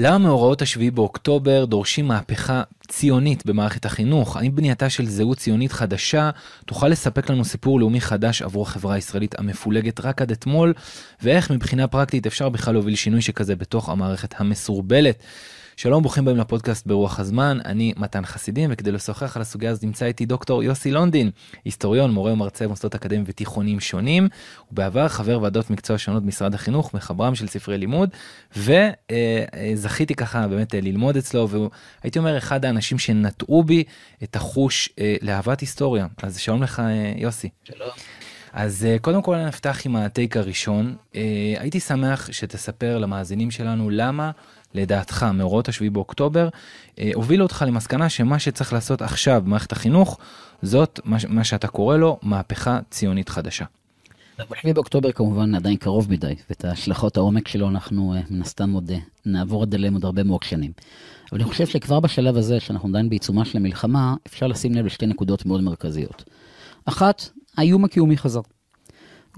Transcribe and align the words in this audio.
למה 0.00 0.18
מאורעות 0.18 0.62
השביעי 0.62 0.90
באוקטובר 0.90 1.64
דורשים 1.64 2.08
מהפכה 2.08 2.62
ציונית 2.88 3.46
במערכת 3.46 3.84
החינוך? 3.84 4.36
האם 4.36 4.54
בנייתה 4.54 4.90
של 4.90 5.06
זהות 5.06 5.38
ציונית 5.38 5.72
חדשה 5.72 6.30
תוכל 6.66 6.88
לספק 6.88 7.30
לנו 7.30 7.44
סיפור 7.44 7.80
לאומי 7.80 8.00
חדש 8.00 8.42
עבור 8.42 8.62
החברה 8.62 8.94
הישראלית 8.94 9.38
המפולגת 9.38 10.00
רק 10.00 10.22
עד 10.22 10.30
אתמול? 10.30 10.74
ואיך 11.22 11.50
מבחינה 11.50 11.86
פרקטית 11.86 12.26
אפשר 12.26 12.48
בכלל 12.48 12.74
להוביל 12.74 12.94
שינוי 12.94 13.22
שכזה 13.22 13.56
בתוך 13.56 13.88
המערכת 13.88 14.40
המסורבלת? 14.40 15.22
שלום, 15.80 16.02
ברוכים 16.02 16.22
הבאים 16.22 16.36
לפודקאסט 16.36 16.86
ברוח 16.86 17.20
הזמן, 17.20 17.58
אני 17.64 17.92
מתן 17.96 18.24
חסידים, 18.24 18.70
וכדי 18.72 18.92
לשוחח 18.92 19.36
על 19.36 19.42
הסוגיה 19.42 19.70
הזאת 19.70 19.84
נמצא 19.84 20.06
איתי 20.06 20.26
דוקטור 20.26 20.62
יוסי 20.62 20.90
לונדין, 20.90 21.30
היסטוריון, 21.64 22.10
מורה 22.10 22.32
ומרצה 22.32 22.64
במוסדות 22.64 22.94
אקדמיים 22.94 23.24
ותיכוניים 23.26 23.80
שונים, 23.80 24.28
ובעבר 24.72 25.08
חבר 25.08 25.42
ועדות 25.42 25.70
מקצוע 25.70 25.98
שונות 25.98 26.22
במשרד 26.22 26.54
החינוך, 26.54 26.94
מחברם 26.94 27.34
של 27.34 27.46
ספרי 27.46 27.78
לימוד, 27.78 28.10
וזכיתי 28.56 30.14
ככה 30.14 30.48
באמת 30.48 30.74
ללמוד 30.74 31.16
אצלו, 31.16 31.48
והייתי 31.48 32.18
אומר 32.18 32.38
אחד 32.38 32.64
האנשים 32.64 32.98
שנטעו 32.98 33.62
בי 33.62 33.84
את 34.22 34.36
החוש 34.36 34.88
אה, 34.98 35.16
לאהבת 35.22 35.60
היסטוריה. 35.60 36.06
אז 36.22 36.38
שלום 36.38 36.62
לך 36.62 36.80
אה, 36.80 37.12
יוסי. 37.16 37.48
שלום. 37.64 37.90
אז 38.52 38.86
קודם 39.00 39.22
כל 39.22 39.36
נפתח 39.36 39.80
עם 39.84 39.96
הטייק 39.96 40.36
הראשון. 40.36 40.96
אה, 41.14 41.20
הייתי 41.58 41.80
שמח 41.80 42.28
שתספר 42.32 42.98
למאזינים 42.98 43.50
שלנו 43.50 43.90
למה 43.90 44.30
לדעתך, 44.74 45.26
מאורעות 45.34 45.68
השביעי 45.68 45.90
באוקטובר, 45.90 46.48
אה, 46.98 47.10
הוביל 47.14 47.42
אותך 47.42 47.64
למסקנה 47.68 48.08
שמה 48.08 48.38
שצריך 48.38 48.72
לעשות 48.72 49.02
עכשיו 49.02 49.42
במערכת 49.44 49.72
החינוך, 49.72 50.18
זאת 50.62 51.00
מה, 51.04 51.16
מה 51.28 51.44
שאתה 51.44 51.68
קורא 51.68 51.96
לו 51.96 52.18
מהפכה 52.22 52.78
ציונית 52.90 53.28
חדשה. 53.28 53.64
בשביעי 54.50 54.74
באוקטובר 54.74 55.12
כמובן 55.12 55.54
עדיין 55.54 55.76
קרוב 55.76 56.10
מדי, 56.10 56.34
ואת 56.48 56.64
השלכות 56.64 57.16
העומק 57.16 57.48
שלו 57.48 57.68
אנחנו 57.68 58.14
אה, 58.14 58.20
מן 58.30 58.42
הסתם 58.42 58.72
עוד 58.72 58.90
אה, 58.90 58.98
נעבור 59.26 59.62
עד 59.62 59.74
אליהם 59.74 59.94
עוד 59.94 60.04
הרבה 60.04 60.22
מאוד 60.22 60.42
שנים. 60.42 60.72
אבל 61.32 61.40
אני 61.40 61.50
חושב 61.50 61.66
שכבר 61.66 62.00
בשלב 62.00 62.36
הזה, 62.36 62.60
שאנחנו 62.60 62.88
עדיין 62.88 63.08
בעיצומה 63.08 63.44
של 63.44 63.58
המלחמה, 63.58 64.14
אפשר 64.26 64.46
לשים 64.46 64.74
לב 64.74 64.86
לשתי 64.86 65.06
נקודות 65.06 65.46
מאוד 65.46 65.60
מרכזיות. 65.60 66.24
אחת, 66.84 67.28
האיום 67.56 67.84
הקיומי 67.84 68.16
חזר. 68.16 68.40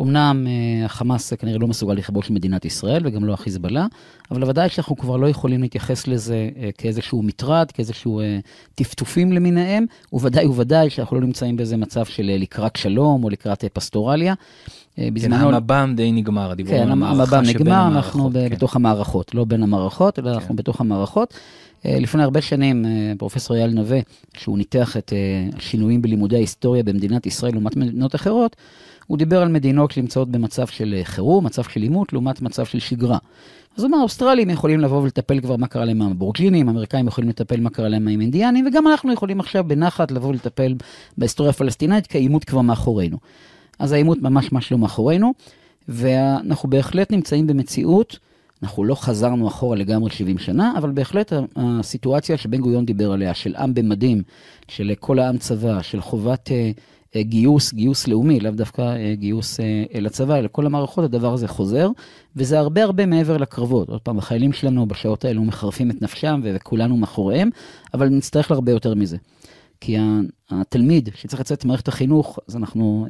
אמנם 0.01 0.47
אה, 0.47 0.85
החמאס 0.85 1.33
כנראה 1.33 1.59
לא 1.59 1.67
מסוגל 1.67 1.95
לכבוש 1.95 2.31
מדינת 2.31 2.65
ישראל 2.65 3.07
וגם 3.07 3.25
לא 3.25 3.33
החיזבאללה, 3.33 3.87
אבל 4.31 4.45
ודאי 4.45 4.69
שאנחנו 4.69 4.97
כבר 4.97 5.17
לא 5.17 5.29
יכולים 5.29 5.63
להתייחס 5.63 6.07
לזה 6.07 6.49
אה, 6.57 6.71
כאיזשהו 6.79 7.23
מטרד, 7.23 7.71
כאיזשהו 7.71 8.21
אה, 8.21 8.39
טפטופים 8.75 9.33
למיניהם, 9.33 9.85
וודאי 10.13 10.47
וודאי 10.47 10.91
שאנחנו 10.91 11.17
לא 11.21 11.27
נמצאים 11.27 11.57
באיזה 11.57 11.77
מצב 11.77 12.05
של 12.05 12.31
לקראת 12.39 12.77
שלום 12.77 13.25
או 13.25 13.31
לקראת 13.31 13.65
פסטורליה. 13.65 14.35
בזמנו... 14.99 15.37
כן, 15.37 15.55
המב"ם 15.55 15.93
די 15.97 16.13
נגמר, 16.13 16.51
הדיבור 16.51 16.75
כן, 16.75 16.83
על 16.83 16.93
המב"ם 16.93 17.43
נגמר, 17.47 17.87
אנחנו 17.87 18.31
כן. 18.33 18.49
בתוך 18.49 18.77
המערכות, 18.77 19.35
לא 19.35 19.45
בין 19.45 19.63
המערכות, 19.63 20.19
אלא 20.19 20.31
כן. 20.31 20.35
אנחנו 20.35 20.57
בתוך 20.57 20.81
המערכות. 20.81 21.35
לפני 21.85 22.23
הרבה 22.23 22.41
שנים, 22.41 22.85
פרופסור 23.19 23.57
אייל 23.57 23.71
נווה, 23.71 24.01
שהוא 24.37 24.59
ניתח 24.59 24.97
את 24.97 25.13
השינויים 25.57 26.03
בלימודי 26.03 26.37
ההיסטוריה 26.37 26.83
במדינת 26.83 27.27
ישראל 27.27 27.53
לעומת 27.53 27.77
מדינות 27.77 28.15
אחרות, 28.15 28.57
הוא 29.11 29.19
דיבר 29.19 29.42
על 29.42 29.48
מדינות 29.48 29.91
שנמצאות 29.91 30.28
במצב 30.30 30.66
של 30.66 30.94
אה, 30.98 31.05
חירום, 31.05 31.47
מצב 31.47 31.62
של 31.62 31.83
עימות, 31.83 32.12
לעומת 32.12 32.42
מצב 32.42 32.64
של 32.64 32.78
שגרה. 32.78 33.19
אז 33.77 33.83
הוא 33.83 33.89
אמר, 33.89 33.98
האוסטרלים 33.98 34.50
יכולים 34.50 34.80
לבוא 34.80 35.03
ולטפל 35.03 35.41
כבר 35.41 35.56
מה 35.56 35.66
קרה 35.66 35.84
להם 35.84 36.03
עם 36.03 36.11
הבורג'ינים, 36.11 36.69
האמריקאים 36.69 37.06
יכולים 37.06 37.31
לטפל 37.31 37.61
מה 37.61 37.70
קרה 37.70 37.88
להם 37.88 38.08
עם 38.08 38.20
אינדיאנים, 38.20 38.66
וגם 38.66 38.86
אנחנו 38.86 39.12
יכולים 39.12 39.41
עכשיו 39.41 39.64
בנחת 39.66 40.11
לבוא 40.11 40.28
ולטפל 40.28 40.75
בהיסטוריה 41.19 41.50
הפלסטינאית, 41.50 42.06
כי 42.06 42.19
העימות 42.19 42.44
כבר 42.44 42.61
מאחורינו. 42.61 43.19
אז 43.78 43.92
העימות 43.92 44.22
ממש 44.22 44.53
ממש 44.53 44.72
לא 44.72 44.78
מאחורינו, 44.78 45.33
ואנחנו 45.88 46.70
בהחלט 46.70 47.12
נמצאים 47.12 47.47
במציאות, 47.47 48.19
אנחנו 48.62 48.84
לא 48.84 48.94
חזרנו 48.94 49.48
אחורה 49.48 49.77
לגמרי 49.77 50.11
70 50.11 50.38
שנה, 50.38 50.72
אבל 50.78 50.91
בהחלט 50.91 51.33
הסיטואציה 51.56 52.36
שבן 52.36 52.58
גוריון 52.61 52.84
דיבר 52.84 53.12
עליה, 53.12 53.34
של 53.34 53.56
עם 53.56 53.75
במדים, 53.75 54.22
של 54.69 54.92
כל 55.00 55.19
העם 55.19 55.38
צבא, 55.38 55.83
של 55.83 56.00
חובת 56.00 56.50
אה, 56.50 56.70
גיוס, 57.16 57.72
גיוס 57.72 58.08
לאומי, 58.08 58.41
לאו 58.41 58.50
דווקא 58.50 58.82
אה, 58.82 59.15
גיוס 59.15 59.60
אה, 59.60 60.00
לצבא, 60.00 60.38
אלא 60.38 60.48
כל 60.53 60.66
המערכות, 60.66 61.04
הדבר 61.04 61.32
הזה 61.32 61.48
חוזר, 61.48 61.88
וזה 62.37 62.59
הרבה 62.59 62.82
הרבה 62.82 63.06
מעבר 63.06 63.37
לקרבות. 63.37 63.88
עוד 63.88 64.00
פעם, 64.00 64.19
החיילים 64.19 64.53
שלנו 64.53 64.87
בשעות 64.87 65.25
האלו 65.25 65.44
מחרפים 65.44 65.91
את 65.91 66.03
נפשם 66.03 66.41
וכולנו 66.44 66.97
מאחוריהם, 66.97 67.50
אבל 67.94 68.09
נצטרך 68.09 68.50
להרבה 68.50 68.72
יותר 68.72 68.94
מזה. 68.94 69.16
כי 69.81 69.97
התלמיד 70.50 71.09
שצריך 71.15 71.41
לצאת 71.41 71.65
ממערכת 71.65 71.88
החינוך, 71.88 72.38
אז 72.49 72.56
אנחנו 72.56 73.06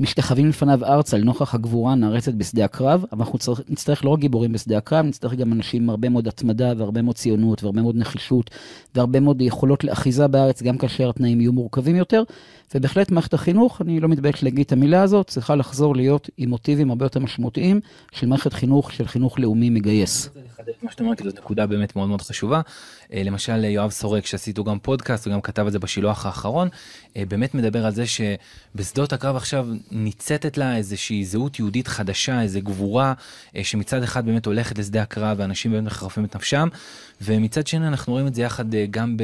משתחווים 0.00 0.48
לפניו 0.48 0.84
ארצה 0.84 1.18
לנוכח 1.18 1.54
הגבורה 1.54 1.92
הנערצת 1.92 2.34
בשדה 2.34 2.64
הקרב, 2.64 3.04
אבל 3.12 3.20
אנחנו 3.20 3.38
צריך, 3.38 3.60
נצטרך 3.68 4.04
לא 4.04 4.10
רק 4.10 4.18
גיבורים 4.18 4.52
בשדה 4.52 4.78
הקרב, 4.78 5.06
נצטרך 5.06 5.34
גם 5.34 5.52
אנשים 5.52 5.82
עם 5.82 5.90
הרבה 5.90 6.08
מאוד 6.08 6.28
התמדה 6.28 6.72
והרבה 6.76 7.02
מאוד 7.02 7.16
ציונות 7.16 7.62
והרבה 7.62 7.82
מאוד 7.82 7.96
נחישות 7.96 8.50
והרבה 8.94 9.20
מאוד 9.20 9.40
יכולות 9.40 9.84
לאחיזה 9.84 10.26
בארץ, 10.26 10.62
גם 10.62 10.78
כאשר 10.78 11.10
התנאים 11.10 11.40
יהיו 11.40 11.52
מורכבים 11.52 11.96
יותר. 11.96 12.22
ובהחלט 12.74 13.10
מערכת 13.10 13.34
החינוך, 13.34 13.80
אני 13.80 14.00
לא 14.00 14.08
מתבייש 14.08 14.44
להגיד 14.44 14.66
את 14.66 14.72
המילה 14.72 15.02
הזאת, 15.02 15.26
צריכה 15.26 15.54
לחזור 15.54 15.96
להיות 15.96 16.30
עם 16.36 16.50
מוטיבים 16.50 16.90
הרבה 16.90 17.04
יותר 17.04 17.20
משמעותיים 17.20 17.80
של 18.12 18.26
מערכת 18.26 18.52
חינוך, 18.52 18.92
של 18.92 19.06
חינוך 19.06 19.38
לאומי 19.38 19.70
מגייס. 19.70 20.30
מה 20.82 20.92
שאתה 20.92 21.04
אומר, 21.04 21.16
כי 21.16 21.24
זאת 21.24 21.38
נקודה 21.38 21.66
באמת 21.66 21.96
מאוד 21.96 22.08
מאוד 22.08 22.22
חשובה. 22.22 22.60
אה, 23.12 23.22
למשל 23.24 23.64
יואב 23.64 23.90
סורק 23.90 24.26
שעשיתו 24.26 24.64
גם 24.64 24.78
פודקאסט 24.78 25.26
וגם 25.26 25.40
כתב 25.40 25.66
את 25.66 25.72
זה 25.72 25.78
בשילוח 25.78 26.26
האחרון, 26.26 26.68
אה, 27.16 27.22
באמת 27.28 27.54
מדבר 27.54 27.86
על 27.86 27.92
זה 27.92 28.04
שבשדות 28.06 29.12
הקרב 29.12 29.36
עכשיו 29.36 29.66
ניצתת 29.90 30.56
לה 30.56 30.76
איזושהי 30.76 31.24
זהות 31.24 31.58
יהודית 31.58 31.88
חדשה, 31.88 32.42
איזו 32.42 32.60
גבורה 32.62 33.12
אה, 33.56 33.64
שמצד 33.64 34.02
אחד 34.02 34.26
באמת 34.26 34.46
הולכת 34.46 34.78
לשדה 34.78 35.02
הקרב 35.02 35.36
ואנשים 35.40 35.72
באמת 35.72 35.84
מחרפים 35.84 36.24
את 36.24 36.36
נפשם, 36.36 36.68
ומצד 37.20 37.66
שני 37.66 37.88
אנחנו 37.88 38.12
רואים 38.12 38.26
את 38.26 38.34
זה 38.34 38.42
יחד 38.42 38.64
גם 38.90 39.16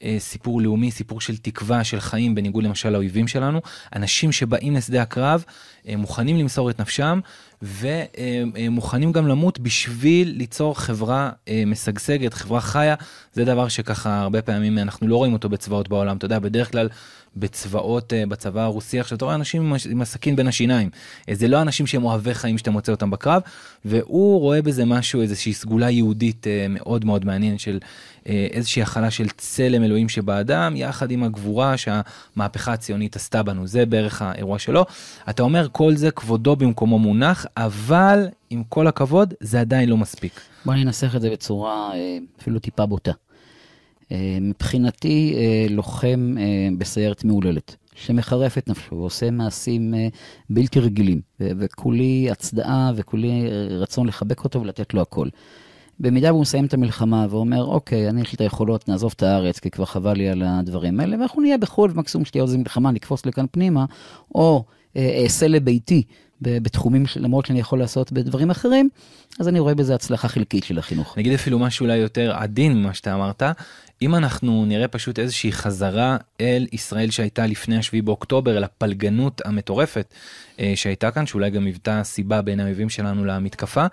בסיפור 0.00 0.60
לאומי, 0.60 0.90
סיפור 0.90 1.20
של 1.20 1.36
תקווה, 1.36 1.84
של 1.84 2.00
חיים, 2.00 2.34
בניגוד 2.34 2.64
למשל 2.64 2.90
לאויבים 2.90 3.28
שלנו, 3.28 3.60
אנשים 3.96 4.32
שבאים 4.32 4.76
לשדה 4.76 5.02
הקרב, 5.02 5.44
מוכנים 5.88 6.36
למסור 6.36 6.70
את 6.70 6.80
נפשם. 6.80 7.20
ומוכנים 7.62 9.12
גם 9.12 9.28
למות 9.28 9.58
בשביל 9.58 10.28
ליצור 10.36 10.78
חברה 10.78 11.30
משגשגת, 11.66 12.34
חברה 12.34 12.60
חיה. 12.60 12.94
זה 13.32 13.44
דבר 13.44 13.68
שככה 13.68 14.20
הרבה 14.20 14.42
פעמים 14.42 14.78
אנחנו 14.78 15.08
לא 15.08 15.16
רואים 15.16 15.32
אותו 15.32 15.48
בצבאות 15.48 15.88
בעולם. 15.88 16.16
אתה 16.16 16.24
יודע, 16.24 16.38
בדרך 16.38 16.70
כלל 16.70 16.88
בצבאות, 17.36 18.12
אה, 18.12 18.26
בצבא 18.26 18.60
הרוסי 18.60 19.00
עכשיו, 19.00 19.16
אתה 19.16 19.24
רואה 19.24 19.34
אנשים 19.34 19.74
עם 19.90 20.02
הסכין 20.02 20.36
בין 20.36 20.46
השיניים. 20.46 20.90
אה, 21.28 21.34
זה 21.34 21.48
לא 21.48 21.62
אנשים 21.62 21.86
שהם 21.86 22.04
אוהבי 22.04 22.34
חיים 22.34 22.58
שאתה 22.58 22.70
מוצא 22.70 22.92
אותם 22.92 23.10
בקרב, 23.10 23.42
והוא 23.84 24.40
רואה 24.40 24.62
בזה 24.62 24.84
משהו, 24.84 25.22
איזושהי 25.22 25.52
סגולה 25.52 25.90
יהודית 25.90 26.46
אה, 26.46 26.66
מאוד 26.68 27.04
מאוד 27.04 27.24
מעניינת 27.24 27.60
של 27.60 27.78
איזושהי 28.26 28.82
הכלה 28.82 29.10
של 29.10 29.28
צלם 29.28 29.84
אלוהים 29.84 30.08
שבאדם, 30.08 30.76
יחד 30.76 31.10
עם 31.10 31.22
הגבורה 31.22 31.74
שהמהפכה 31.76 32.72
הציונית 32.72 33.16
עשתה 33.16 33.42
בנו. 33.42 33.66
זה 33.66 33.86
בערך 33.86 34.22
האירוע 34.22 34.58
שלו. 34.58 34.84
אתה 35.30 35.42
אומר, 35.42 35.66
כל 35.72 35.96
זה 35.96 36.10
כבודו 36.10 36.56
במקומו 36.56 36.98
מונח, 36.98 37.46
אבל 37.56 38.28
עם 38.50 38.62
כל 38.68 38.86
הכבוד, 38.86 39.34
זה 39.40 39.60
עדיין 39.60 39.88
לא 39.88 39.96
מספיק. 39.96 40.40
בוא 40.64 40.74
ננסח 40.74 41.16
את 41.16 41.20
זה 41.20 41.30
בצורה 41.30 41.92
אפילו 42.40 42.58
טיפה 42.58 42.86
בוטה. 42.86 43.12
אה, 44.12 44.38
מבחינתי 44.40 45.34
אה, 45.36 45.66
לוחם 45.70 46.34
אה, 46.38 46.68
בסיירת 46.78 47.24
מהוללת, 47.24 47.76
שמחרף 47.94 48.58
את 48.58 48.68
נפשו 48.68 48.94
ועושה 48.94 49.30
מעשים 49.30 49.94
בלתי 50.50 50.80
רגילים, 50.80 51.20
וכולי 51.40 52.28
הצדעה 52.30 52.92
וכולי 52.96 53.48
רצון 53.70 54.06
לחבק 54.06 54.44
אותו 54.44 54.60
ולתת 54.60 54.94
לו 54.94 55.00
הכל. 55.00 55.28
במידה 56.00 56.32
והוא 56.32 56.42
מסיים 56.42 56.64
את 56.64 56.74
המלחמה 56.74 57.26
ואומר, 57.30 57.64
אוקיי, 57.64 58.08
אני 58.08 58.20
יש 58.20 58.32
לי 58.32 58.36
את 58.36 58.40
היכולות, 58.40 58.88
נעזוב 58.88 59.12
את 59.16 59.22
הארץ, 59.22 59.58
כי 59.58 59.70
כבר 59.70 59.84
חבל 59.84 60.12
לי 60.12 60.28
על 60.28 60.42
הדברים 60.46 61.00
האלה, 61.00 61.18
ואנחנו 61.18 61.42
נהיה 61.42 61.58
בחו"ל, 61.58 61.90
ומקסימום 61.94 62.24
שתהיה 62.24 62.42
עוד 62.42 62.48
איזה 62.48 62.58
מלחמה, 62.58 62.90
נקפוץ 62.90 63.26
לכאן 63.26 63.46
פנימה, 63.50 63.84
או 64.34 64.64
אעשה 64.96 65.48
לביתי 65.48 66.02
בתחומים, 66.40 67.04
למרות 67.16 67.46
שאני 67.46 67.60
יכול 67.60 67.78
לעשות 67.78 68.12
בדברים 68.12 68.50
אחרים, 68.50 68.88
אז 69.40 69.48
אני 69.48 69.60
רואה 69.60 69.74
בזה 69.74 69.94
הצלחה 69.94 70.28
חלקית 70.28 70.64
של 70.64 70.78
החינוך. 70.78 71.18
נגיד 71.18 71.32
אפילו 71.32 71.58
משהו 71.58 71.84
אולי 71.84 71.96
יותר 71.96 72.32
עדין 72.34 72.72
ממה 72.76 72.94
שאתה 72.94 73.14
אמרת, 73.14 73.42
אם 74.02 74.14
אנחנו 74.14 74.64
נראה 74.64 74.88
פשוט 74.88 75.18
איזושהי 75.18 75.52
חזרה 75.52 76.16
אל 76.40 76.66
ישראל 76.72 77.10
שהייתה 77.10 77.46
לפני 77.46 77.76
השביעי 77.78 78.02
באוקטובר, 78.02 78.56
אל 78.56 78.64
הפלגנות 78.64 79.42
המטורפת 79.44 80.14
אה, 80.60 80.72
שהייתה 80.74 81.10
כאן, 81.10 81.26
שאולי 81.26 81.50
גם 81.50 81.66
היוותה 81.66 82.00
סיבה 82.04 82.42
בין 82.42 82.60
האויבים 82.60 82.88
שלנו 82.88 83.24
למתקפה, 83.24 83.82
אה, 83.82 83.88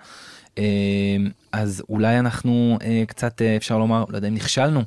אז 1.52 1.82
אולי 1.88 2.18
אנחנו 2.18 2.78
אה, 2.82 3.04
קצת, 3.08 3.42
אה, 3.42 3.56
אפשר 3.56 3.78
לומר, 3.78 4.04
לא 4.08 4.16
יודע 4.16 4.28
אם 4.28 4.34
נכשלנו, 4.34 4.82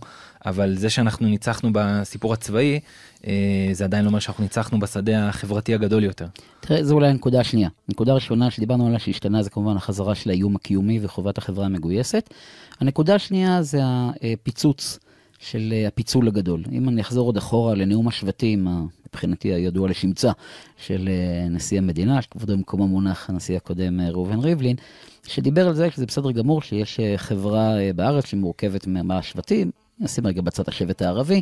אבל 0.45 0.75
זה 0.75 0.89
שאנחנו 0.89 1.27
ניצחנו 1.27 1.69
בסיפור 1.73 2.33
הצבאי, 2.33 2.79
אה, 3.27 3.69
זה 3.71 3.83
עדיין 3.83 4.03
לא 4.03 4.09
אומר 4.09 4.19
שאנחנו 4.19 4.43
ניצחנו 4.43 4.79
בשדה 4.79 5.29
החברתי 5.29 5.73
הגדול 5.73 6.03
יותר. 6.03 6.25
תראה, 6.59 6.83
זו 6.83 6.95
אולי 6.95 7.07
הנקודה 7.07 7.39
השנייה. 7.39 7.69
הנקודה 7.89 8.11
הראשונה 8.11 8.51
שדיברנו 8.51 8.87
עליה 8.87 8.99
שהשתנה 8.99 9.43
זה 9.43 9.49
כמובן 9.49 9.77
החזרה 9.77 10.15
של 10.15 10.29
האיום 10.29 10.55
הקיומי 10.55 10.99
וחובת 11.01 11.37
החברה 11.37 11.65
המגויסת. 11.65 12.29
הנקודה 12.79 13.15
השנייה 13.15 13.61
זה 13.61 13.79
הפיצוץ 13.83 14.99
של 15.41 15.73
הפיצול 15.87 16.27
הגדול. 16.27 16.63
אם 16.71 16.89
אני 16.89 17.01
אחזור 17.01 17.25
עוד 17.25 17.37
אחורה 17.37 17.75
לנאום 17.75 18.07
השבטים, 18.07 18.67
מבחינתי 19.07 19.53
הידוע 19.53 19.89
לשמצה, 19.89 20.31
של 20.77 21.09
נשיא 21.49 21.77
המדינה, 21.77 22.21
שכבודו 22.21 22.57
במקום 22.57 22.81
המונח 22.81 23.29
הנשיא 23.29 23.57
הקודם 23.57 24.01
ראובן 24.01 24.39
ריבלין, 24.39 24.75
שדיבר 25.27 25.67
על 25.67 25.73
זה 25.73 25.91
שזה 25.91 26.05
בסדר 26.05 26.31
גמור 26.31 26.61
שיש 26.61 26.99
חברה 27.17 27.73
בארץ 27.95 28.25
שמורכבת 28.25 28.87
מהשבטים, 28.87 29.71
נשים 29.99 30.27
רגע 30.27 30.41
בצד 30.41 30.63
השבט 30.67 31.01
הערבי, 31.01 31.41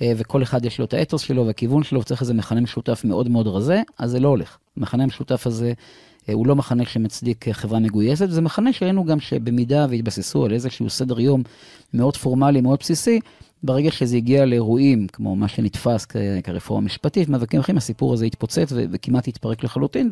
וכל 0.00 0.42
אחד 0.42 0.64
יש 0.64 0.78
לו 0.78 0.84
את 0.84 0.94
האתוס 0.94 1.22
שלו 1.22 1.46
והכיוון 1.46 1.82
שלו, 1.82 2.00
וצריך 2.00 2.20
איזה 2.20 2.34
מכנה 2.34 2.60
משותף 2.60 3.02
מאוד 3.04 3.28
מאוד 3.28 3.46
רזה, 3.46 3.82
אז 3.98 4.10
זה 4.10 4.20
לא 4.20 4.28
הולך. 4.28 4.58
המכנה 4.76 5.02
המשותף 5.02 5.46
הזה 5.46 5.72
הוא 6.32 6.46
לא 6.46 6.56
מחנה 6.56 6.84
שמצדיק 6.84 7.48
חברה 7.52 7.78
מגויסת, 7.78 8.30
זה 8.30 8.40
מחנה 8.40 8.72
שראינו 8.72 9.04
גם 9.04 9.20
שבמידה 9.20 9.86
והתבססו 9.90 10.44
על 10.44 10.52
איזשהו 10.52 10.90
סדר 10.90 11.20
יום 11.20 11.42
מאוד 11.94 12.16
פורמלי, 12.16 12.60
מאוד 12.60 12.78
בסיסי, 12.80 13.20
ברגע 13.62 13.90
שזה 13.90 14.16
הגיע 14.16 14.44
לאירועים, 14.44 15.06
כמו 15.06 15.36
מה 15.36 15.48
שנתפס 15.48 16.06
כרפורמה 16.44 16.86
משפטית, 16.86 17.28
מאבקים 17.28 17.60
אחרים, 17.60 17.76
הסיפור 17.76 18.12
הזה 18.12 18.26
התפוצץ 18.26 18.72
וכמעט 18.72 19.28
התפרק 19.28 19.64
לחלוטין, 19.64 20.10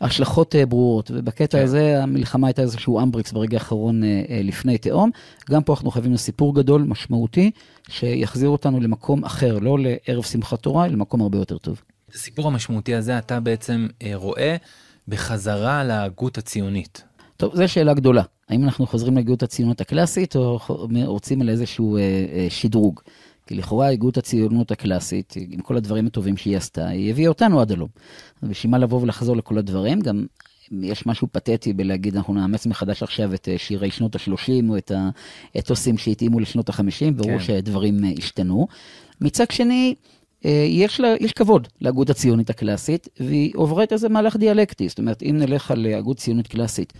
והשלכות 0.00 0.54
ברורות. 0.68 1.10
ובקטע 1.14 1.58
כן. 1.58 1.64
הזה 1.64 2.02
המלחמה 2.02 2.46
הייתה 2.46 2.62
איזשהו 2.62 3.00
אמבריקס 3.00 3.32
ברגע 3.32 3.56
האחרון 3.56 4.02
לפני 4.44 4.78
תהום. 4.78 5.10
גם 5.50 5.62
פה 5.62 5.72
אנחנו 5.72 5.90
חייבים 5.90 6.12
לסיפור 6.12 6.54
גדול, 6.54 6.82
משמעותי, 6.82 7.50
שיחזיר 7.88 8.48
אותנו 8.48 8.80
למקום 8.80 9.24
אחר, 9.24 9.58
לא 9.58 9.78
לערב 9.80 10.22
שמחת 10.22 10.62
תורה, 10.62 10.88
למקום 10.88 11.20
הרבה 11.20 11.38
יותר 11.38 11.58
טוב. 11.58 11.82
את 12.10 12.14
הסיפור 12.14 12.46
המשמעותי 12.46 12.94
הזה 12.94 13.18
אתה 13.18 13.40
בעצם 13.40 13.86
רואה 14.14 14.56
בחזרה 15.08 15.84
להגות 15.84 16.38
הציונית. 16.38 17.04
טוב, 17.36 17.56
זו 17.56 17.68
שאלה 17.68 17.94
גדולה. 17.94 18.22
האם 18.48 18.64
אנחנו 18.64 18.86
חוזרים 18.86 19.16
להגות 19.16 19.42
הציונות 19.42 19.80
הקלאסית, 19.80 20.36
או 20.36 20.58
רוצים 21.04 21.40
על 21.40 21.48
איזשהו 21.48 21.96
אה, 21.96 22.00
אה, 22.32 22.46
שדרוג? 22.50 23.00
כי 23.46 23.54
לכאורה 23.54 23.88
הגות 23.88 24.16
הציונות 24.16 24.70
הקלאסית, 24.70 25.34
עם 25.50 25.60
כל 25.60 25.76
הדברים 25.76 26.06
הטובים 26.06 26.36
שהיא 26.36 26.56
עשתה, 26.56 26.88
היא 26.88 27.10
הביאה 27.10 27.28
אותנו 27.28 27.60
עד 27.60 27.72
הלום. 27.72 27.88
בשביל 28.42 28.70
מה 28.70 28.78
לבוא 28.78 29.02
ולחזור 29.02 29.36
לכל 29.36 29.58
הדברים? 29.58 30.00
גם 30.00 30.26
יש 30.80 31.06
משהו 31.06 31.28
פתטי 31.32 31.72
בלהגיד, 31.72 32.16
אנחנו 32.16 32.34
נאמץ 32.34 32.66
מחדש 32.66 33.02
עכשיו 33.02 33.34
את 33.34 33.48
אה, 33.48 33.58
שירי 33.58 33.90
שנות 33.90 34.16
ה-30, 34.16 34.68
או 34.68 34.76
את 34.76 34.92
האתוסים 35.54 35.98
שהתאימו 35.98 36.40
לשנות 36.40 36.68
ה-50, 36.68 37.10
ברור 37.16 37.38
כן. 37.38 37.44
שדברים 37.44 38.04
אה, 38.04 38.10
השתנו. 38.18 38.66
מצד 39.20 39.50
שני, 39.50 39.94
יש, 40.68 41.00
לה, 41.00 41.14
יש 41.20 41.32
כבוד 41.32 41.68
להגות 41.80 42.10
הציונית 42.10 42.50
הקלאסית, 42.50 43.08
והיא 43.20 43.52
עוברת 43.54 43.92
איזה 43.92 44.08
מהלך 44.08 44.36
דיאלקטי. 44.36 44.88
זאת 44.88 44.98
אומרת, 44.98 45.22
אם 45.22 45.36
נלך 45.38 45.70
על 45.70 45.86
הגות 45.86 46.16
ציונית 46.16 46.46
קלאסית, 46.46 46.92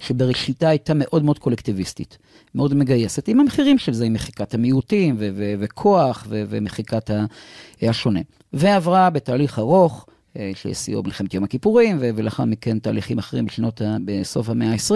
שבראשיתה 0.00 0.68
הייתה 0.68 0.92
מאוד 0.94 1.24
מאוד 1.24 1.38
קולקטיביסטית, 1.38 2.18
מאוד 2.54 2.74
מגייסת, 2.74 3.28
עם 3.28 3.40
המחירים 3.40 3.78
של 3.78 3.92
זה, 3.92 4.04
עם 4.04 4.12
מחיקת 4.12 4.54
המיעוטים 4.54 5.16
וכוח 5.60 6.26
ומחיקת 6.30 7.10
השונה. 7.82 8.20
ועברה 8.52 9.10
בתהליך 9.10 9.58
ארוך, 9.58 10.06
אה, 10.08 10.19
ששיאו 10.54 11.02
מלחמת 11.02 11.34
יום 11.34 11.44
הכיפורים, 11.44 11.96
ולאחר 12.00 12.44
מכן 12.44 12.78
תהליכים 12.78 13.18
אחרים 13.18 13.46
בשנות, 13.46 13.82
בסוף 14.04 14.48
המאה 14.48 14.72
ה-20, 14.72 14.94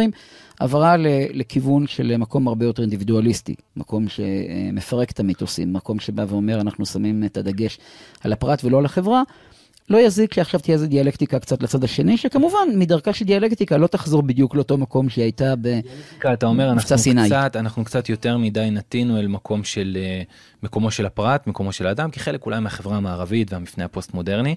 עברה 0.60 0.96
לכיוון 1.32 1.86
של 1.86 2.16
מקום 2.16 2.48
הרבה 2.48 2.64
יותר 2.64 2.82
אינדיבידואליסטי, 2.82 3.54
מקום 3.76 4.06
שמפרק 4.08 5.10
את 5.10 5.20
המיתוסים, 5.20 5.72
מקום 5.72 6.00
שבא 6.00 6.24
ואומר 6.28 6.60
אנחנו 6.60 6.86
שמים 6.86 7.24
את 7.24 7.36
הדגש 7.36 7.78
על 8.20 8.32
הפרט 8.32 8.64
ולא 8.64 8.78
על 8.78 8.84
החברה. 8.84 9.22
לא 9.90 9.98
יזיק 9.98 10.34
שעכשיו 10.34 10.60
תהיה 10.60 10.74
איזו 10.74 10.86
דיאלקטיקה 10.86 11.38
קצת 11.38 11.62
לצד 11.62 11.84
השני, 11.84 12.16
שכמובן, 12.16 12.68
מדרכה 12.74 13.12
של 13.12 13.24
דיאלקטיקה 13.24 13.76
לא 13.76 13.86
תחזור 13.86 14.22
בדיוק 14.22 14.54
לאותו 14.54 14.78
מקום 14.78 15.08
שהיא 15.08 15.22
הייתה 15.22 15.54
במבצע 15.56 16.96
סיני. 16.96 17.26
קצת, 17.26 17.56
אנחנו 17.56 17.84
קצת 17.84 18.08
יותר 18.08 18.38
מדי 18.38 18.68
נטינו 18.70 19.18
אל 19.18 19.26
מקום 19.26 19.64
של, 19.64 19.98
אה, 20.00 20.22
מקומו 20.62 20.90
של 20.90 21.06
הפרט, 21.06 21.46
מקומו 21.46 21.72
של 21.72 21.86
האדם, 21.86 22.10
כחלק 22.10 22.46
אולי 22.46 22.60
מהחברה 22.60 22.96
המערבית 22.96 23.52
והמפנה 23.52 23.84
הפוסט-מודרני, 23.84 24.54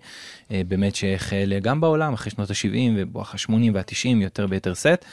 אה, 0.52 0.62
באמת 0.68 0.96
שהחל 0.96 1.54
גם 1.62 1.82
בעולם, 1.82 2.14
אחרי 2.14 2.32
שנות 2.32 2.50
ה-70 2.50 2.94
ובואך 2.96 3.34
ה-80 3.34 3.72
וה-90 3.74 4.24
יותר 4.24 4.48
ביתר 4.48 4.76
סט. 4.76 5.06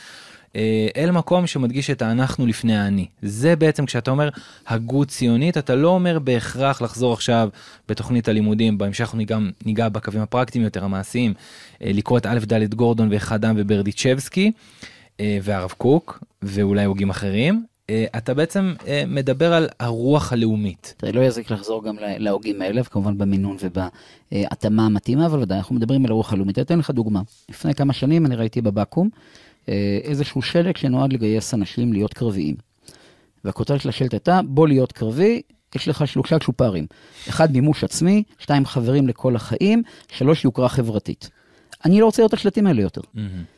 אה, 0.57 0.89
אל 0.97 1.11
מקום 1.11 1.47
שמדגיש 1.47 1.91
את 1.91 2.03
האנחנו 2.03 2.47
לפני 2.47 2.77
האני. 2.77 3.07
זה 3.23 3.57
בעצם 3.57 3.87
כשאתה 3.87 4.11
אומר 4.11 4.29
הגות 4.67 5.09
ציונית, 5.09 5.59
אתה 5.59 5.75
לא 5.75 5.89
אומר 5.89 6.19
בהכרח 6.19 6.83
לחזור 6.83 7.13
עכשיו 7.13 7.49
בתוכנית 7.89 8.29
הלימודים, 8.29 8.79
בהמשך 8.79 9.01
אנחנו 9.01 9.19
ניגע, 9.19 9.39
ניגע 9.67 9.89
בקווים 9.89 10.23
הפרקטיים 10.23 10.65
יותר, 10.65 10.85
המעשיים, 10.85 11.35
אה, 11.83 11.91
לקרוא 11.95 12.19
את 12.19 12.27
א' 12.27 12.39
ד' 12.39 12.75
גורדון 12.75 13.09
ואחד 13.13 13.45
העם 13.45 13.55
וברדיצ'בסקי 13.59 14.53
אה, 15.21 15.39
והרב 15.43 15.75
קוק 15.79 16.25
ואולי 16.43 16.85
הוגים 16.85 17.11
אחרים. 17.11 17.65
אתה 18.17 18.35
בעצם 18.35 18.75
מדבר 19.07 19.55
על 19.55 19.69
הרוח 19.81 20.33
הלאומית. 20.33 20.95
תראה, 20.97 21.13
לא 21.13 21.21
יזיק 21.21 21.51
לחזור 21.51 21.85
גם 21.85 21.97
להוגים 22.01 22.63
האלה, 22.63 22.81
וכמובן 22.81 23.19
במינון 23.19 23.57
ובהתאמה 23.61 24.87
המתאימה, 24.87 25.27
אבל 25.27 25.43
ודאי, 25.43 25.59
אנחנו 25.59 25.75
מדברים 25.75 26.05
על 26.05 26.11
הרוח 26.11 26.33
הלאומית. 26.33 26.59
אני 26.59 26.65
אתן 26.65 26.79
לך 26.79 26.91
דוגמה. 26.91 27.23
לפני 27.49 27.75
כמה 27.75 27.93
שנים 27.93 28.27
אני 28.27 28.37
ראיתי 28.37 28.61
בבקו"ם, 28.61 29.09
איזשהו 30.05 30.43
שלג 30.43 30.77
שנועד 30.77 31.13
לגייס 31.13 31.55
אנשים 31.55 31.93
להיות 31.93 32.15
קרביים. 32.15 32.55
והכותרת 33.45 33.81
של 33.81 33.89
השלט 33.89 34.13
הייתה, 34.13 34.41
בוא 34.45 34.69
להיות 34.69 34.93
קרבי, 34.93 35.43
יש 35.75 35.89
לך 35.89 36.07
שלושה 36.07 36.39
צ'ופרים. 36.39 36.87
אחד, 37.29 37.53
מימוש 37.53 37.85
עצמי, 37.85 38.23
שתיים, 38.39 38.67
חברים 38.67 39.09
לכל 39.09 39.37
החיים, 39.37 39.83
שלוש, 40.13 40.45
יוקרה 40.45 40.69
חברתית. 40.69 41.31
אני 41.85 42.01
לא 42.01 42.07
רוצה 42.07 42.23
לראות 42.23 42.35
את 42.35 42.39
השלטים 42.39 42.67
האלה 42.67 42.83
יותר. 42.83 43.01
Mm-hmm. 43.01 43.54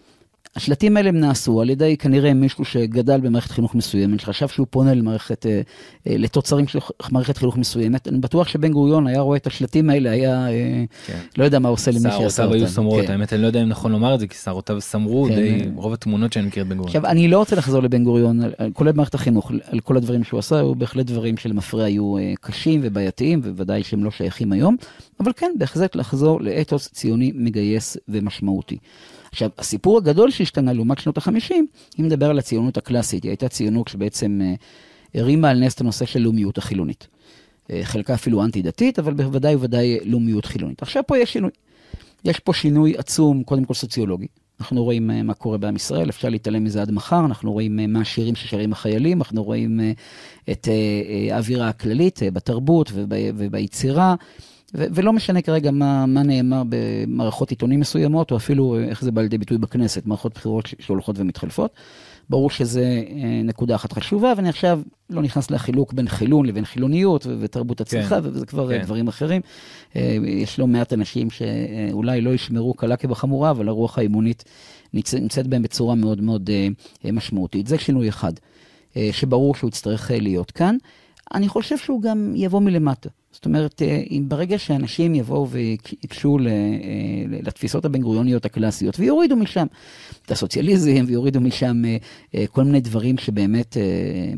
השלטים 0.57 0.97
האלה 0.97 1.09
הם 1.09 1.21
נעשו 1.21 1.61
על 1.61 1.71
ידי 1.71 1.97
כנראה 1.97 2.35
מישהו 2.35 2.65
שגדל 2.65 3.21
במערכת 3.21 3.51
חינוך 3.51 3.75
מסוימת, 3.75 4.21
שחשב 4.21 4.49
שהוא 4.49 4.67
פונה 4.71 4.95
למערכת, 4.95 5.47
אה, 5.47 5.61
אה, 6.07 6.17
לתוצרים 6.19 6.69
של 6.69 6.79
מערכת 7.11 7.37
חינוך 7.37 7.57
מסוימת. 7.57 8.09
אני 8.09 8.19
בטוח 8.19 8.49
שבן 8.49 8.73
גוריון 8.73 9.07
היה 9.07 9.21
רואה 9.21 9.37
את 9.37 9.47
השלטים 9.47 9.91
האלה, 9.91 10.11
היה, 10.11 10.49
אה, 10.49 10.85
כן. 11.07 11.19
לא 11.39 11.45
יודע 11.45 11.59
מה 11.59 11.69
עושה 11.69 11.91
למי 11.91 12.01
שעשה 12.01 12.17
אותם. 12.17 12.31
שערותיו 12.31 12.59
היו 12.59 12.69
סמרות, 12.69 13.07
כן. 13.07 13.13
האמת 13.13 13.33
אני 13.33 13.43
לא 13.43 13.47
יודע 13.47 13.63
אם 13.63 13.69
נכון 13.69 13.93
לומר 13.93 14.15
את 14.15 14.21
זה, 14.21 14.27
כי 14.27 14.37
שערותיו 14.37 14.81
סמרו 14.81 15.27
כן. 15.29 15.35
די, 15.35 15.69
רוב 15.75 15.93
התמונות 15.93 16.33
שאני 16.33 16.47
מכיר 16.47 16.63
את 16.63 16.69
בן 16.69 16.77
גוריון. 16.77 16.97
עכשיו, 16.97 17.07
אני 17.07 17.29
לא 17.29 17.39
רוצה 17.39 17.57
לחזור 17.57 17.83
לבן 17.83 18.05
גוריון, 18.05 18.41
כולל 18.73 18.93
במערכת 18.93 19.15
החינוך, 19.15 19.53
על 19.71 19.81
כל 19.81 19.97
הדברים 19.97 20.25
שהוא 20.25 20.39
עשה, 20.39 20.57
היו 20.57 20.75
בהחלט 20.75 21.07
דברים 21.07 21.37
שלמפרע 21.37 21.85
היו 21.85 22.15
קשים 22.41 22.81
ובעייתיים, 22.83 23.41
ובוודאי 23.45 23.83
שהם 23.83 24.05
לא 24.05 24.11
שייכים 24.11 24.53
היום, 24.53 24.77
אבל 25.21 25.33
כן, 25.37 25.53
בהחלט 25.59 25.97
לחזור 25.97 26.41
לאתוס 26.41 26.89
ציוני 26.89 27.33
מגייס 27.35 27.97
ומשמעותי. 28.09 28.77
עכשיו, 29.37 29.51
הסיפור 29.59 29.99
הגדול 29.99 30.31
שהשתנה 30.31 30.73
לעומת 30.73 30.99
שנות 30.99 31.19
ה-50, 31.19 31.55
אם 32.01 32.05
נדבר 32.05 32.31
על 32.31 32.39
הציונות 32.39 32.77
הקלאסית, 32.77 33.23
היא 33.23 33.31
הייתה 33.31 33.49
ציונות 33.49 33.89
שבעצם 33.89 34.41
אה, 34.43 34.55
הרימה 35.21 35.51
על 35.51 35.65
נס 35.65 35.75
את 35.75 35.81
הנושא 35.81 36.07
של 36.07 36.21
לאומיות 36.21 36.59
החילונית. 36.59 37.07
אה, 37.71 37.81
חלקה 37.85 38.15
אפילו 38.15 38.45
אנטי-דתית, 38.45 38.99
אבל 38.99 39.15
בוודאי 39.15 39.55
ובוודאי 39.55 39.99
לאומיות 40.05 40.47
חילונית. 40.47 40.83
עכשיו 40.83 41.03
פה 41.07 41.19
יש 41.19 41.33
שינוי. 41.33 41.51
יש 42.25 42.41
פה 42.41 42.53
שינוי 42.53 42.97
עצום, 42.97 43.43
קודם 43.43 43.65
כל 43.65 43.75
סוציולוגי. 43.75 44.27
אנחנו 44.61 44.85
רואים 44.85 45.11
אה, 45.11 45.23
מה 45.23 45.35
קורה 45.35 45.59
בעם 45.59 45.77
ישראל, 45.77 46.09
אפשר 46.09 46.29
להתעלם 46.29 46.65
מזה 46.65 46.83
עד 46.83 46.91
מחר, 46.91 47.25
אנחנו 47.25 47.53
רואים 47.53 47.93
מה 47.93 48.01
השירים 48.01 48.35
ששרים 48.35 48.73
החיילים, 48.73 49.19
אנחנו 49.19 49.45
רואים 49.45 49.81
את 50.51 50.69
האווירה 51.31 51.69
הכללית 51.69 52.21
בתרבות 52.33 52.93
וביצירה. 53.37 54.15
ו- 54.75 54.87
ולא 54.95 55.13
משנה 55.13 55.43
כרגע 55.43 55.71
מה, 55.71 56.07
מה 56.07 56.23
נאמר 56.23 56.63
במערכות 56.69 57.51
עיתונים 57.51 57.81
מסוימות, 57.81 58.31
או 58.31 58.37
אפילו 58.37 58.79
איך 58.79 59.03
זה 59.03 59.13
בא 59.13 59.23
לידי 59.23 59.39
ביטוי 59.39 59.59
בכנסת, 59.59 60.07
מערכות 60.07 60.35
בחירות 60.35 60.69
שהולכות 60.79 61.19
ומתחלפות. 61.19 61.71
ברור 62.31 62.51
שזה 62.51 63.03
אה, 63.09 63.41
נקודה 63.45 63.75
אחת 63.75 63.93
חשובה, 63.93 64.33
ואני 64.37 64.49
עכשיו 64.49 64.81
לא 65.11 65.23
נכנס 65.23 65.51
לחילוק 65.51 65.93
בין 65.93 66.09
חילון 66.09 66.47
לבין 66.47 66.65
חילוניות 66.65 67.27
ותרבות 67.41 67.81
הצריכה, 67.81 68.21
כן, 68.21 68.29
וזה 68.29 68.47
כבר 68.47 68.73
אה, 68.73 68.79
כן. 68.79 68.85
דברים 68.85 69.09
אחרים. 69.09 69.41
אה, 69.97 70.17
יש 70.27 70.59
לא 70.59 70.67
מעט 70.67 70.93
אנשים 70.93 71.29
שאולי 71.31 72.21
לא 72.21 72.31
ישמרו 72.31 72.75
קלה 72.75 72.97
כבחמורה, 72.97 73.51
אבל 73.51 73.69
הרוח 73.69 73.99
האימונית 73.99 74.45
נמצאת 74.95 75.47
בהם 75.47 75.63
בצורה 75.63 75.95
מאוד 75.95 76.21
מאוד 76.21 76.51
משמעותית. 77.13 77.67
זה 77.67 77.79
שינוי 77.79 78.09
אחד, 78.09 78.33
שברור 79.13 79.55
שהוא 79.55 79.69
יצטרך 79.69 80.11
להיות 80.15 80.51
כאן. 80.51 80.77
אני 81.35 81.49
חושב 81.49 81.79
שהוא 81.79 82.03
גם 82.03 82.33
יבוא 82.37 82.61
מלמטה. 82.61 83.09
זאת 83.37 83.45
אומרת, 83.45 83.83
אה, 83.83 84.03
אם 84.11 84.25
ברגע 84.29 84.59
שאנשים 84.59 85.15
יבואו 85.15 85.49
ויקשו 85.49 86.39
אה, 86.39 86.43
לתפיסות 87.43 87.85
הבן 87.85 88.01
גוריוניות 88.01 88.45
הקלאסיות 88.45 89.01
ויורידו 89.01 89.37
משם 89.37 89.67
את 90.27 90.31
הסוציאליזם 90.31 91.05
ויורידו 91.07 91.41
משם 91.41 91.83
אה, 92.35 92.45
כל 92.51 92.65
מיני 92.65 92.81
דברים 92.81 93.19
שבאמת, 93.19 93.77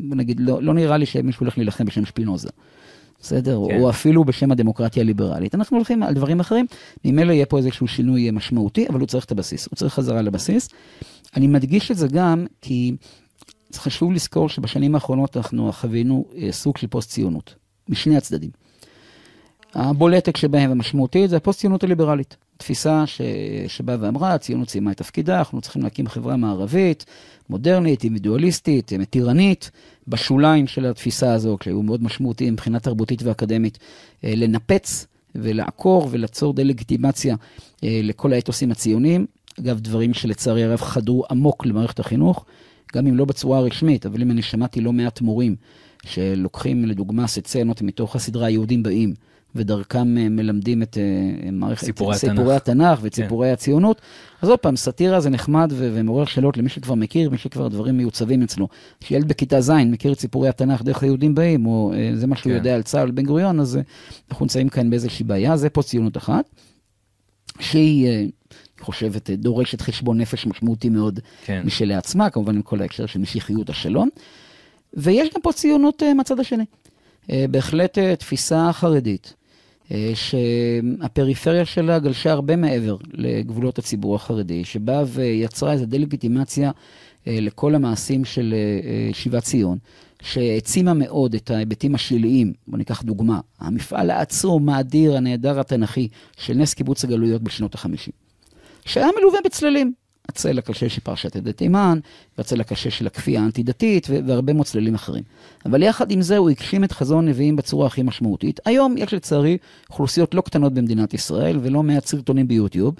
בוא 0.09 0.17
נגיד, 0.17 0.41
לא, 0.41 0.63
לא 0.63 0.75
נראה 0.75 0.97
לי 0.97 1.07
שמישהו 1.07 1.41
הולך 1.41 1.59
להילחם 1.59 1.85
בשם 1.85 2.05
שפינוזה. 2.05 2.49
בסדר? 3.21 3.61
כן. 3.69 3.81
או 3.81 3.91
אפילו 3.91 4.25
בשם 4.25 4.53
הדמוקרטיה 4.53 5.03
הליברלית. 5.03 5.55
אנחנו 5.55 5.77
הולכים 5.77 6.03
על 6.03 6.15
דברים 6.15 6.41
אחרים, 6.41 6.67
ממילא 7.05 7.33
יהיה 7.33 7.47
פה 7.47 7.59
איזשהו 7.59 7.89
שינוי 7.89 8.31
משמעותי, 8.31 8.89
אבל 8.89 9.01
הוא 9.01 9.07
צריך 9.07 9.25
את 9.25 9.33
הבסיס, 9.33 9.69
הוא 9.71 9.77
צריך 9.77 9.95
חזרה 9.95 10.23
לבסיס. 10.23 10.69
אני 11.37 11.47
מדגיש 11.47 11.91
את 11.91 11.97
זה 11.97 12.09
גם 12.09 12.47
כי 12.61 12.93
חשוב 13.75 14.13
לזכור 14.13 14.49
שבשנים 14.49 14.95
האחרונות 14.95 15.37
אנחנו 15.37 15.73
חווינו 15.73 16.25
סוג 16.51 16.77
של 16.77 16.87
פוסט-ציונות, 16.87 17.55
משני 17.89 18.17
הצדדים. 18.17 18.51
הבולטת 19.75 20.37
שבהם 20.37 20.71
המשמעותית 20.71 21.31
זה 21.31 21.37
הפוסט-ציונות 21.37 21.85
הליברלית. 21.85 22.37
תפיסה 22.57 23.07
ש... 23.07 23.21
שבאה 23.69 23.97
ואמרה, 24.01 24.35
הציונות 24.35 24.71
סיימה 24.71 24.91
את 24.91 24.97
תפקידה, 24.97 25.39
אנחנו 25.39 25.61
צריכים 25.61 25.83
להקים 25.83 26.09
חברה 26.09 26.37
מערבית, 26.37 27.05
מודרנית, 27.51 28.05
אינדיבידואליסטית, 28.05 28.93
מתירנית, 28.93 29.71
בשוליים 30.09 30.67
של 30.67 30.87
התפיסה 30.87 31.33
הזו, 31.33 31.57
כשהיו 31.61 31.83
מאוד 31.83 32.03
משמעותיים 32.03 32.53
מבחינה 32.53 32.81
תרבותית 32.81 33.23
ואקדמית, 33.23 33.79
אה, 34.25 34.33
לנפץ 34.37 35.07
ולעקור 35.35 36.09
וליצור 36.11 36.53
דה-לגיטימציה 36.53 37.37
אה, 37.85 38.01
לכל 38.03 38.33
האתוסים 38.33 38.71
הציוניים. 38.71 39.27
אגב, 39.61 39.81
דברים 39.81 40.15
שלצערי 40.15 40.65
הרב 40.65 40.81
חדרו 40.81 41.25
עמוק 41.31 41.67
למערכת 41.67 42.01
החינוך, 42.01 42.45
גם 42.95 43.07
אם 43.07 43.17
לא 43.17 43.25
בצורה 43.25 43.61
רשמית, 43.61 44.07
אבל 44.07 44.23
אם 44.23 44.31
אני 44.31 44.43
שמעתי 44.43 44.81
לא 44.81 44.93
מעט 44.93 45.21
מורים 45.21 45.57
שלוקחים 46.07 46.85
לדוגמה 46.85 47.27
סצנות 47.27 47.83
מתוך 47.83 48.17
הסדרה 48.17 48.47
היהודים 48.47 48.83
באים, 48.83 49.15
ודרכם 49.59 50.19
אה, 50.19 50.29
מלמדים 50.29 50.83
את 50.83 50.99
אה, 50.99 51.51
מערכת 51.51 51.85
סיפורי, 51.85 52.17
את 52.17 52.21
סיפורי 52.21 52.57
התנ"ך. 52.57 52.87
התנ"ך 52.87 53.03
ואת 53.03 53.15
כן. 53.15 53.23
סיפורי 53.23 53.51
הציונות. 53.51 54.01
אז 54.43 54.49
עוד 54.49 54.59
פעם, 54.59 54.77
סאטירה 54.77 55.21
זה 55.21 55.31
נחמד 55.31 55.73
ומעורר 55.77 56.25
שאלות 56.25 56.57
למי 56.57 56.69
שכבר 56.69 56.95
מכיר, 56.95 57.31
מי 57.31 57.39
שכבר 57.39 57.69
דברים 57.69 57.97
מיוצבים 57.97 58.43
אצלו. 58.43 58.69
שילד 59.01 59.29
בכיתה 59.29 59.61
ז' 59.61 59.71
מכיר 59.71 60.13
את 60.13 60.21
סיפורי 60.21 60.49
התנ"ך 60.49 60.83
דרך 60.83 61.03
היהודים 61.03 61.35
באים, 61.35 61.67
או 61.67 61.93
אה, 61.95 62.11
זה 62.15 62.27
מה 62.27 62.37
שהוא 62.37 62.53
כן. 62.53 62.57
יודע 62.57 62.75
על 62.75 62.83
צה"ל 62.83 63.11
בן 63.11 63.23
גוריון, 63.23 63.61
אז 63.61 63.79
אנחנו 64.31 64.45
נמצאים 64.45 64.69
כאן 64.69 64.91
באיזושהי 64.91 65.25
בעיה, 65.25 65.57
זה 65.57 65.71
פה 65.71 65.83
ציונות 65.83 66.17
אחת. 66.17 66.45
שהיא, 67.61 68.09
אני 68.09 68.31
חושבת, 68.81 69.31
דורשת 69.31 69.81
חשבון 69.81 70.21
נפש 70.21 70.47
משמעותי 70.47 70.89
מאוד 70.89 71.21
כן. 71.45 71.63
משלעצמה, 71.65 72.31
כמובן 72.31 72.57
עם 72.57 72.63
כל 72.63 72.83
ההקשר 72.83 73.07
של 73.07 73.19
משיחיות 73.19 73.71
השלום. 73.71 74.09
ויש 74.95 75.29
גם 75.35 75.41
פה 75.43 75.53
ציונות 75.53 76.03
מהצד 76.17 76.41
השני. 76.41 76.65
בהחלט 77.51 77.99
תפיסה 77.99 78.71
חרדית, 78.73 79.27
אה, 79.27 79.38
שהפריפריה 80.15 81.65
שלה 81.65 81.99
גלשה 81.99 82.33
הרבה 82.33 82.57
מעבר 82.57 82.97
לגבולות 83.13 83.79
הציבור 83.79 84.15
החרדי, 84.15 84.65
שבאה 84.65 85.03
ויצרה 85.07 85.73
איזו 85.73 85.87
דה-לגיטימציה 85.87 86.71
אה, 87.27 87.39
לכל 87.41 87.75
המעשים 87.75 88.25
של 88.25 88.55
אה, 88.55 89.15
שיבת 89.15 89.43
ציון, 89.43 89.79
שהעצימה 90.23 90.95
מאוד 90.95 91.35
את 91.35 91.51
ההיבטים 91.51 91.95
השליליים. 91.95 92.53
בואו 92.67 92.79
ניקח 92.79 93.03
דוגמה, 93.03 93.41
המפעל 93.61 94.11
העצום, 94.11 94.69
האדיר, 94.69 95.17
הנהדר 95.17 95.61
התנ"כי 95.61 96.09
של 96.37 96.55
נס 96.55 96.75
קיבוץ 96.75 97.05
הגלויות 97.05 97.43
בשנות 97.43 97.75
ה-50, 97.75 98.11
שהיה 98.85 99.09
מלווה 99.19 99.39
בצללים. 99.45 99.93
הצל 100.29 100.59
הקשה 100.59 100.89
של 100.89 101.01
פרשת 101.01 101.37
עדי 101.37 101.53
תימן, 101.53 101.99
והצל 102.39 102.61
הקשה 102.61 102.91
של 102.91 103.07
הכפייה 103.07 103.41
האנטי-דתית, 103.43 104.07
והרבה 104.27 104.53
מאוד 104.53 104.67
צללים 104.67 104.95
אחרים. 104.95 105.23
אבל 105.67 105.83
יחד 105.83 106.11
עם 106.11 106.23
זה 106.23 106.37
הוא 106.37 106.51
הגשים 106.51 106.85
את 106.85 106.93
חזון 106.93 107.29
נביאים 107.29 107.57
בצורה 107.57 107.87
הכי 107.87 108.03
משמעותית. 108.03 108.61
היום 108.65 108.95
יש 108.99 109.15
לצערי 109.15 109.59
אוכלוסיות 109.91 110.35
לא 110.35 110.41
קטנות 110.41 110.75
במדינת 110.75 111.15
ישראל, 111.15 111.59
ולא 111.63 111.83
מעט 111.83 112.07
סרטונים 112.07 112.49
ביוטיוב, 112.49 112.95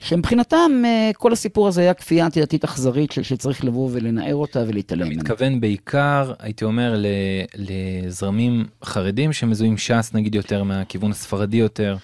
שמבחינתם 0.00 0.70
אה, 0.84 1.10
כל 1.16 1.32
הסיפור 1.32 1.68
הזה 1.68 1.80
היה 1.80 1.94
כפייה 1.94 2.26
אנטי-דתית 2.26 2.64
אכזרית 2.64 3.12
שצריך 3.12 3.64
לבוא 3.64 3.88
ולנער 3.92 4.34
אותה 4.34 4.64
ולהתעלם 4.66 5.02
ממנה. 5.02 5.14
אני 5.14 5.22
מתכוון 5.22 5.60
בעיקר, 5.60 6.32
הייתי 6.38 6.64
אומר, 6.64 7.04
לזרמים 7.56 8.64
חרדים 8.84 9.32
שמזוהים 9.32 9.78
ש"ס 9.78 10.10
נגיד 10.14 10.34
יותר 10.34 10.62
מהכיוון 10.62 11.10
הספרדי 11.10 11.56
יותר. 11.56 11.96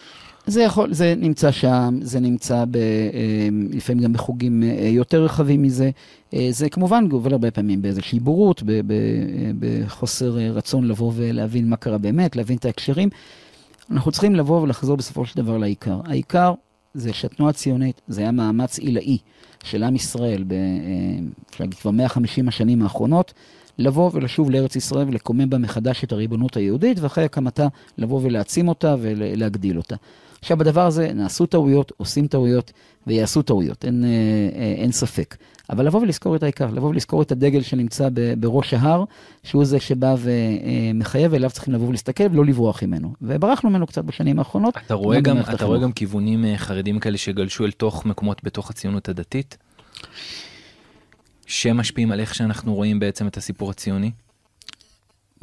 זה 0.46 0.62
יכול, 0.62 0.94
זה 0.94 1.14
נמצא 1.16 1.50
שם, 1.50 1.98
זה 2.02 2.20
נמצא 2.20 2.64
ב, 2.70 2.76
אה, 2.76 3.48
לפעמים 3.70 4.02
גם 4.02 4.12
בחוגים 4.12 4.62
אה, 4.62 4.88
יותר 4.88 5.24
רחבים 5.24 5.62
מזה. 5.62 5.90
אה, 6.34 6.48
זה 6.50 6.68
כמובן 6.68 7.08
גובל 7.08 7.32
הרבה 7.32 7.50
פעמים 7.50 7.82
באיזושהי 7.82 8.20
בורות, 8.20 8.62
בחוסר 9.58 10.36
רצון 10.54 10.84
לבוא 10.84 11.12
ולהבין 11.14 11.68
מה 11.68 11.76
קרה 11.76 11.98
באמת, 11.98 12.36
להבין 12.36 12.56
את 12.56 12.64
ההקשרים. 12.64 13.08
אנחנו 13.90 14.12
צריכים 14.12 14.34
לבוא 14.34 14.60
ולחזור 14.60 14.96
בסופו 14.96 15.26
של 15.26 15.36
דבר 15.36 15.58
לעיקר. 15.58 16.00
העיקר 16.04 16.52
זה 16.94 17.12
שהתנועה 17.12 17.50
הציונית, 17.50 18.00
זה 18.08 18.20
היה 18.20 18.30
מאמץ 18.30 18.78
עילאי 18.78 19.18
של 19.64 19.82
עם 19.82 19.96
ישראל, 19.96 20.44
אפשר 21.50 21.64
להגיד 21.64 21.78
כבר 21.78 21.90
150 21.90 22.48
השנים 22.48 22.82
האחרונות, 22.82 23.34
לבוא 23.78 24.10
ולשוב 24.14 24.50
לארץ 24.50 24.76
ישראל 24.76 25.08
ולקומם 25.08 25.50
בה 25.50 25.58
מחדש 25.58 26.04
את 26.04 26.12
הריבונות 26.12 26.56
היהודית, 26.56 27.00
ואחרי 27.00 27.24
הקמתה 27.24 27.68
לבוא 27.98 28.20
ולהעצים 28.22 28.68
אותה 28.68 28.96
ולהגדיל 29.00 29.76
אותה. 29.76 29.96
עכשיו, 30.44 30.56
בדבר 30.56 30.86
הזה 30.86 31.12
נעשו 31.14 31.46
טעויות, 31.46 31.92
עושים 31.96 32.26
טעויות 32.26 32.72
ויעשו 33.06 33.42
טעויות, 33.42 33.84
אין, 33.84 34.04
אה, 34.04 34.08
אה, 34.60 34.74
אין 34.76 34.92
ספק. 34.92 35.36
אבל 35.70 35.86
לבוא 35.86 36.00
ולזכור 36.00 36.36
את 36.36 36.42
העיקר, 36.42 36.70
לבוא 36.70 36.88
ולזכור 36.88 37.22
את 37.22 37.32
הדגל 37.32 37.62
שנמצא 37.62 38.08
בראש 38.38 38.74
ההר, 38.74 39.04
שהוא 39.42 39.64
זה 39.64 39.80
שבא 39.80 40.14
ומחייב, 40.18 41.32
ואליו 41.32 41.50
צריכים 41.50 41.74
לבוא 41.74 41.88
ולהסתכל 41.88 42.24
ולא 42.30 42.44
לברוח 42.44 42.82
ממנו. 42.82 43.14
וברחנו 43.22 43.70
ממנו 43.70 43.86
קצת 43.86 44.04
בשנים 44.04 44.38
האחרונות. 44.38 44.76
אתה 44.86 44.94
רואה, 44.94 45.20
גם, 45.20 45.38
אתה 45.40 45.64
רואה 45.64 45.78
גם 45.78 45.92
כיוונים 45.92 46.44
אה, 46.44 46.58
חרדים 46.58 46.98
כאלה 47.00 47.18
שגלשו 47.18 47.64
אל 47.64 47.70
תוך 47.70 48.06
מקומות 48.06 48.44
בתוך 48.44 48.70
הציונות 48.70 49.08
הדתית? 49.08 49.58
שמשפיעים 51.46 52.12
על 52.12 52.20
איך 52.20 52.34
שאנחנו 52.34 52.74
רואים 52.74 53.00
בעצם 53.00 53.26
את 53.26 53.36
הסיפור 53.36 53.70
הציוני? 53.70 54.10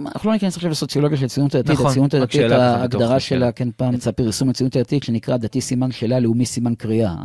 אנחנו 0.08 0.30
לא 0.30 0.34
ניכנס 0.34 0.56
עכשיו 0.56 0.72
לסוציולוגיה 0.72 1.18
של 1.18 1.26
הציונות 1.26 1.56
הדתית, 1.56 1.72
נכון, 1.72 1.88
הציונות 1.88 2.14
הדתית, 2.14 2.52
ההגדרה 2.52 3.20
שלה, 3.20 3.52
כן, 3.52 3.70
פעם 3.78 3.94
יצא 3.94 4.12
פרסום 4.12 4.50
הציונות 4.50 4.76
הדתית 4.76 5.04
שנקרא 5.04 5.38
דתי 5.38 5.62
סימן 5.62 5.92
שאלה, 5.92 6.20
לאומי 6.20 6.46
סימן 6.46 6.76
קריאה. 6.76 7.16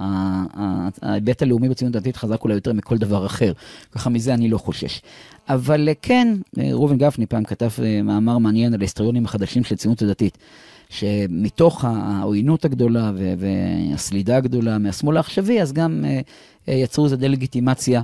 ההיבט 1.02 1.42
הלאומי 1.42 1.68
בציונות 1.68 1.96
הדתית 1.96 2.16
חזק 2.16 2.42
אולי 2.42 2.54
יותר 2.54 2.72
מכל 2.72 2.98
דבר 2.98 3.26
אחר, 3.26 3.52
ככה 3.92 4.10
מזה 4.10 4.34
אני 4.34 4.48
לא 4.48 4.58
חושש. 4.58 5.02
אבל 5.48 5.88
כן, 6.02 6.28
ראובן 6.58 6.98
גפני 6.98 7.26
פעם 7.26 7.44
כתב 7.44 7.70
אה, 7.82 8.02
מאמר 8.02 8.38
מעניין 8.38 8.74
על 8.74 8.80
ההיסטוריונים 8.80 9.24
החדשים 9.24 9.64
של 9.64 9.74
הציונות 9.74 10.02
הדתית. 10.02 10.38
שמתוך 10.88 11.84
העוינות 11.84 12.64
הגדולה 12.64 13.12
והסלידה 13.38 14.36
הגדולה 14.36 14.78
מהשמאל 14.78 15.16
העכשווי, 15.16 15.62
אז 15.62 15.72
גם 15.72 16.04
אה, 16.04 16.10
אה, 16.10 16.20
יצרו 16.68 17.04
איזו 17.04 17.16
דה-לגיטימציה 17.16 18.02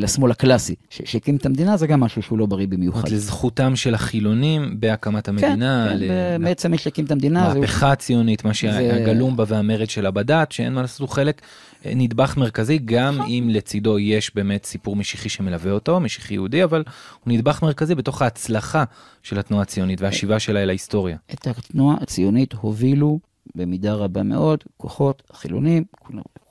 לשמאל 0.00 0.30
הקלאסי, 0.30 0.74
שהקים 0.90 1.36
את 1.36 1.46
המדינה, 1.46 1.76
זה 1.76 1.86
גם 1.86 2.00
משהו 2.00 2.22
שהוא 2.22 2.38
לא 2.38 2.46
בריא 2.46 2.66
במיוחד. 2.66 3.08
לזכותם 3.08 3.76
של 3.76 3.94
החילונים 3.94 4.80
בהקמת 4.80 5.28
המדינה. 5.28 5.88
כן, 5.90 5.98
כן 6.08 6.42
בעצם 6.44 6.70
מי 6.70 6.78
שהקים 6.78 7.04
את 7.04 7.10
המדינה. 7.10 7.54
מהפכה 7.54 7.92
הציונית, 7.92 8.44
מה 8.44 8.54
שהיה 8.54 9.04
גלום 9.04 9.36
בה 9.36 9.44
והמרד 9.46 9.90
שלה 9.90 10.10
בדת, 10.10 10.52
שאין 10.52 10.74
מה 10.74 10.82
לעשות, 10.82 11.00
הוא 11.00 11.08
חלק, 11.08 11.42
אה, 11.86 11.92
נדבך 11.94 12.36
מרכזי, 12.36 12.78
גם 12.78 13.14
נכון. 13.14 13.26
אם 13.28 13.48
לצידו 13.50 13.98
יש 13.98 14.34
באמת 14.34 14.64
סיפור 14.64 14.96
משיחי 14.96 15.28
שמלווה 15.28 15.72
אותו, 15.72 16.00
משיחי 16.00 16.34
יהודי, 16.34 16.64
אבל 16.64 16.84
הוא 17.24 17.34
נדבך 17.34 17.62
מרכזי 17.62 17.94
בתוך 17.94 18.22
ההצלחה 18.22 18.84
של 19.22 19.38
התנועה 19.38 19.62
הציונית 19.62 20.00
והשיבה 20.00 20.38
שלה 20.38 20.62
אל 20.62 20.68
ההיסטוריה. 20.68 21.16
את 21.34 21.46
התנועה 21.46 21.96
הציונית 22.00 22.52
הובילו 22.52 23.18
במידה 23.54 23.94
רבה 23.94 24.22
מאוד 24.22 24.64
כוחות 24.76 25.22
חילונים, 25.32 25.84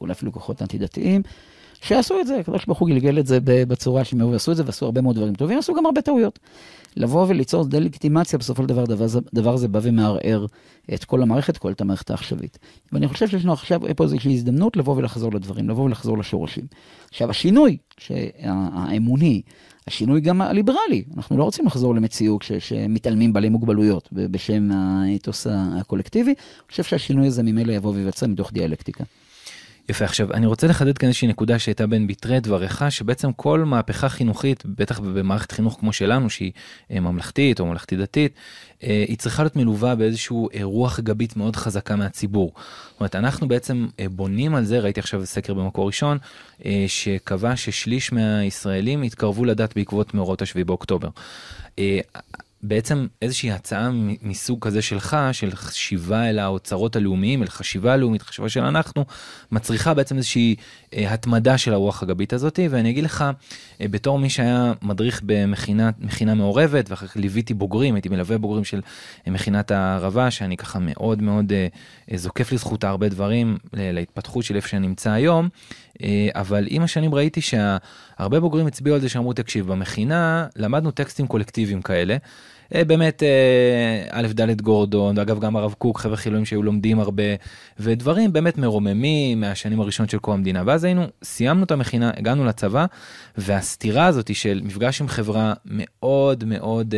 אולי 0.02 0.12
אפילו 0.12 0.32
כוחות 0.32 0.62
אנטי-דתיים, 0.62 1.22
שעשו 1.82 2.20
את 2.20 2.28
זה, 2.28 2.40
הקדוש 2.40 2.66
ברוך 2.66 2.80
הוא 2.80 2.90
גלגל 2.90 3.20
את 3.20 3.28
זה 3.28 3.38
בצורה 3.44 4.04
שהם 4.04 4.34
עשו 4.34 4.52
את 4.52 4.58
זה 4.58 4.64
ועשו 4.66 4.86
הרבה 4.86 5.02
מאוד 5.02 5.16
דברים 5.16 5.36
טובים, 5.36 5.58
עשו 5.58 5.74
גם 5.74 5.86
הרבה 5.86 6.02
טעויות. 6.02 6.40
לבוא 6.98 7.26
וליצור 7.30 7.66
דה-לגיטימציה, 7.66 8.40
בסופו 8.40 8.64
של 8.64 8.70
דבר, 8.70 8.86
דבר, 8.86 9.06
דבר 9.34 9.58
זה 9.58 9.68
בא 9.68 9.80
ומערער 9.84 10.46
את 10.94 11.04
כל 11.04 11.22
המערכת, 11.22 11.58
כל 11.58 11.72
את 11.72 11.82
המערכת 11.82 12.12
העכשווית. 12.12 12.58
ואני 12.92 13.08
חושב 13.08 13.28
שיש 13.28 13.44
לנו 13.44 13.54
עכשיו 13.54 13.82
פה 13.96 14.04
איזושהי 14.04 14.34
הזדמנות 14.34 14.78
לבוא 14.78 14.96
ולחזור 14.96 15.32
לדברים, 15.34 15.70
לבוא 15.70 15.84
ולחזור 15.84 16.18
לשורשים. 16.18 16.66
עכשיו, 17.10 17.30
השינוי 17.30 17.78
האמוני, 18.44 19.42
השינוי 19.88 20.22
גם 20.22 20.42
הליברלי, 20.42 21.04
אנחנו 21.18 21.38
לא 21.38 21.44
רוצים 21.44 21.66
לחזור 21.66 21.96
למציאות 21.96 22.46
שמתעלמים 22.60 23.34
בעלי 23.34 23.50
מוגבלויות 23.50 24.10
בשם 24.12 24.70
האתוס 24.72 25.48
הקולקטיבי, 25.50 26.32
אני 26.32 26.72
חושב 26.72 26.84
שהשינוי 26.84 27.28
הזה 27.28 27.44
ממילא 27.44 27.74
יבוא 27.74 27.94
ויבצע 27.96 28.28
מתוך 28.28 28.54
דיאלקטיקה. 28.54 29.04
יפה, 29.90 30.06
עכשיו 30.06 30.34
אני 30.34 30.46
רוצה 30.46 30.68
לחדד 30.68 30.98
כאן 30.98 31.08
איזושהי 31.08 31.28
נקודה 31.28 31.60
שהייתה 31.60 31.88
בין 31.88 32.08
ביטרי 32.08 32.40
דבריך, 32.40 32.86
שבעצם 32.90 33.34
כל 33.34 33.66
מהפכה 33.66 34.10
חינוכית, 34.10 34.64
בטח 34.66 35.00
במערכת 35.00 35.52
חינוך 35.52 35.78
כמו 35.80 35.94
שלנו, 35.94 36.30
שהיא 36.30 36.52
אה, 36.92 37.00
ממלכתית 37.00 37.60
או 37.60 37.66
ממלכתית 37.66 38.00
דתית, 38.00 38.34
אה, 38.84 39.06
היא 39.08 39.18
צריכה 39.18 39.44
להיות 39.44 39.56
מלווה 39.56 39.96
באיזשהו 39.96 40.50
אה, 40.54 40.60
רוח 40.64 41.00
גבית 41.00 41.36
מאוד 41.36 41.56
חזקה 41.56 41.96
מהציבור. 41.96 42.54
זאת 42.92 43.00
אומרת, 43.00 43.16
אנחנו 43.16 43.48
בעצם 43.48 43.88
בונים 44.12 44.56
על 44.56 44.66
זה, 44.66 44.80
ראיתי 44.80 45.00
עכשיו 45.00 45.26
סקר 45.26 45.54
במקור 45.54 45.88
ראשון, 45.88 46.18
שקבע 46.88 47.56
ששליש 47.56 48.12
מהישראלים 48.12 49.02
התקרבו 49.02 49.46
לדת 49.46 49.76
בעקבות 49.76 50.14
מאורעות 50.14 50.42
השביעי 50.42 50.64
באוקטובר. 50.64 51.10
בעצם 52.64 53.08
איזושהי 53.22 53.52
הצעה 53.52 53.90
מסוג 54.22 54.60
כזה 54.66 54.82
שלך, 54.82 55.18
של 55.32 55.56
חשיבה 55.56 56.30
אל 56.30 56.40
האוצרות 56.40 56.96
הלאומיים, 56.96 57.44
אל 57.44 57.48
חשיבה 57.48 57.98
לאומית, 57.98 58.22
חשיבה 58.22 58.50
של 58.50 58.64
אנחנו, 58.64 59.06
מצריכה 59.52 59.94
בעצם 59.94 60.18
איזושהי 60.18 60.56
אה, 60.94 61.14
התמדה 61.14 61.58
של 61.58 61.74
הרוח 61.74 62.04
הגבית 62.04 62.34
הזאת, 62.34 62.60
ואני 62.70 62.90
אגיד 62.90 63.04
לך, 63.04 63.26
אה, 63.82 63.88
בתור 63.88 64.20
מי 64.20 64.30
שהיה 64.30 64.74
מדריך 64.82 65.22
במכינה 65.26 66.36
מעורבת, 66.36 66.90
ואחר 66.90 67.08
כך 67.08 67.18
ליוויתי 67.18 67.54
בוגרים, 67.54 67.96
הייתי 67.96 68.10
מלווה 68.10 68.38
בוגרים 68.38 68.64
של 68.64 68.82
אה, 69.28 69.32
מכינת 69.32 69.72
הערבה, 69.72 70.32
שאני 70.32 70.58
ככה 70.58 70.80
מאוד 70.80 71.22
מאוד 71.22 71.52
אה, 71.52 71.68
אה, 72.12 72.18
זוקף 72.18 72.52
לזכותה 72.52 72.90
הרבה 72.90 73.10
דברים 73.10 73.58
להתפתחות 73.74 74.44
של 74.44 74.56
איפה 74.56 74.68
שאני 74.68 74.88
נמצא 74.88 75.12
היום, 75.12 75.50
אה, 76.04 76.30
אבל 76.36 76.68
עם 76.70 76.84
השנים 76.84 77.16
ראיתי 77.16 77.42
שהרבה 77.42 78.40
בוגרים 78.40 78.68
הצביעו 78.68 78.96
על 78.96 79.02
זה 79.02 79.10
שאמרו, 79.10 79.34
תקשיב, 79.34 79.68
במכינה 79.68 80.48
למדנו 80.56 80.92
טקסטים 80.92 81.28
קולקטיביים 81.28 81.82
כאלה. 81.82 82.18
באמת 82.74 83.24
א' 84.12 84.28
ד' 84.34 84.62
גורדון, 84.62 85.18
ואגב 85.18 85.40
גם 85.40 85.56
הרב 85.56 85.74
קוק, 85.78 86.00
חבר'ה 86.00 86.18
חילונים 86.18 86.46
שהיו 86.46 86.64
לומדים 86.64 87.00
הרבה, 87.00 87.24
ודברים 87.80 88.34
באמת 88.34 88.58
מרוממים 88.58 89.42
מהשנים 89.42 89.82
הראשונות 89.82 90.10
של 90.10 90.18
קום 90.18 90.34
המדינה. 90.34 90.64
ואז 90.66 90.84
היינו, 90.84 91.06
סיימנו 91.24 91.64
את 91.64 91.72
המכינה, 91.72 92.12
הגענו 92.18 92.46
לצבא, 92.46 92.86
והסתירה 93.38 94.06
הזאת 94.06 94.36
של 94.36 94.62
מפגש 94.64 95.02
עם 95.02 95.08
חברה 95.08 95.54
מאוד 95.66 96.44
מאוד 96.44 96.96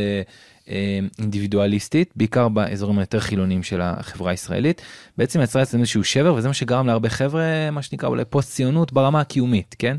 אינדיבידואליסטית, 1.20 2.13
בעיקר 2.15 2.48
באזורים 2.48 3.00
היותר 3.00 3.20
חילוניים 3.20 3.63
של 3.63 3.82
החברה 3.82 4.32
הישראלית, 4.32 4.82
בעצם 5.18 5.42
יצרה 5.42 5.62
אצלנו 5.62 5.82
איזשהו 5.82 6.03
שבר, 6.03 6.34
וזה 6.34 6.48
מה 6.48 6.53
שגרם 6.53 6.88
להרבה 6.88 7.10
חבר'ה, 7.10 7.72
מה 7.72 7.82
שנקרא 7.82 8.10
אולי 8.10 8.25
פוסט 8.25 8.51
ציונות 8.51 8.94
ברמה 8.94 9.22
הקיומית, 9.22 9.75
כן? 9.80 9.98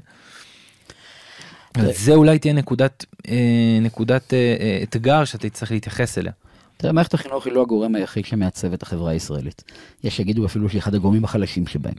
זה 1.78 2.14
אולי 2.14 2.38
תהיה 2.38 2.54
נקודת, 2.54 3.04
אה, 3.28 3.78
נקודת 3.82 4.34
אה, 4.34 4.56
אה, 4.60 4.80
אתגר 4.82 5.24
שאתה 5.24 5.50
צריך 5.50 5.72
להתייחס 5.72 6.18
אליה. 6.18 6.32
תראה, 6.76 6.92
מערכת 6.92 7.14
החינוך 7.14 7.46
היא 7.46 7.52
לא 7.52 7.62
הגורם 7.62 7.94
היחיד 7.94 8.24
שמעצב 8.24 8.72
את 8.72 8.82
החברה 8.82 9.10
הישראלית. 9.10 9.64
יש 10.04 10.16
שיגידו 10.16 10.46
אפילו 10.46 10.68
שהיא 10.68 10.78
אחד 10.78 10.94
הגורמים 10.94 11.24
החלשים 11.24 11.66
שבהם. 11.66 11.94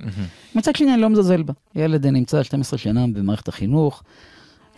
מצד 0.56 0.76
שני, 0.76 0.94
אני 0.94 1.02
לא 1.02 1.10
מזלזל 1.10 1.44
בה. 1.44 1.54
ילד 1.76 2.08
נמצא 2.08 2.44
12 2.44 2.78
שנה 2.78 3.06
במערכת 3.08 3.48
החינוך, 3.48 4.04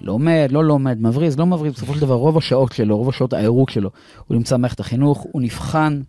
לומד, 0.01 0.47
לא 0.51 0.63
לומד, 0.63 1.01
מבריז, 1.01 1.37
לא 1.37 1.45
מבריז, 1.45 1.73
בסופו 1.73 1.93
של 1.93 2.01
דבר 2.01 2.13
רוב 2.13 2.37
השעות 2.37 2.71
שלו, 2.71 2.97
רוב 2.97 3.09
השעות 3.09 3.33
העירוק 3.33 3.69
שלו, 3.69 3.89
הוא 4.27 4.37
נמצא 4.37 4.57
במערכת 4.57 4.79
החינוך, 4.79 5.25
הוא 5.31 5.41
נבחן, 5.41 6.01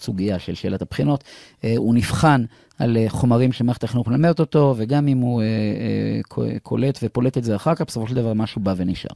סוגיה 0.00 0.38
של 0.38 0.54
שאלת 0.54 0.82
הבחינות, 0.82 1.24
הוא 1.76 1.94
נבחן 1.94 2.44
על 2.78 2.96
אה, 2.96 3.06
חומרים 3.08 3.52
שמערכת 3.52 3.84
החינוך 3.84 4.08
מלמדת 4.08 4.40
אותו, 4.40 4.74
וגם 4.76 5.08
אם 5.08 5.18
הוא 5.18 5.42
אה, 5.42 5.46
אה, 6.38 6.58
קולט 6.62 6.98
ופולט 7.02 7.38
את 7.38 7.44
זה 7.44 7.56
אחר 7.56 7.74
כך, 7.74 7.82
בסופו 7.86 8.08
של 8.08 8.14
דבר 8.14 8.34
משהו 8.34 8.60
בא 8.60 8.74
ונשאר. 8.76 9.10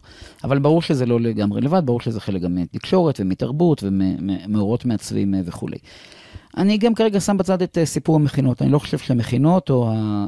אבל 0.44 0.58
ברור 0.58 0.82
שזה 0.82 1.06
לא 1.06 1.20
לגמרי 1.20 1.60
לבד, 1.60 1.82
ברור 1.84 2.00
שזה 2.00 2.20
חלק 2.20 2.42
גם 2.42 2.54
מתקשורת 2.54 3.20
ומתרבות 3.20 3.82
ומאורות 3.82 4.84
מעצבים 4.84 5.34
וכולי. 5.44 5.76
אני 6.56 6.78
גם 6.78 6.94
כרגע 6.94 7.20
שם 7.20 7.36
בצד 7.36 7.62
את 7.62 7.78
סיפור 7.84 8.16
המכינות. 8.16 8.62
אני 8.62 8.70
לא 8.70 8.78
חושב 8.78 8.98
שהמכינות, 8.98 9.70
או 9.70 9.90
ה... 9.92 10.26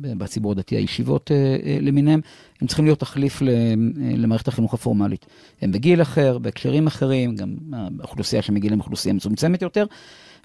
בציבור 0.00 0.52
הדתי, 0.52 0.76
הישיבות 0.76 1.30
למיניהם, 1.80 2.20
הם 2.60 2.66
צריכים 2.66 2.84
להיות 2.84 2.98
תחליף 2.98 3.42
למערכת 4.16 4.48
החינוך 4.48 4.74
הפורמלית. 4.74 5.26
הם 5.62 5.72
בגיל 5.72 6.02
אחר, 6.02 6.38
בהקשרים 6.38 6.86
אחרים, 6.86 7.36
גם 7.36 7.54
האוכלוסייה 8.00 8.42
שמגיעה 8.42 8.70
להם 8.70 8.80
אוכלוסייה 8.80 9.14
מצומצמת 9.14 9.62
יותר. 9.62 9.84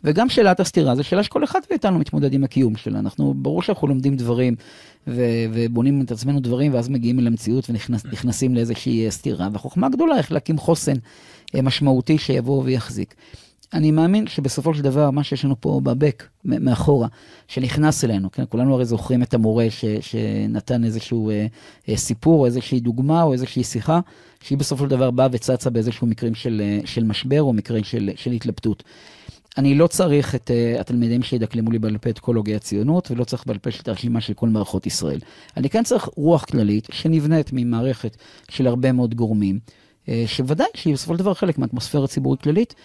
וגם 0.03 0.29
שאלת 0.29 0.59
הסתירה, 0.59 0.95
זו 0.95 1.03
שאלה 1.03 1.23
שכל 1.23 1.43
אחד 1.43 1.59
מאיתנו 1.69 1.99
מתמודד 1.99 2.33
עם 2.33 2.43
הקיום 2.43 2.75
שלה. 2.75 2.99
אנחנו, 2.99 3.33
ברור 3.33 3.61
שאנחנו 3.61 3.87
לומדים 3.87 4.15
דברים 4.15 4.55
ו- 5.07 5.45
ובונים 5.53 6.01
את 6.01 6.11
עצמנו 6.11 6.39
דברים, 6.39 6.73
ואז 6.73 6.89
מגיעים 6.89 7.19
אל 7.19 7.27
המציאות 7.27 7.69
ונכנסים 7.69 8.55
לאיזושהי 8.55 9.11
סתירה, 9.11 9.47
והחוכמה 9.51 9.87
הגדולה 9.87 10.17
איך 10.17 10.31
להקים 10.31 10.57
חוסן 10.57 10.95
אה, 11.55 11.61
משמעותי 11.61 12.17
שיבוא 12.17 12.63
ויחזיק. 12.65 13.15
אני 13.73 13.91
מאמין 13.91 14.27
שבסופו 14.27 14.73
של 14.73 14.81
דבר, 14.81 15.11
מה 15.11 15.23
שיש 15.23 15.45
לנו 15.45 15.55
פה 15.59 15.81
בבק, 15.83 16.23
מאחורה, 16.45 17.07
שנכנס 17.47 18.03
אלינו, 18.03 18.31
כן? 18.31 18.43
כולנו 18.49 18.73
הרי 18.73 18.85
זוכרים 18.85 19.23
את 19.23 19.33
המורה 19.33 19.65
ש, 19.69 19.85
שנתן 20.01 20.83
איזשהו 20.83 21.29
אה, 21.29 21.45
אה, 21.89 21.97
סיפור, 21.97 22.39
או 22.39 22.45
איזושהי 22.45 22.79
דוגמה, 22.79 23.23
או 23.23 23.33
איזושהי 23.33 23.63
שיחה, 23.63 23.99
שהיא 24.41 24.57
בסופו 24.57 24.83
של 24.83 24.89
דבר 24.89 25.11
באה 25.11 25.27
וצצה 25.31 25.69
באיזשהו 25.69 26.07
מקרים 26.07 26.35
של, 26.35 26.61
אה, 26.65 26.79
של 26.85 27.03
משבר, 27.03 27.41
או 27.41 27.53
מקרים 27.53 27.83
של, 27.83 28.09
של 28.15 28.31
התלבטות. 28.31 28.83
אני 29.57 29.75
לא 29.75 29.87
צריך 29.87 30.35
את 30.35 30.51
uh, 30.51 30.81
התלמידים 30.81 31.23
שידקלמו 31.23 31.71
לי 31.71 31.79
בעל 31.79 31.97
פה 31.97 32.09
את 32.09 32.19
כל 32.19 32.35
הוגי 32.35 32.55
הציונות, 32.55 33.11
ולא 33.11 33.23
צריך 33.23 33.47
בעל 33.47 33.57
פה 33.57 33.69
את 33.81 33.87
הרשימה 33.87 34.21
של 34.21 34.33
כל 34.33 34.49
מערכות 34.49 34.85
ישראל. 34.85 35.19
אני 35.57 35.69
כן 35.69 35.83
צריך 35.83 36.09
רוח 36.15 36.45
כללית 36.45 36.87
שנבנית 36.91 37.49
ממערכת 37.53 38.17
של 38.49 38.67
הרבה 38.67 38.91
מאוד 38.91 39.15
גורמים, 39.15 39.59
uh, 40.05 40.09
שוודאי 40.25 40.67
שהיא 40.73 40.93
בסופו 40.93 41.13
של 41.13 41.19
דבר 41.19 41.33
חלק 41.33 41.57
מהאטמוספירה 41.57 42.07
ציבורית 42.07 42.41
כללית, 42.41 42.75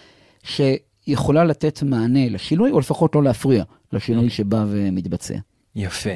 שיכולה 0.43 1.43
לתת 1.43 1.83
מענה 1.83 2.29
לשינוי, 2.29 2.71
או 2.71 2.79
לפחות 2.79 3.15
לא 3.15 3.23
להפריע 3.23 3.63
לשינוי 3.93 4.29
שבא 4.29 4.65
ומתבצע. 4.67 5.35
יפה. 5.75 6.09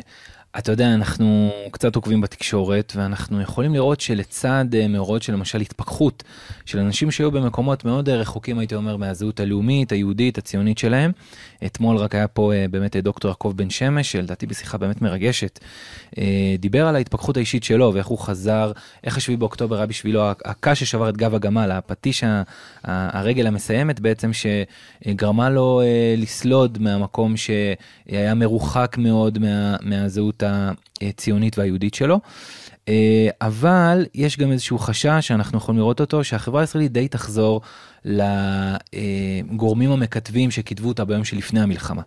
אתה 0.58 0.72
יודע, 0.72 0.94
אנחנו 0.94 1.52
קצת 1.72 1.96
עוקבים 1.96 2.22
בתקשורת, 2.22 2.94
ואנחנו 2.96 3.42
יכולים 3.42 3.74
לראות 3.74 4.02
שלצד 4.02 4.66
אה, 4.74 4.88
מאורעות 4.88 5.24
של 5.24 5.34
למשל 5.34 5.62
התפכחות 5.62 6.24
של 6.66 6.80
אנשים 6.80 7.12
שהיו 7.12 7.32
במקומות 7.32 7.86
מאוד 7.86 8.10
אה, 8.10 8.16
רחוקים, 8.16 8.60
הייתי 8.60 8.76
אומר, 8.76 8.98
מהזהות 8.98 9.40
הלאומית, 9.40 9.92
היהודית, 9.92 10.38
הציונית 10.38 10.78
שלהם. 10.78 11.12
אתמול 11.66 11.98
רק 11.98 12.16
היה 12.16 12.28
פה 12.28 12.54
אה, 12.54 12.66
באמת 12.72 12.96
דוקטור 12.96 13.30
יעקב 13.30 13.54
בן 13.56 13.70
שמש, 13.70 14.12
שלדעתי 14.12 14.46
בשיחה 14.46 14.78
באמת 14.78 15.02
מרגשת, 15.02 15.60
דיבר 16.60 16.88
על 16.88 16.96
ההתפכחות 16.96 17.38
האישית 17.38 17.64
שלו 17.64 17.92
ואיך 17.94 18.08
הוא 18.08 18.20
חזר, 18.20 18.72
איך 19.04 19.18
השביעי 19.18 19.38
באוקטובר 19.38 19.78
היה 19.78 19.86
בשבילו 19.86 20.30
הקש 20.30 20.80
ששבר 20.80 21.10
את 21.10 21.18
גב 21.18 21.36
הגמל, 21.36 21.72
הפטיש 21.72 22.24
הרגל 22.84 23.48
המסיימת 23.48 24.00
בעצם, 24.00 24.32
שגרמה 24.34 25.50
לו 25.50 25.82
לסלוד 26.18 26.78
מהמקום 26.82 27.34
שהיה 27.38 28.34
מרוחק 28.34 28.96
מאוד 29.00 29.40
מה, 29.40 29.76
מהזהות 29.82 30.44
הציונית 31.02 31.58
והיהודית 31.58 31.94
שלו. 31.94 32.20
אה, 32.90 33.30
אבל 33.42 34.06
יש 34.16 34.38
גם 34.38 34.52
איזשהו 34.52 34.80
חשש 34.80 35.28
שאנחנו 35.28 35.58
יכולים 35.58 35.80
לראות 35.80 36.02
אותו, 36.02 36.24
שהחברה 36.24 36.62
הישראלית 36.62 36.92
די 36.92 37.08
תחזור 37.08 37.62
לגורמים 38.06 39.92
המקטבים 39.92 40.52
שכתבו 40.52 40.88
אותה 40.88 41.06
ביום 41.06 41.24
שלפני 41.24 41.62
המלחמה. 41.62 42.02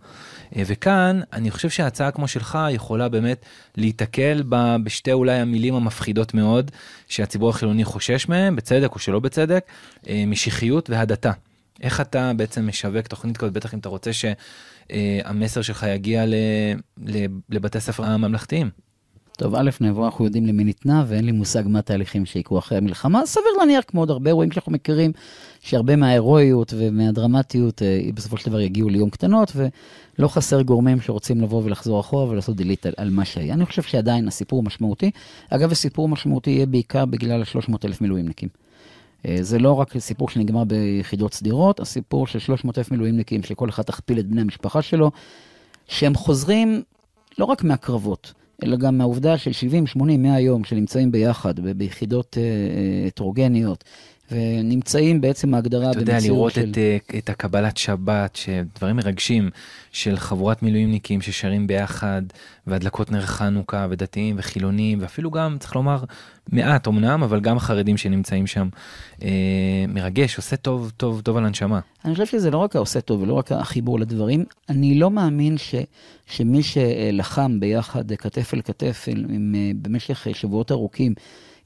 אה, 0.57 0.62
וכאן 0.66 1.20
אני 1.33 1.51
חושב 1.51 1.70
שההצעה 1.70 2.11
כמו 2.11 2.29
שלך 2.29 2.59
יכולה 2.70 3.09
באמת 3.09 3.44
להיתקל 3.77 4.42
בשתי 4.85 5.12
אולי 5.12 5.35
המילים 5.37 5.74
המפחידות 5.74 6.35
מאוד 6.35 6.70
שהציבור 7.09 7.51
החילוני 7.51 7.85
חושש 7.85 8.29
מהם, 8.29 8.57
בצדק 8.57 8.94
או 8.94 8.98
שלא 8.98 9.20
בצדק, 9.20 9.64
אה, 10.09 10.24
משיחיות 10.27 10.90
והדתה. 10.90 11.33
איך 11.83 12.01
אתה 12.01 12.33
בעצם 12.37 12.66
משווק 12.66 13.07
תוכנית 13.07 13.37
כזאת, 13.37 13.53
בטח 13.53 13.74
אם 13.74 13.79
אתה 13.79 13.88
רוצה 13.88 14.11
שהמסר 14.92 15.62
שלך 15.62 15.87
יגיע 15.88 16.24
לבתי 17.51 17.81
ספר 17.81 18.05
הממלכתיים. 18.05 18.70
טוב, 19.38 19.55
א', 19.55 19.70
נבוא, 19.81 20.05
אנחנו 20.07 20.24
יודעים 20.24 20.46
למי 20.46 20.64
ניתנה, 20.64 21.05
ואין 21.09 21.24
לי 21.24 21.33
מושג 21.33 21.62
מה 21.66 21.79
התהליכים 21.79 22.27
שיקרו 22.27 22.59
אחרי 22.59 22.79
המלחמה. 22.79 23.27
סביר 23.27 23.53
להניח, 23.59 23.85
כמו 23.88 24.01
עוד 24.01 24.11
הרבה 24.11 24.31
אירועים 24.31 24.53
שאנחנו 24.53 24.72
מכירים, 24.72 25.12
שהרבה 25.61 25.96
מההירואיות 25.96 26.74
ומהדרמטיות 26.77 27.83
אה, 27.83 28.01
בסופו 28.14 28.37
של 28.37 28.51
דבר 28.51 28.61
יגיעו 28.61 28.88
ליום 28.88 29.11
קטנות, 29.11 29.53
ולא 29.57 30.29
חסר 30.29 30.62
גורמים 30.62 31.01
שרוצים 31.01 31.40
לבוא 31.40 31.62
ולחזור 31.64 32.01
אחורה 32.01 32.29
ולעשות 32.29 32.57
דילית 32.57 32.87
על, 32.87 32.92
על 32.96 33.11
מה 33.11 33.24
שהיה. 33.24 33.55
אני 33.55 33.66
חושב 33.66 33.83
שעדיין 33.83 34.29
הסיפור 34.29 34.62
משמעותי. 34.62 35.11
אגב, 35.51 35.72
הסיפור 35.72 36.09
משמעותי 36.09 36.51
יהיה 36.51 36.66
בעיקר 36.66 37.05
בגלל 37.05 37.42
ה-300 37.42 37.74
אלף 37.85 38.01
מילואימניקים. 38.01 38.48
אה, 39.26 39.37
זה 39.40 39.59
לא 39.59 39.72
רק 39.72 39.98
סיפור 39.98 40.28
שנגמר 40.28 40.64
ביחידות 40.64 41.35
סדירות, 41.35 41.81
הסיפור 41.81 42.26
של 42.26 42.38
300 42.38 42.78
אלף 42.78 42.90
מילואימניקים, 42.90 43.42
שכל 43.42 43.68
אחד 43.68 43.83
תכפיל 43.83 44.18
את 44.18 44.26
בני 44.26 44.40
המשפחה 44.40 44.83
שלו, 44.83 45.11
שהם 45.88 46.14
חוזרים 46.14 46.83
לא 47.38 47.44
רק 47.44 47.64
מהקרבות, 47.64 48.33
אלא 48.64 48.76
גם 48.76 48.98
מהעובדה 48.98 49.38
של 49.38 49.52
70, 49.52 49.87
80, 49.87 50.22
100 50.22 50.40
יום 50.40 50.64
שנמצאים 50.64 51.12
ביחד 51.12 51.61
ביחידות 51.61 52.38
אה, 52.38 52.42
אה, 52.42 53.07
הטרוגניות, 53.07 53.85
ונמצאים 54.33 55.21
בעצם 55.21 55.55
ההגדרה 55.55 55.93
במציאות 55.93 56.03
של... 56.05 56.11
אתה 56.11 56.12
יודע, 56.12 56.29
לראות 56.29 56.53
של... 56.53 56.71
את, 56.71 56.79
אה, 56.79 57.19
את 57.19 57.31
הקבלת 57.31 57.77
שבת, 57.77 58.37
שדברים 58.37 58.97
מרגשים 58.97 59.51
של 59.93 60.17
חבורת 60.17 60.62
מילואימניקים 60.62 61.21
ששרים 61.21 61.67
ביחד, 61.67 62.23
והדלקות 62.67 63.12
נר 63.12 63.27
חנוכה, 63.27 63.87
ודתיים 63.91 64.37
וחילונים, 64.38 64.99
ואפילו 65.01 65.31
גם, 65.31 65.57
צריך 65.61 65.77
לומר, 65.77 66.05
מעט 66.53 66.88
אמנם, 66.88 67.23
אבל 67.23 67.41
גם 67.41 67.57
החרדים 67.57 67.97
שנמצאים 67.97 68.47
שם. 68.47 68.69
אה, 69.23 69.29
מרגש, 69.88 70.37
עושה 70.37 70.57
טוב, 70.57 70.93
טוב, 70.97 71.21
טוב 71.21 71.37
על 71.37 71.47
הנשמה. 71.47 71.81
אני 72.05 72.12
חושב 72.12 72.27
שזה 72.27 72.51
לא 72.51 72.59
רק 72.59 72.77
העושה 72.77 73.01
טוב 73.01 73.23
ולא 73.23 73.35
רק 73.35 73.53
החיבור 73.53 74.01
לדברים, 74.01 74.45
אני 74.69 74.99
לא 74.99 75.11
מאמין 75.11 75.59
ש, 75.59 75.75
שמי 76.27 76.62
שלחם 76.62 77.61
ביחד 77.61 78.12
כתף 78.12 78.55
אל 78.55 78.61
כתף 78.62 79.05
עם, 79.09 79.55
אה, 79.55 79.71
במשך 79.83 80.27
שבועות 80.33 80.73
ארוכים, 80.73 81.14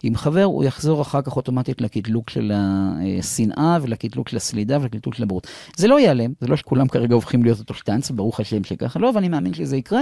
עם 0.02 0.16
חבר, 0.16 0.42
הוא 0.42 0.64
יחזור 0.64 1.02
אחר 1.02 1.22
כך 1.22 1.36
אוטומטית 1.36 1.80
לקטלוג 1.80 2.30
של 2.30 2.52
השנאה 2.54 3.78
ולקטלוג 3.82 4.28
של 4.28 4.36
הסלידה 4.36 4.78
ולקטלוג 4.80 5.14
של 5.14 5.22
הבורות. 5.22 5.46
זה 5.76 5.88
לא 5.88 6.00
ייעלם, 6.00 6.32
זה 6.40 6.46
לא 6.46 6.56
שכולם 6.56 6.88
כרגע 6.88 7.14
הופכים 7.14 7.42
להיות 7.42 7.58
אותו 7.58 7.74
שטאנץ, 7.74 8.10
ברוך 8.10 8.40
השם 8.40 8.64
שככה 8.64 8.98
לא, 8.98 9.12
ואני 9.14 9.28
מאמין 9.28 9.54
שזה 9.54 9.76
יקרה, 9.76 10.00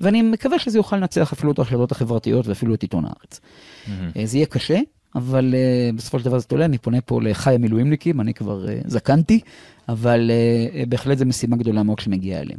ואני 0.00 0.22
מקווה 0.22 0.58
שזה 0.58 0.78
יוכל 0.78 0.96
לנצח 0.96 1.32
אפילו 1.32 1.52
את 1.52 1.58
הרשתות 1.58 1.92
החברתיות 1.92 2.46
ואפילו 2.46 2.74
את 2.74 2.82
עיתון 2.82 3.04
הארץ. 3.04 3.40
Mm-hmm. 3.40 3.90
זה 4.24 4.36
יהיה 4.36 4.46
קשה, 4.46 4.78
אבל 5.14 5.54
uh, 5.54 5.96
בסופו 5.96 6.18
של 6.18 6.24
דבר 6.24 6.38
זה 6.38 6.46
עולה, 6.50 6.64
אני 6.64 6.78
פונה 6.78 7.00
פה 7.00 7.22
לחי 7.22 7.54
המילואימניקים, 7.54 8.20
אני 8.20 8.34
כבר 8.34 8.66
uh, 8.66 8.88
זקנתי, 8.90 9.40
אבל 9.88 10.30
uh, 10.30 10.88
בהחלט 10.88 11.18
זו 11.18 11.26
משימה 11.26 11.56
גדולה 11.56 11.82
מאוד 11.82 11.98
שמגיעה 11.98 12.40
אליהם. 12.40 12.58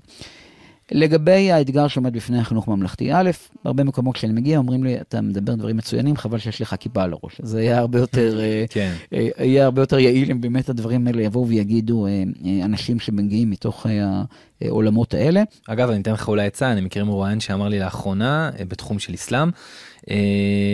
לגבי 0.91 1.51
האתגר 1.51 1.87
שעומד 1.87 2.13
בפני 2.13 2.39
החינוך 2.39 2.67
הממלכתי, 2.67 3.13
א', 3.13 3.31
בהרבה 3.63 3.83
מקומות 3.83 4.15
כשאני 4.15 4.33
מגיע 4.33 4.57
אומרים 4.57 4.83
לי, 4.83 5.01
אתה 5.01 5.21
מדבר 5.21 5.55
דברים 5.55 5.77
מצוינים, 5.77 6.17
חבל 6.17 6.37
שיש 6.37 6.61
לך 6.61 6.75
כיפה 6.79 7.03
על 7.03 7.13
הראש. 7.13 7.41
זה 7.43 7.61
יהיה 7.61 7.77
הרבה 7.77 7.99
יותר, 7.99 8.39
אה, 8.39 8.65
כן. 8.69 8.93
אה, 9.13 9.27
יהיה 9.39 9.65
הרבה 9.65 9.81
יותר 9.81 9.99
יעיל 9.99 10.31
אם 10.31 10.41
באמת 10.41 10.69
הדברים 10.69 11.07
האלה 11.07 11.21
יבואו 11.21 11.47
ויגידו 11.47 12.07
אה, 12.07 12.23
אנשים 12.65 12.99
שמגיעים 12.99 13.49
מתוך 13.49 13.85
העולמות 14.61 15.13
האלה. 15.13 15.43
אגב, 15.67 15.89
אני 15.89 16.01
אתן 16.01 16.13
לך 16.13 16.27
אולי 16.27 16.45
עצה, 16.45 16.71
אני 16.71 16.81
מכיר 16.81 17.05
מרואיין 17.05 17.39
שאמר 17.39 17.67
לי 17.67 17.79
לאחרונה, 17.79 18.49
בתחום 18.67 18.99
של 18.99 19.13
אסלאם, 19.13 19.49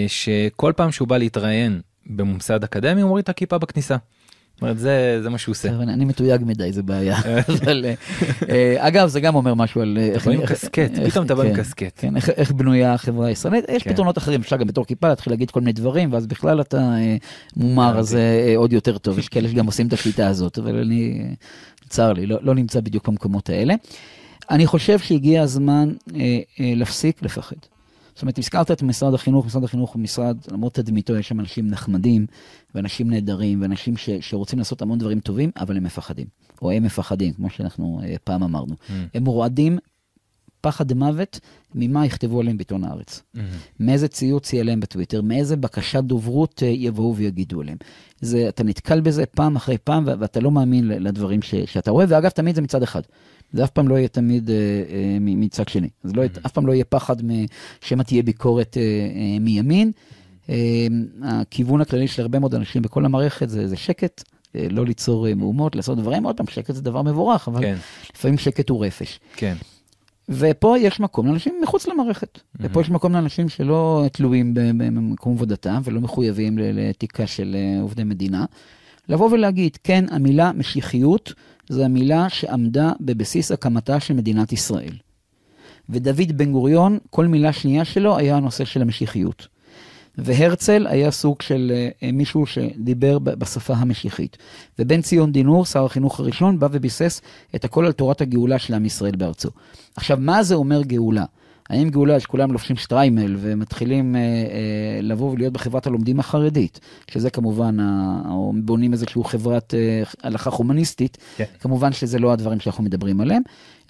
שכל 0.08 0.74
פעם 0.76 0.92
שהוא 0.92 1.08
בא 1.08 1.18
להתראיין 1.18 1.82
בממסד 2.06 2.64
אקדמי 2.64 3.02
הוא 3.02 3.08
מוריד 3.08 3.24
את 3.24 3.30
הכיפה 3.30 3.58
בכניסה. 3.58 3.96
זאת 4.58 4.62
אומרת, 4.62 4.80
זה, 4.80 5.20
זה 5.24 5.30
מה 5.30 5.38
שהוא 5.38 5.54
עושה. 5.54 5.70
אני 5.70 6.06
מתויג 6.06 6.42
מדי, 6.46 6.74
זה 6.74 6.84
בעיה. 6.84 7.18
אבל, 7.50 7.86
אה, 8.50 8.76
אגב, 8.78 9.08
זה 9.08 9.20
גם 9.20 9.36
אומר 9.36 9.54
משהו 9.54 9.82
על... 9.82 9.98
איך 10.14 10.28
באים 10.28 10.46
קסקט, 10.46 10.92
פתאום 11.10 11.26
אתה 11.26 11.36
בא 11.36 11.44
עם 11.44 11.56
כן, 11.56 11.62
קסקט. 11.62 11.94
כן, 11.98 12.14
איך 12.16 12.52
בנויה 12.52 12.94
החברה 12.94 13.28
הישראלית. 13.28 13.66
יש 13.70 13.84
כן. 13.84 13.94
פתרונות 13.94 14.18
אחרים, 14.18 14.42
אפשר 14.42 14.58
גם 14.58 14.68
בתור 14.68 14.86
כיפה 14.86 15.08
להתחיל 15.08 15.34
להגיד 15.34 15.52
כל 15.52 15.60
מיני 15.60 15.74
דברים, 15.74 16.14
ואז 16.14 16.28
בכלל 16.28 16.62
אתה 16.62 16.78
אה, 16.78 17.16
מומר, 17.56 18.00
אז 18.00 18.16
אה, 18.16 18.54
עוד 18.58 18.74
יותר 18.74 18.98
טוב. 18.98 19.20
יש 19.20 19.30
כאלה 19.30 19.50
שגם 19.50 19.66
עושים 19.66 19.88
את 19.88 19.94
השיטה 19.94 20.28
הזאת, 20.28 20.58
אבל 20.58 20.78
אני, 20.78 21.26
צר 21.90 22.14
לי, 22.14 22.26
לא, 22.26 22.38
לא 22.42 22.56
נמצא 22.56 22.80
בדיוק 22.80 23.10
במקומות 23.10 23.50
האלה. 23.50 23.74
אני 24.50 24.66
חושב 24.66 25.00
שהגיע 25.00 25.42
הזמן 25.42 25.94
להפסיק 26.60 27.22
לפחד. 27.22 27.56
זאת 28.18 28.22
אומרת, 28.22 28.38
הזכרת 28.38 28.72
את 28.72 28.84
משרד 28.84 29.14
החינוך, 29.14 29.46
משרד 29.46 29.64
החינוך 29.64 29.94
הוא 29.94 30.02
משרד, 30.02 30.38
למרות 30.52 30.74
תדמיתו, 30.74 31.16
יש 31.16 31.28
שם 31.28 31.40
אנשים 31.40 31.68
נחמדים, 31.68 32.26
ואנשים 32.76 33.10
נהדרים, 33.10 33.62
ואנשים 33.62 33.98
ש, 33.98 34.10
שרוצים 34.10 34.60
לעשות 34.60 34.82
המון 34.82 35.00
דברים 35.00 35.20
טובים, 35.20 35.52
אבל 35.58 35.78
הם 35.78 35.84
מפחדים. 35.84 36.26
או 36.62 36.72
הם 36.72 36.84
מפחדים, 36.84 37.34
כמו 37.34 37.50
שאנחנו 37.50 38.02
uh, 38.04 38.20
פעם 38.24 38.44
אמרנו. 38.44 38.74
Mm. 38.74 38.92
הם 39.14 39.26
רועדים 39.26 39.78
פחד 40.62 40.94
מוות 40.94 41.40
ממה 41.76 42.06
יכתבו 42.06 42.40
עליהם 42.40 42.58
בעיתון 42.58 42.84
הארץ. 42.84 43.22
Mm-hmm. 43.36 43.40
מאיזה 43.80 44.08
ציוץ 44.08 44.54
יהיה 44.54 44.64
להם 44.64 44.80
בטוויטר, 44.80 45.22
מאיזה 45.22 45.56
בקשת 45.56 46.04
דוברות 46.04 46.60
uh, 46.60 46.66
יבואו 46.66 47.16
ויגידו 47.16 47.62
עליהם. 47.62 47.78
זה, 48.22 48.50
אתה 48.50 48.64
נתקל 48.64 49.02
בזה 49.02 49.26
פעם 49.26 49.56
אחרי 49.56 49.78
פעם, 49.78 50.04
ואתה 50.20 50.40
לא 50.40 50.52
מאמין 50.52 50.88
לדברים 50.88 51.42
ש, 51.42 51.56
שאתה 51.56 51.92
רואה, 51.92 52.06
ואגב, 52.10 52.30
תמיד 52.30 52.56
זה 52.56 52.62
מצד 52.62 52.84
אחד. 52.84 53.02
זה 53.54 53.64
אף 53.64 53.70
פעם 53.70 53.88
לא 53.88 53.96
יהיה 53.96 54.08
תמיד 54.08 54.50
אה, 54.50 54.56
אה, 54.56 55.18
מצד 55.20 55.68
שני. 55.68 55.90
אז 56.04 56.16
לא, 56.16 56.24
mm-hmm. 56.26 56.40
אף 56.46 56.52
פעם 56.52 56.68
לא 56.68 56.74
יהיה 56.74 56.86
פחד 56.86 57.16
שמא 57.82 58.04
תהיה 58.04 58.24
ביקורת 58.24 58.78
אה, 58.78 58.82
אה, 58.84 59.40
מימין. 59.40 59.92
אה, 60.50 60.88
הכיוון 61.24 61.82
הכללי 61.82 62.08
של 62.08 62.22
הרבה 62.22 62.40
מאוד 62.40 62.56
אנשים 62.56 62.82
בכל 62.82 63.06
המערכת 63.06 63.50
זה, 63.50 63.68
זה 63.68 63.76
שקט, 63.76 64.24
אה, 64.56 64.68
לא 64.70 64.86
ליצור 64.86 65.28
אה, 65.28 65.36
מהומות, 65.36 65.76
לעשות 65.76 65.98
דברים, 65.98 66.24
עוד 66.24 66.38
פעם, 66.38 66.48
שקט 66.48 66.76
זה 66.76 66.82
דבר 66.82 67.02
מבורך, 67.02 67.48
אבל 67.48 67.62
כן. 67.62 67.76
לפעמים 68.16 68.38
שקט 68.38 68.70
הוא 68.70 68.86
רפש. 68.86 69.20
כן. 69.36 69.56
ופה 70.30 70.76
יש 70.80 71.00
מקום 71.00 71.28
לאנשים 71.28 71.54
מחוץ 71.64 71.88
למערכת. 71.88 72.38
Mm-hmm. 72.38 72.60
ופה 72.60 72.82
יש 72.82 72.90
מקום 72.90 73.14
לאנשים 73.14 73.50
שלא 73.50 74.06
תלויים 74.12 74.54
במקום 74.54 75.34
עבודתם 75.34 75.82
ולא 75.84 76.02
מחויבים 76.02 76.58
לאתיקה 76.58 77.28
של 77.28 77.56
אה, 77.60 77.82
עובדי 77.82 78.04
מדינה. 78.04 78.46
לבוא 79.10 79.30
ולהגיד, 79.32 79.78
כן, 79.84 80.06
המילה 80.12 80.52
משיחיות 80.54 81.34
זו 81.70 81.84
המילה 81.84 82.30
שעמדה 82.30 82.92
בבסיס 83.00 83.52
הקמתה 83.52 84.00
של 84.00 84.14
מדינת 84.14 84.54
ישראל. 84.54 84.94
ודוד 85.90 86.38
בן 86.38 86.52
גוריון, 86.52 86.98
כל 87.10 87.28
מילה 87.28 87.54
שנייה 87.54 87.86
שלו 87.86 88.18
היה 88.18 88.36
הנושא 88.36 88.66
של 88.66 88.82
המשיחיות. 88.82 89.48
והרצל 90.18 90.88
היה 90.88 91.12
סוג 91.12 91.42
של 91.42 91.72
uh, 92.02 92.06
מישהו 92.14 92.46
שדיבר 92.46 93.20
בשפה 93.20 93.74
המשיחית. 93.74 94.38
ובן 94.80 95.02
ציון 95.02 95.32
דינור, 95.32 95.66
שר 95.66 95.86
החינוך 95.86 96.20
הראשון, 96.20 96.60
בא 96.60 96.68
וביסס 96.72 97.22
את 97.56 97.66
הכל 97.66 97.86
על 97.86 97.92
תורת 97.92 98.22
הגאולה 98.22 98.60
של 98.60 98.74
עם 98.74 98.86
ישראל 98.86 99.16
בארצו. 99.16 99.50
עכשיו, 99.96 100.18
מה 100.22 100.44
זה 100.44 100.56
אומר 100.56 100.82
גאולה? 100.82 101.26
האם 101.70 101.90
גאולה 101.90 102.20
שכולם 102.20 102.52
לובשים 102.52 102.76
שטריימל 102.76 103.36
ומתחילים 103.40 104.16
אה, 104.16 104.22
אה, 104.22 105.02
לבוא 105.02 105.32
ולהיות 105.32 105.54
בחברת 105.54 105.88
הלומדים 105.88 106.20
החרדית, 106.20 106.80
שזה 107.12 107.30
כמובן, 107.30 107.78
או 108.30 108.54
בונים 108.64 108.94
איזושהי 108.94 109.24
חברת 109.26 109.74
אה, 109.74 110.04
הלכה 110.24 110.50
חומניסטית, 110.50 111.18
כן. 111.38 111.46
כמובן 111.60 111.94
שזה 111.94 112.20
לא 112.20 112.32
הדברים 112.32 112.60
שאנחנו 112.60 112.84
מדברים 112.84 113.22
עליהם, 113.22 113.42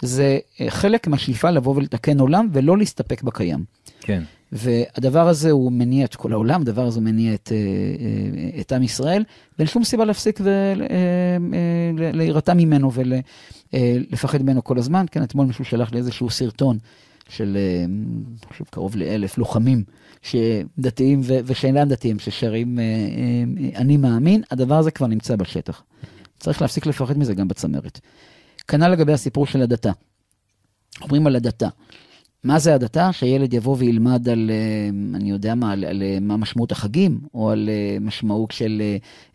זה 0.02 0.38
אה, 0.60 0.70
חלק 0.70 1.06
מהשאיפה 1.06 1.50
לבוא 1.50 1.76
ולתקן 1.76 2.20
עולם 2.20 2.48
ולא 2.52 2.78
להסתפק 2.78 3.22
בקיים. 3.22 3.64
כן. 4.00 4.22
והדבר 4.52 5.28
הזה 5.28 5.50
הוא 5.50 5.72
מניע 5.72 6.04
את 6.04 6.14
כל 6.14 6.32
העולם, 6.32 6.60
הדבר 6.60 6.86
הזה 6.86 6.98
הוא 6.98 7.04
מניע 7.04 7.34
את, 7.34 7.52
אה, 7.52 7.56
אה, 7.56 8.60
את 8.60 8.72
עם 8.72 8.82
ישראל, 8.82 9.24
ואין 9.58 9.68
שום 9.68 9.84
סיבה 9.84 10.04
להפסיק 10.04 10.40
ולהירתע 11.98 12.54
ממנו 12.54 12.90
ולפחד 12.92 14.42
ממנו 14.42 14.64
כל 14.64 14.78
הזמן. 14.78 15.06
כן, 15.10 15.22
אתמול 15.22 15.46
מישהו 15.46 15.64
שלח 15.64 15.92
לי 15.92 15.98
איזשהו 15.98 16.30
סרטון 16.30 16.78
של, 17.28 17.56
אה, 17.56 17.84
חושב, 18.48 18.64
קרוב 18.70 18.96
לאלף 18.96 19.38
לוחמים 19.38 19.84
שדתיים 20.22 21.20
ושאינם 21.24 21.88
דתיים, 21.88 22.18
ששרים 22.18 22.78
אה, 22.78 22.84
אה, 22.84 23.78
אני 23.78 23.96
מאמין, 23.96 24.42
הדבר 24.50 24.74
הזה 24.74 24.90
כבר 24.90 25.06
נמצא 25.06 25.36
בשטח. 25.36 25.82
צריך 26.38 26.62
להפסיק 26.62 26.86
לפחד 26.86 27.18
מזה 27.18 27.34
גם 27.34 27.48
בצמרת. 27.48 28.00
כנ"ל 28.68 28.88
לגבי 28.88 29.12
הסיפור 29.12 29.46
של 29.46 29.62
הדתה. 29.62 29.92
אומרים 31.02 31.26
על 31.26 31.36
הדתה. 31.36 31.68
מה 32.44 32.58
זה 32.58 32.74
הדתה? 32.74 33.12
שהילד 33.12 33.54
יבוא 33.54 33.76
וילמד 33.78 34.28
על, 34.28 34.50
אה, 34.50 34.88
אני 35.14 35.30
יודע 35.30 35.54
מה, 35.54 35.72
על, 35.72 35.84
על 35.84 36.02
אה, 36.02 36.18
מה 36.20 36.36
משמעות 36.36 36.72
החגים, 36.72 37.20
או 37.34 37.50
על 37.50 37.68
אה, 37.68 37.96
משמעות 38.00 38.50
של 38.50 38.82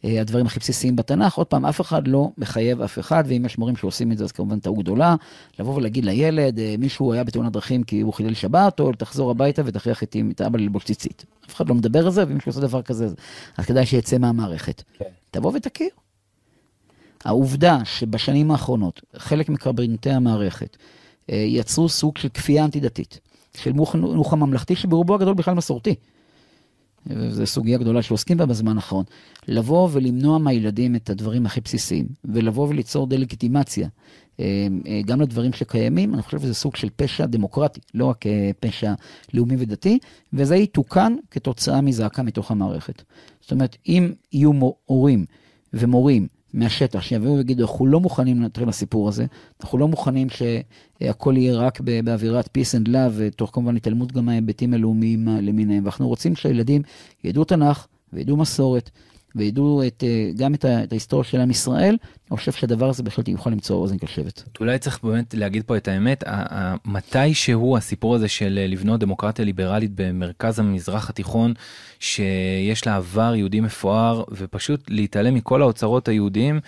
הדברים 0.04 0.46
הכי 0.46 0.60
בסיסיים 0.60 0.96
בתנ"ך. 0.96 1.38
עוד 1.38 1.48
פעם, 1.48 1.66
אף 1.66 1.82
אחד 1.82 2.08
לא 2.08 2.30
מחייב 2.38 2.82
אף 2.82 3.00
אחד, 3.00 3.24
ואם 3.28 3.46
יש 3.46 3.58
מורים 3.58 3.76
שעושים 3.76 4.12
את 4.12 4.18
זה, 4.18 4.24
אז 4.24 4.32
כמובן 4.32 4.60
טעות 4.60 4.78
גדולה. 4.78 5.16
לבוא 5.60 5.76
ולהגיד 5.76 6.06
לילד, 6.06 6.60
מישהו 6.80 7.14
היה 7.14 7.24
בתאונת 7.24 7.52
דרכים 7.52 7.84
כי 7.84 8.02
הוא 8.02 8.14
חילל 8.14 8.34
שבת, 8.34 8.80
או 8.80 8.92
תחזור 8.92 9.32
הביתה 9.32 9.62
ותכריח 9.66 10.04
את, 10.04 10.16
את 10.32 10.42
האבא 10.42 10.60
ללבוש 10.60 10.84
ציצית. 10.84 11.26
אף 11.48 11.56
אחד 11.56 11.70
לא 11.70 11.76
מדבר 11.76 12.06
על 12.06 12.12
זה, 12.12 12.28
ואם 12.28 12.34
מישהו 12.34 12.50
עושה 12.50 12.62
דבר 12.62 12.82
כזה, 12.82 13.08
אז 13.58 13.66
כדאי 13.66 13.86
שיצא 13.86 14.18
מהמערכת. 14.18 14.84
כן. 14.98 15.06
תבוא 15.32 15.52
ותכיר. 15.56 15.90
העובדה 17.26 17.80
שבשנים 17.86 18.52
האחרונות, 18.52 19.02
חלק 19.18 19.50
מקברניטי 19.50 20.10
המערכת, 20.10 20.78
יצרו 21.30 21.90
סוג 21.90 22.18
של 22.18 22.30
כפייה 22.30 22.66
אנטי-דתית, 22.66 23.20
של 23.58 23.62
חינוך 23.86 24.34
הממלכתי 24.34 24.76
שברובו 24.76 25.16
הגדול 25.16 25.34
בכלל 25.34 25.54
מסורתי. 25.54 25.96
וזו 27.08 27.46
סוגיה 27.46 27.78
גדולה 27.78 28.02
שעוסקים 28.02 28.38
בה 28.38 28.46
בזמן 28.46 28.76
האחרון. 28.76 29.04
לבוא 29.48 29.90
ולמנוע 29.92 30.38
מהילדים 30.38 30.96
את 30.96 31.10
הדברים 31.10 31.46
הכי 31.46 31.62
בסיסיים, 31.62 32.08
ולבוא 32.26 32.68
וליצור 32.68 33.08
דה-לגיטימציה 33.08 33.88
אה, 34.40 34.68
אה, 34.88 35.02
גם 35.06 35.22
לדברים 35.22 35.54
שקיימים, 35.54 36.14
אני 36.14 36.22
חושב 36.22 36.40
שזה 36.40 36.54
סוג 36.54 36.76
של 36.76 36.90
פשע 36.96 37.26
דמוקרטי, 37.26 37.80
לא 37.94 38.06
רק 38.06 38.26
פשע 38.60 38.94
לאומי 39.34 39.56
ודתי, 39.60 40.00
וזה 40.34 40.56
יתוקן 40.56 41.16
כתוצאה 41.32 41.82
מזעקה 41.82 42.24
מתוך 42.24 42.52
המערכת. 42.52 43.02
זאת 43.42 43.52
אומרת, 43.52 43.78
אם 43.88 44.12
יהיו 44.34 44.52
הורים 44.86 45.26
ומורים 45.74 46.28
מהשטח, 46.54 47.02
שיביאו 47.02 47.36
ויגידו, 47.38 47.64
אנחנו 47.64 47.86
לא 47.86 48.00
מוכנים 48.00 48.42
לנטרל 48.42 48.68
לסיפור 48.68 49.10
הזה, 49.10 49.26
אנחנו 49.64 49.78
לא 49.78 49.88
מוכנים 49.88 50.28
שהכל 50.30 51.34
יהיה 51.38 51.56
רק 51.56 51.82
באווירת 51.82 52.46
peace 52.58 52.84
and 52.84 52.88
love, 52.88 53.36
תוך 53.36 53.50
כמובן 53.54 53.76
התעלמות 53.76 54.12
גם 54.12 54.26
מההיבטים 54.26 54.74
הלאומיים 54.74 55.28
למיניהם, 55.28 55.84
ואנחנו 55.84 56.08
רוצים 56.08 56.36
שהילדים 56.36 56.82
ידעו 57.24 57.44
תנ"ך 57.44 57.88
וידעו 58.14 58.38
מסורת. 58.38 58.90
וידעו 59.36 59.84
את, 59.88 60.04
אה, 60.08 60.32
גם 60.38 60.54
את, 60.54 60.66
ההיסטוריה 60.92 61.24
של 61.24 61.40
עם 61.40 61.52
ישראל, 61.52 61.98
אני 62.32 62.38
חושב 62.38 62.52
שהדבר 62.52 62.90
הזה 62.90 63.04
בהחלט 63.04 63.28
יוכל 63.28 63.50
למצוא 63.50 63.76
אוזן 63.76 63.98
קשבת. 63.98 64.44
אולי 64.60 64.80
צריך 64.80 65.00
באמת 65.04 65.34
להגיד 65.34 65.64
פה 65.64 65.78
את 65.78 65.88
האמת, 65.88 66.24
מתי 66.86 67.34
שהוא 67.34 67.78
הסיפור 67.78 68.16
הזה 68.16 68.28
של 68.28 68.60
אה, 68.62 68.68
לבנות 68.68 69.00
דמוקרטיה 69.00 69.46
ליברלית 69.46 69.92
במרכז 69.96 70.60
המזרח 70.60 71.10
התיכון, 71.10 71.54
שיש 72.00 72.88
לה 72.88 72.96
עבר 72.96 73.36
יהודי 73.36 73.60
מפואר, 73.60 74.24
ופשוט 74.32 74.82
להתעלם 74.90 75.34
מכל 75.34 75.62
האוצרות 75.62 76.08
היהודיים, 76.08 76.60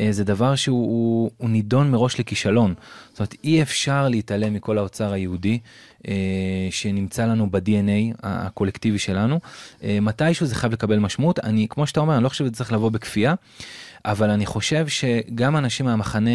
אה, 0.00 0.08
זה 0.10 0.24
דבר 0.24 0.54
שהוא 0.54 1.30
נידון 1.40 1.90
מראש 1.90 2.20
לכישלון. 2.20 2.74
זאת 3.10 3.18
אומרת, 3.18 3.34
אי 3.44 3.62
אפשר 3.62 4.08
להתעלם 4.08 4.54
מכל 4.54 4.78
האוצר 4.78 5.12
היהודי. 5.12 5.58
שנמצא 6.70 7.26
לנו 7.26 7.50
ב-DNA 7.50 8.16
הקולקטיבי 8.22 8.98
שלנו. 8.98 9.40
מתישהו 9.82 10.46
זה 10.46 10.54
חייב 10.54 10.72
לקבל 10.72 10.98
משמעות. 10.98 11.38
אני, 11.38 11.66
כמו 11.70 11.86
שאתה 11.86 12.00
אומר, 12.00 12.09
אני 12.16 12.24
לא 12.24 12.28
חושב 12.28 12.44
שזה 12.44 12.54
צריך 12.54 12.72
לבוא 12.72 12.90
בכפייה. 12.90 13.34
אבל 14.04 14.30
אני 14.30 14.46
חושב 14.46 14.86
שגם 14.88 15.56
אנשים 15.56 15.86
מהמחנה 15.86 16.30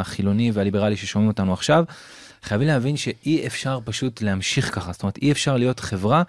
החילוני 0.00 0.50
והליברלי 0.50 0.96
ששומעים 0.96 1.30
אותנו 1.30 1.52
עכשיו, 1.52 1.84
חייבים 2.42 2.68
להבין 2.68 2.96
שאי 2.96 3.46
אפשר 3.46 3.78
פשוט 3.84 4.22
להמשיך 4.22 4.74
ככה, 4.74 4.92
זאת 4.92 5.02
אומרת 5.02 5.18
אי 5.22 5.32
אפשר 5.32 5.56
להיות 5.56 5.80
חברה 5.80 6.22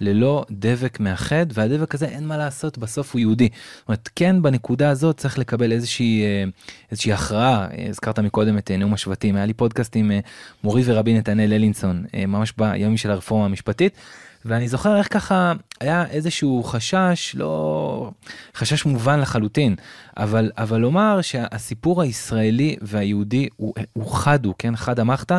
ללא 0.00 0.44
דבק 0.50 1.00
מאחד, 1.00 1.46
והדבק 1.52 1.94
הזה 1.94 2.06
אין 2.06 2.26
מה 2.26 2.36
לעשות, 2.36 2.78
בסוף 2.78 3.12
הוא 3.12 3.20
יהודי. 3.20 3.48
זאת 3.78 3.88
אומרת, 3.88 4.08
כן 4.16 4.42
בנקודה 4.42 4.90
הזאת 4.90 5.16
צריך 5.16 5.38
לקבל 5.38 5.72
איזושהי, 5.72 6.22
אה, 6.22 6.44
איזושהי 6.90 7.12
הכרעה, 7.12 7.66
הזכרת 7.88 8.18
מקודם 8.18 8.58
את 8.58 8.70
אה, 8.70 8.76
נאום 8.76 8.94
השבטים, 8.94 9.36
היה 9.36 9.46
לי 9.46 9.52
פודקאסט 9.52 9.96
עם 9.96 10.10
אה, 10.10 10.20
מורי 10.64 10.82
ורבי 10.84 11.14
נתנאל 11.14 11.52
אלינסון, 11.52 12.04
ממש 12.28 12.52
בימים 12.56 12.96
של 12.96 13.10
הרפורמה 13.10 13.44
המשפטית. 13.44 13.96
ואני 14.44 14.68
זוכר 14.68 14.96
איך 14.96 15.12
ככה 15.12 15.52
היה 15.80 16.06
איזשהו 16.06 16.62
חשש, 16.62 17.34
לא 17.34 18.10
חשש 18.54 18.84
מובן 18.84 19.20
לחלוטין, 19.20 19.76
אבל, 20.16 20.50
אבל 20.58 20.80
לומר 20.80 21.20
שהסיפור 21.20 22.02
הישראלי 22.02 22.76
והיהודי 22.82 23.48
הוא, 23.56 23.74
הוא 23.92 24.14
חד 24.14 24.46
הוא, 24.46 24.54
כן, 24.58 24.76
חד 24.76 25.00
אמרת, 25.00 25.32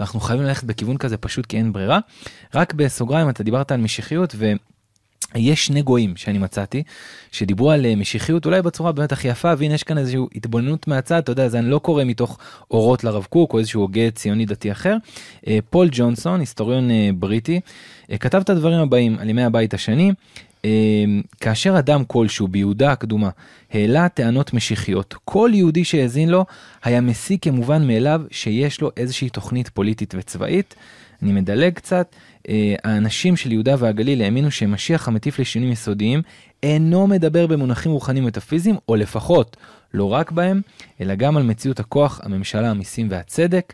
ואנחנו 0.00 0.20
חייבים 0.20 0.46
ללכת 0.46 0.64
בכיוון 0.64 0.96
כזה 0.96 1.16
פשוט 1.16 1.46
כי 1.46 1.56
אין 1.56 1.72
ברירה. 1.72 1.98
רק 2.54 2.74
בסוגריים 2.74 3.28
אתה 3.28 3.42
דיברת 3.42 3.72
על 3.72 3.80
משיחיות 3.80 4.34
ו... 4.38 4.52
יש 5.34 5.66
שני 5.66 5.82
גויים 5.82 6.16
שאני 6.16 6.38
מצאתי 6.38 6.82
שדיברו 7.32 7.70
על 7.70 7.86
אה, 7.86 7.96
משיחיות 7.96 8.46
אולי 8.46 8.62
בצורה 8.62 8.92
באמת 8.92 9.12
הכי 9.12 9.28
יפה 9.28 9.52
והנה 9.58 9.74
יש 9.74 9.82
כאן 9.82 9.98
איזושהי 9.98 10.20
התבוננות 10.34 10.88
מהצד 10.88 11.18
אתה 11.18 11.32
יודע 11.32 11.48
זה 11.48 11.58
אני 11.58 11.70
לא 11.70 11.78
קורא 11.78 12.04
מתוך 12.04 12.38
אורות 12.70 13.04
לרב 13.04 13.26
קוק 13.30 13.52
או 13.52 13.58
איזשהו 13.58 13.80
הוגה 13.80 14.10
ציוני 14.10 14.46
דתי 14.46 14.72
אחר. 14.72 14.96
אה, 15.46 15.58
פול 15.70 15.88
ג'ונסון 15.92 16.40
היסטוריון 16.40 16.90
אה, 16.90 17.10
בריטי 17.14 17.60
כתב 18.20 18.38
את 18.38 18.50
הדברים 18.50 18.78
הבאים 18.78 19.18
על 19.18 19.28
ימי 19.28 19.44
הבית 19.44 19.74
השני 19.74 20.12
כאשר 21.40 21.78
אדם 21.78 22.04
כלשהו 22.04 22.48
ביהודה 22.48 22.92
הקדומה 22.92 23.30
העלה 23.72 24.08
טענות 24.08 24.54
משיחיות, 24.54 25.14
כל 25.24 25.50
יהודי 25.54 25.84
שהאזין 25.84 26.28
לו 26.28 26.44
היה 26.84 27.00
מסיק 27.00 27.44
כמובן 27.44 27.86
מאליו 27.86 28.22
שיש 28.30 28.80
לו 28.80 28.90
איזושהי 28.96 29.28
תוכנית 29.28 29.68
פוליטית 29.68 30.14
וצבאית. 30.18 30.74
אני 31.22 31.32
מדלג 31.32 31.72
קצת, 31.72 32.16
האנשים 32.84 33.36
של 33.36 33.52
יהודה 33.52 33.74
והגליל 33.78 34.22
האמינו 34.22 34.50
שמשיח 34.50 35.08
המטיף 35.08 35.38
לשינויים 35.38 35.72
יסודיים 35.72 36.22
אינו 36.62 37.06
מדבר 37.06 37.46
במונחים 37.46 37.92
רוחניים 37.92 38.24
מטאפיזיים, 38.26 38.76
או 38.88 38.96
לפחות 38.96 39.56
לא 39.94 40.12
רק 40.12 40.30
בהם, 40.30 40.60
אלא 41.00 41.14
גם 41.14 41.36
על 41.36 41.42
מציאות 41.42 41.80
הכוח, 41.80 42.20
הממשלה, 42.22 42.70
המיסים 42.70 43.06
והצדק. 43.10 43.72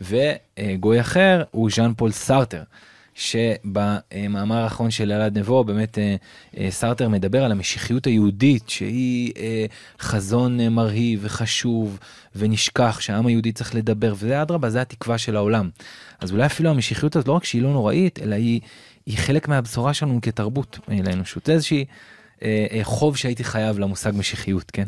וגוי 0.00 1.00
אחר 1.00 1.42
הוא 1.50 1.70
ז'אן 1.70 1.92
פול 1.96 2.10
סארטר. 2.10 2.62
שבמאמר 3.14 4.56
האחרון 4.56 4.90
של 4.90 5.12
אלעד 5.12 5.38
נבו 5.38 5.64
באמת 5.64 5.98
אה, 5.98 6.16
אה, 6.58 6.70
סארטר 6.70 7.08
מדבר 7.08 7.44
על 7.44 7.52
המשיחיות 7.52 8.06
היהודית 8.06 8.68
שהיא 8.68 9.32
אה, 9.36 9.66
חזון 10.00 10.68
מרהיב 10.68 11.20
וחשוב 11.22 11.98
ונשכח 12.36 13.00
שהעם 13.00 13.26
היהודי 13.26 13.52
צריך 13.52 13.74
לדבר 13.74 14.14
וזה 14.16 14.42
אדרבה 14.42 14.70
זה 14.70 14.80
התקווה 14.80 15.18
של 15.18 15.36
העולם. 15.36 15.70
אז 16.20 16.32
אולי 16.32 16.46
אפילו 16.46 16.70
המשיחיות 16.70 17.16
הזאת 17.16 17.28
לא 17.28 17.32
רק 17.32 17.44
שהיא 17.44 17.62
לא 17.62 17.72
נוראית 17.72 18.18
אלא 18.18 18.34
היא, 18.34 18.60
היא 19.06 19.18
חלק 19.18 19.48
מהבשורה 19.48 19.94
שלנו 19.94 20.18
כתרבות 20.22 20.78
לאנושות 20.88 21.46
זה 21.46 21.52
איזושהי 21.52 21.84
חוב 22.82 23.16
שהייתי 23.16 23.44
חייב 23.44 23.78
למושג 23.78 24.12
משיחיות 24.14 24.70
כן. 24.70 24.84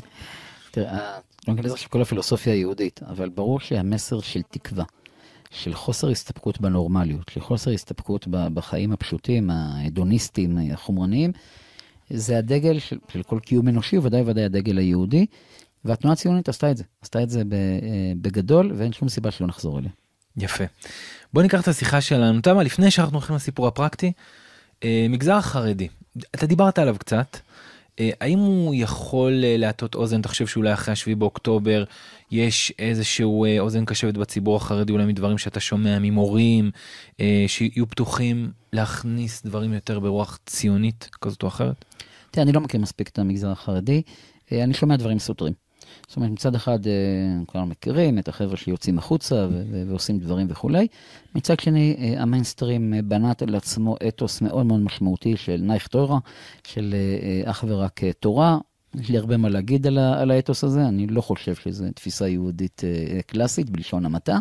תראה, 0.70 1.18
לא 1.48 1.54
ניכנס 1.54 1.72
עכשיו 1.72 1.90
כל 1.90 2.02
הפילוסופיה 2.02 2.52
היהודית 2.52 3.00
אבל 3.08 3.28
ברור 3.28 3.60
שהמסר 3.60 4.20
של 4.20 4.42
תקווה. 4.42 4.84
של 5.52 5.74
חוסר 5.74 6.08
הסתפקות 6.08 6.60
בנורמליות, 6.60 7.28
של 7.28 7.40
חוסר 7.40 7.70
הסתפקות 7.70 8.26
בחיים 8.28 8.92
הפשוטים, 8.92 9.50
ההדוניסטיים, 9.50 10.58
החומרניים, 10.72 11.32
זה 12.10 12.38
הדגל 12.38 12.78
של, 12.78 12.98
של 13.08 13.22
כל 13.22 13.38
קיום 13.40 13.68
אנושי, 13.68 13.98
וודאי 13.98 14.22
וודאי 14.22 14.44
הדגל 14.44 14.78
היהודי, 14.78 15.26
והתנועה 15.84 16.12
הציונית 16.12 16.48
עשתה 16.48 16.70
את 16.70 16.76
זה, 16.76 16.84
עשתה 17.02 17.22
את 17.22 17.30
זה 17.30 17.42
בגדול, 18.20 18.72
ואין 18.76 18.92
שום 18.92 19.08
סיבה 19.08 19.30
שלא 19.30 19.46
נחזור 19.46 19.78
אליה. 19.78 19.90
יפה. 20.36 20.64
בוא 21.32 21.42
ניקח 21.42 21.60
את 21.60 21.68
השיחה 21.68 22.00
שלנו, 22.00 22.40
תמה, 22.40 22.62
לפני 22.62 22.90
שאנחנו 22.90 23.16
הולכים 23.16 23.36
לסיפור 23.36 23.66
הפרקטי, 23.66 24.12
אה, 24.84 25.06
מגזר 25.08 25.34
החרדי, 25.34 25.88
אתה 26.34 26.46
דיברת 26.46 26.78
עליו 26.78 26.96
קצת. 26.98 27.36
אה, 28.00 28.10
האם 28.20 28.38
הוא 28.38 28.74
יכול 28.76 29.44
אה, 29.44 29.56
להטות 29.56 29.94
אוזן, 29.94 30.20
אתה 30.20 30.28
חושב 30.28 30.46
שאולי 30.46 30.72
אחרי 30.72 30.92
השביעי 30.92 31.14
באוקטובר 31.14 31.84
יש 32.30 32.72
איזשהו 32.78 33.44
אה, 33.44 33.60
אוזן 33.60 33.84
קשבת 33.84 34.14
בציבור 34.14 34.56
החרדי, 34.56 34.92
אולי 34.92 35.06
מדברים 35.06 35.38
שאתה 35.38 35.60
שומע 35.60 35.98
ממורים, 36.00 36.70
שיהיו 37.46 37.86
פתוחים 37.88 38.50
להכניס 38.72 39.42
דברים 39.46 39.72
יותר 39.72 40.00
ברוח 40.00 40.38
ציונית 40.46 41.08
כזאת 41.20 41.42
או 41.42 41.48
אחרת? 41.48 41.84
תראה, 42.30 42.44
אני 42.44 42.52
לא 42.52 42.60
מכיר 42.60 42.80
מספיק 42.80 43.08
את 43.08 43.18
המגזר 43.18 43.50
החרדי, 43.50 44.02
אני 44.52 44.74
שומע 44.74 44.96
דברים 44.96 45.18
סותרים. 45.18 45.61
זאת 46.12 46.16
אומרת, 46.16 46.30
מצד 46.30 46.54
אחד 46.54 46.86
אה, 46.86 46.92
כולנו 47.46 47.66
מכירים 47.66 48.18
את 48.18 48.28
החבר'ה 48.28 48.56
שיוצאים 48.56 48.98
החוצה 48.98 49.48
ועושים 49.88 50.18
דברים 50.18 50.46
וכולי. 50.50 50.86
מצד 51.34 51.60
שני, 51.60 51.96
אה, 51.98 52.22
המיינסטרים 52.22 52.94
אה, 52.94 53.02
בנת 53.02 53.42
על 53.42 53.54
עצמו 53.54 53.96
אתוס 54.08 54.40
מאוד 54.40 54.66
מאוד 54.66 54.80
משמעותי 54.80 55.36
של 55.36 55.56
נייך 55.62 55.86
תורה, 55.86 56.18
של 56.66 56.94
אך 57.44 57.64
ורק 57.68 58.00
תורה. 58.20 58.58
יש 58.94 59.08
לי 59.08 59.18
הרבה 59.18 59.36
מה 59.36 59.48
להגיד 59.48 59.86
על, 59.86 59.98
על 59.98 60.30
האתוס 60.30 60.64
הזה, 60.64 60.88
אני 60.88 61.06
לא 61.06 61.20
חושב 61.20 61.54
שזו 61.54 61.84
תפיסה 61.94 62.28
יהודית 62.28 62.82
קלאסית, 63.26 63.70
בלשון 63.70 64.06
המעטה, 64.06 64.38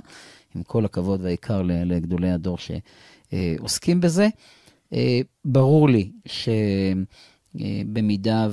עם 0.55 0.63
כל 0.63 0.85
הכבוד 0.85 1.21
והעיקר 1.21 1.61
לגדולי 1.65 2.31
הדור 2.31 2.57
שעוסקים 2.57 4.01
בזה. 4.01 4.27
ברור 5.45 5.89
לי 5.89 6.11
שבמידה 7.57 8.47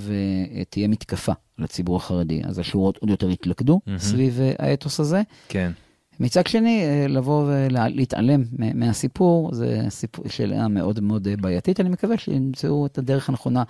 ותהיה 0.61 0.89
מתקפה 0.89 1.33
לציבור 1.59 1.97
החרדי, 1.97 2.41
אז 2.45 2.59
השורות 2.59 2.97
עוד 2.97 3.11
יותר 3.11 3.29
התלכדו 3.29 3.81
mm-hmm. 3.87 3.99
סביב 3.99 4.41
אה, 4.41 4.53
האתוס 4.59 5.01
הזה. 5.01 5.23
כן. 5.49 5.73
מצד 6.21 6.47
שני, 6.47 6.83
אה, 6.83 7.07
לבוא 7.09 7.45
ולהתעלם 7.47 8.43
מהסיפור, 8.75 9.55
זה 9.55 9.83
סיפור 9.89 10.29
שאלה 10.29 10.69
מאוד 10.69 11.01
מאוד 11.01 11.29
בעייתית. 11.41 11.81
אני 11.81 11.89
מקווה 11.89 12.19
שימצאו 12.19 12.87
את 12.87 12.99
הדרך 12.99 13.29
הנכונה 13.29 13.63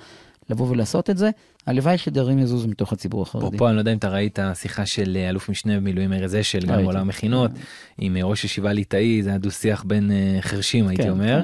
לבוא 0.51 0.69
ולעשות 0.71 1.11
את 1.11 1.19
זה. 1.19 1.31
הלוואי 1.67 1.99
שדברים 1.99 2.39
יזוזו 2.39 2.69
מתוך 2.69 2.93
הציבור 2.93 3.23
החרדי. 3.23 3.59
פה 3.59 3.69
אני 3.69 3.77
לא 3.77 3.81
יודע 3.81 3.93
אם 3.93 3.99
אתה 3.99 4.09
ראית 4.09 4.39
שיחה 4.55 4.87
של 4.87 5.17
אה, 5.21 5.29
אלוף 5.29 5.49
משנה 5.49 5.77
במילואים 5.77 6.13
ארז 6.13 6.35
אשל, 6.37 6.67
גם 6.67 6.83
בעולם 6.83 7.01
המכינות, 7.01 7.51
עם 7.99 8.17
ראש 8.17 8.45
ישיבה 8.45 8.73
ליטאי, 8.73 9.23
זה 9.23 9.31
היה 9.31 9.39
דו 9.39 9.51
שיח 9.51 9.85
בין 9.87 10.11
חרשים 10.41 10.89
הייתי 10.89 11.03
כן, 11.03 11.11
אומר. 11.11 11.43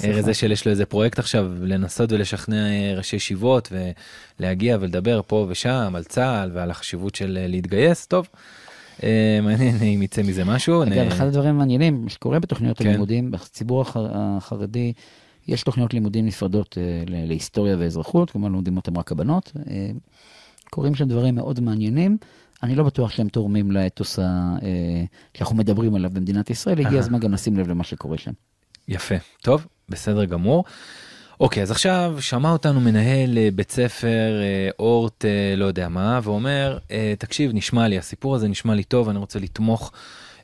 כן, 0.00 0.10
ארז 0.10 0.30
אשל 0.30 0.52
יש 0.52 0.64
לו 0.64 0.70
איזה 0.70 0.86
פרויקט 0.86 1.18
עכשיו 1.18 1.50
לנסות 1.60 2.12
ולשכנע 2.12 2.66
ראשי 2.96 3.16
ישיבות 3.16 3.72
ולהגיע 4.40 4.76
ולדבר 4.80 5.20
פה 5.26 5.46
ושם 5.48 5.92
על 5.96 6.04
צה"ל 6.04 6.50
ועל 6.54 6.70
החשיבות 6.70 7.14
של 7.14 7.38
להתגייס, 7.48 8.06
טוב. 8.06 8.28
מעניין 9.42 9.76
אם 9.82 10.02
יצא 10.02 10.22
מזה 10.22 10.44
משהו. 10.44 10.82
אגב, 10.82 11.06
אחד 11.06 11.26
הדברים 11.26 11.50
המעניינים 11.50 12.08
שקורה 12.08 12.38
בתוכניות 12.40 12.78
כן. 12.78 12.88
הלימודים 12.88 13.30
בציבור 13.30 13.84
החרדי. 13.94 14.92
יש 15.48 15.62
תוכניות 15.62 15.94
לימודים 15.94 16.26
נפרדות 16.26 16.78
אה, 16.78 17.04
להיסטוריה 17.06 17.76
ואזרחות, 17.78 18.30
כמובן 18.30 18.52
לומדים 18.52 18.76
אותם 18.76 18.98
רק 18.98 19.12
הבנות. 19.12 19.52
אה, 19.70 19.90
קורים 20.70 20.94
שם 20.94 21.08
דברים 21.08 21.34
מאוד 21.34 21.60
מעניינים. 21.60 22.18
אני 22.62 22.74
לא 22.74 22.84
בטוח 22.84 23.10
שהם 23.10 23.28
תורמים 23.28 23.70
לאתוס 23.70 24.18
אה, 24.18 24.24
שאנחנו 25.34 25.56
מדברים 25.56 25.94
עליו 25.94 26.10
במדינת 26.10 26.50
ישראל, 26.50 26.86
הגיע 26.86 26.98
הזמן 26.98 27.18
גם 27.18 27.32
לשים 27.32 27.56
לב 27.56 27.68
למה 27.68 27.84
שקורה 27.84 28.18
שם. 28.18 28.32
יפה, 28.88 29.14
טוב, 29.42 29.66
בסדר 29.88 30.24
גמור. 30.24 30.64
אוקיי, 31.40 31.62
אז 31.62 31.70
עכשיו 31.70 32.16
שמע 32.20 32.50
אותנו 32.50 32.80
מנהל 32.80 33.38
בית 33.54 33.70
ספר 33.70 34.40
אורט, 34.78 35.24
לא 35.56 35.64
יודע 35.64 35.88
מה, 35.88 36.20
ואומר, 36.22 36.78
תקשיב, 37.18 37.50
נשמע 37.54 37.88
לי, 37.88 37.98
הסיפור 37.98 38.34
הזה 38.34 38.48
נשמע 38.48 38.74
לי 38.74 38.84
טוב, 38.84 39.08
אני 39.08 39.18
רוצה 39.18 39.38
לתמוך. 39.38 39.92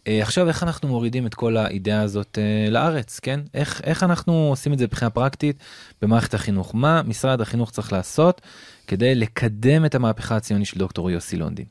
אה, 0.08 0.22
עכשיו 0.22 0.48
איך 0.48 0.62
אנחנו 0.62 0.88
מורידים 0.88 1.26
את 1.26 1.34
כל 1.34 1.56
האידאה 1.56 2.00
הזאת 2.00 2.38
אה, 2.38 2.70
לארץ 2.70 3.20
כן 3.20 3.40
איך 3.54 3.80
איך 3.84 4.02
אנחנו 4.02 4.32
עושים 4.32 4.72
את 4.72 4.78
זה 4.78 4.84
מבחינה 4.84 5.10
פרקטית 5.10 5.56
במערכת 6.02 6.34
החינוך 6.34 6.74
מה 6.74 7.02
משרד 7.02 7.40
החינוך 7.40 7.70
צריך 7.70 7.92
לעשות 7.92 8.40
כדי 8.86 9.14
לקדם 9.14 9.84
את 9.84 9.94
המהפכה 9.94 10.36
הציונית 10.36 10.66
של 10.66 10.78
דוקטור 10.78 11.10
יוסי 11.10 11.36
לונדין. 11.36 11.64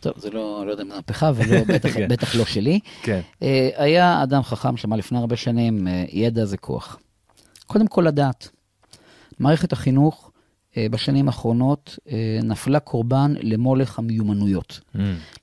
טוב 0.00 0.12
זה 0.16 0.30
לא 0.30 0.64
לא 0.66 0.70
יודע 0.70 0.84
מהפכה 0.84 1.30
ולא 1.34 1.64
בטח 1.74 1.94
כן. 1.94 2.08
בטח 2.08 2.34
לא 2.34 2.44
שלי 2.44 2.80
כן. 3.02 3.20
אה, 3.42 3.68
היה 3.76 4.22
אדם 4.22 4.42
חכם 4.42 4.76
שמע 4.76 4.96
לפני 4.96 5.18
הרבה 5.18 5.36
שנים 5.36 5.88
ידע 6.12 6.44
זה 6.44 6.56
כוח. 6.56 6.98
קודם 7.66 7.86
כל 7.86 8.02
לדעת. 8.06 8.48
מערכת 9.38 9.72
החינוך 9.72 10.25
בשנים 10.90 11.26
האחרונות 11.26 11.98
אה, 12.08 12.38
נפלה 12.42 12.80
קורבן 12.80 13.34
למולך 13.40 13.98
המיומנויות. 13.98 14.80
Mm. 14.94 14.98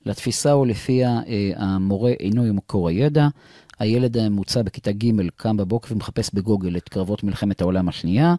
לתפיסה 0.06 0.56
ולפיה 0.56 1.20
אה, 1.26 1.52
המורה 1.56 2.12
אינו 2.20 2.54
מקור 2.54 2.88
הידע, 2.88 3.28
הילד 3.78 4.16
הממוצע 4.16 4.62
בכיתה 4.62 4.92
ג' 4.92 5.28
קם 5.36 5.56
בבוקר 5.56 5.94
ומחפש 5.94 6.30
בגוגל 6.34 6.76
את 6.76 6.88
קרבות 6.88 7.24
מלחמת 7.24 7.60
העולם 7.60 7.88
השנייה, 7.88 8.34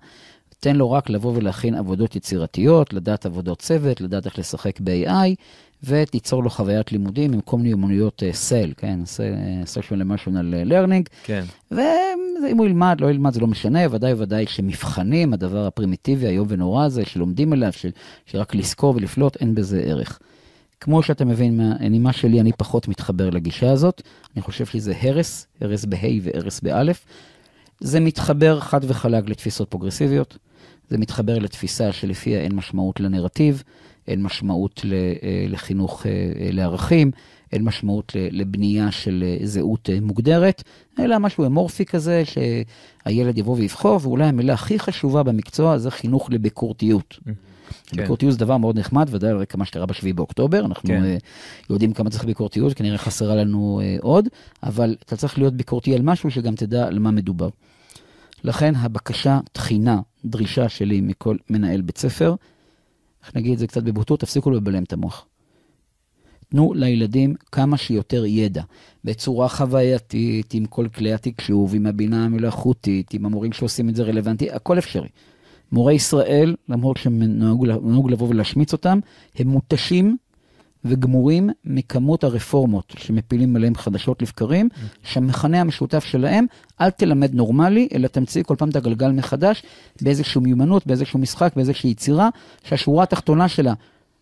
תן 0.59 0.75
לו 0.75 0.91
רק 0.91 1.09
לבוא 1.09 1.33
ולהכין 1.35 1.75
עבודות 1.75 2.15
יצירתיות, 2.15 2.93
לדעת 2.93 3.25
עבודות 3.25 3.59
צוות, 3.59 4.01
לדעת 4.01 4.25
איך 4.25 4.39
לשחק 4.39 4.79
ב-AI, 4.79 5.35
ותיצור 5.85 6.43
לו 6.43 6.49
חוויית 6.49 6.91
לימודים 6.91 7.33
עם 7.33 7.41
כל 7.41 7.57
מיני 7.57 7.73
אמנויות 7.73 8.23
סל, 8.31 8.71
כן, 8.77 8.99
social 9.63 10.01
emotional 10.01 10.69
learning. 10.69 11.09
כן. 11.23 11.43
ואם 11.71 12.57
הוא 12.57 12.65
ילמד, 12.65 12.97
לא 13.01 13.09
ילמד, 13.09 13.33
זה 13.33 13.39
לא 13.39 13.47
משנה, 13.47 13.79
ודאי 13.91 14.13
וודאי 14.13 14.45
שמבחנים, 14.47 15.33
הדבר 15.33 15.67
הפרימיטיבי, 15.67 16.27
איום 16.27 16.47
ונורא 16.49 16.85
הזה, 16.85 17.05
שלומדים 17.05 17.53
אליו, 17.53 17.73
של, 17.73 17.89
שרק 18.25 18.55
לזכור 18.55 18.95
ולפלוט, 18.95 19.37
אין 19.41 19.55
בזה 19.55 19.81
ערך. 19.85 20.19
כמו 20.79 21.03
שאתה 21.03 21.25
מבין 21.25 21.57
מהנימה 21.57 22.13
שלי, 22.13 22.41
אני 22.41 22.51
פחות 22.51 22.87
מתחבר 22.87 23.29
לגישה 23.29 23.71
הזאת. 23.71 24.01
אני 24.35 24.41
חושב 24.41 24.65
שזה 24.65 24.93
הרס, 25.01 25.47
הרס 25.61 25.85
בה' 25.85 26.19
והרס 26.21 26.59
באלף. 26.59 27.05
זה 27.79 27.99
מתחבר 27.99 28.59
חד 28.59 28.79
וחלק 28.83 29.29
לתפיסות 29.29 29.69
פרוגרסיביות. 29.69 30.37
זה 30.89 30.97
מתחבר 30.97 31.39
לתפיסה 31.39 31.91
שלפיה 31.91 32.39
אין 32.39 32.55
משמעות 32.55 32.99
לנרטיב, 32.99 33.63
אין 34.07 34.23
משמעות 34.23 34.81
אה, 34.85 35.45
לחינוך 35.49 36.05
אה, 36.05 36.11
לערכים, 36.51 37.11
אין 37.51 37.63
משמעות 37.63 38.15
לבנייה 38.31 38.91
של 38.91 39.23
אה, 39.27 39.45
זהות 39.47 39.89
מוגדרת, 40.01 40.63
אלא 40.99 41.19
משהו 41.19 41.45
אמורפי 41.45 41.85
כזה, 41.85 42.23
שהילד 42.25 43.37
יבוא 43.37 43.55
ויבחור, 43.55 43.99
ואולי 44.01 44.25
המילה 44.25 44.53
הכי 44.53 44.79
חשובה 44.79 45.23
במקצוע 45.23 45.77
זה 45.77 45.91
חינוך 45.91 46.31
לביקורתיות. 46.31 47.19
כן. 47.25 48.01
ביקורתיות 48.01 48.31
זה 48.31 48.39
דבר 48.39 48.57
מאוד 48.57 48.79
נחמד, 48.79 49.07
ודאי 49.11 49.29
על 49.29 49.37
רקע 49.37 49.57
מה 49.57 49.65
שקרה 49.65 49.85
בשביעי 49.85 50.13
באוקטובר, 50.13 50.65
אנחנו 50.65 50.89
כן. 50.89 51.17
יודעים 51.69 51.93
כמה 51.93 52.09
צריך 52.09 52.23
ביקורתיות, 52.23 52.73
כנראה 52.73 52.97
חסרה 52.97 53.35
לנו 53.35 53.81
עוד, 54.01 54.27
אבל 54.63 54.95
אתה 55.05 55.15
צריך 55.15 55.37
להיות 55.37 55.53
ביקורתי 55.53 55.95
על 55.95 56.01
משהו 56.01 56.31
שגם 56.31 56.55
תדע 56.55 56.87
על 56.87 56.99
מה 56.99 57.11
מדובר. 57.11 57.49
לכן 58.43 58.75
הבקשה, 58.75 59.39
תחינה, 59.51 59.99
דרישה 60.25 60.69
שלי 60.69 61.01
מכל 61.01 61.37
מנהל 61.49 61.81
בית 61.81 61.97
ספר, 61.97 62.35
איך 63.25 63.35
נגיד 63.35 63.51
את 63.51 63.59
זה 63.59 63.67
קצת 63.67 63.83
בבוטות, 63.83 64.19
תפסיקו 64.19 64.51
לבלם 64.51 64.83
את 64.83 64.93
המוח. 64.93 65.25
תנו 66.49 66.73
לילדים 66.73 67.35
כמה 67.51 67.77
שיותר 67.77 68.25
ידע, 68.25 68.63
בצורה 69.03 69.49
חווייתית, 69.49 70.53
עם 70.53 70.65
כל 70.65 70.87
כלי 70.87 71.13
התקשוב, 71.13 71.75
עם 71.75 71.85
הבינה 71.85 72.25
המלאכותית, 72.25 73.13
עם 73.13 73.25
המורים 73.25 73.53
שעושים 73.53 73.89
את 73.89 73.95
זה 73.95 74.03
רלוונטי, 74.03 74.51
הכל 74.51 74.77
אפשרי. 74.77 75.07
מורי 75.71 75.93
ישראל, 75.93 76.55
למרות 76.69 76.97
שהם 76.97 77.21
נהוג 77.23 78.11
לבוא 78.11 78.29
ולהשמיץ 78.29 78.73
אותם, 78.73 78.99
הם 79.35 79.47
מותשים 79.47 80.17
וגמורים 80.85 81.49
מכמות 81.65 82.23
הרפורמות 82.23 82.93
שמפילים 82.97 83.55
עליהם 83.55 83.75
חדשות 83.75 84.21
לבקרים, 84.21 84.69
שהמכנה 85.03 85.61
המשותף 85.61 86.03
שלהם, 86.03 86.45
אל 86.81 86.89
תלמד 86.89 87.35
נורמלי, 87.35 87.87
אלא 87.93 88.07
תמציא 88.07 88.43
כל 88.43 88.55
פעם 88.55 88.69
את 88.69 88.75
הגלגל 88.75 89.11
מחדש 89.11 89.63
באיזושהי 90.01 90.41
מיומנות, 90.41 90.87
באיזשהו 90.87 91.19
משחק, 91.19 91.51
באיזושהי 91.55 91.89
יצירה, 91.89 92.29
שהשורה 92.63 93.03
התחתונה 93.03 93.47
שלה, 93.47 93.73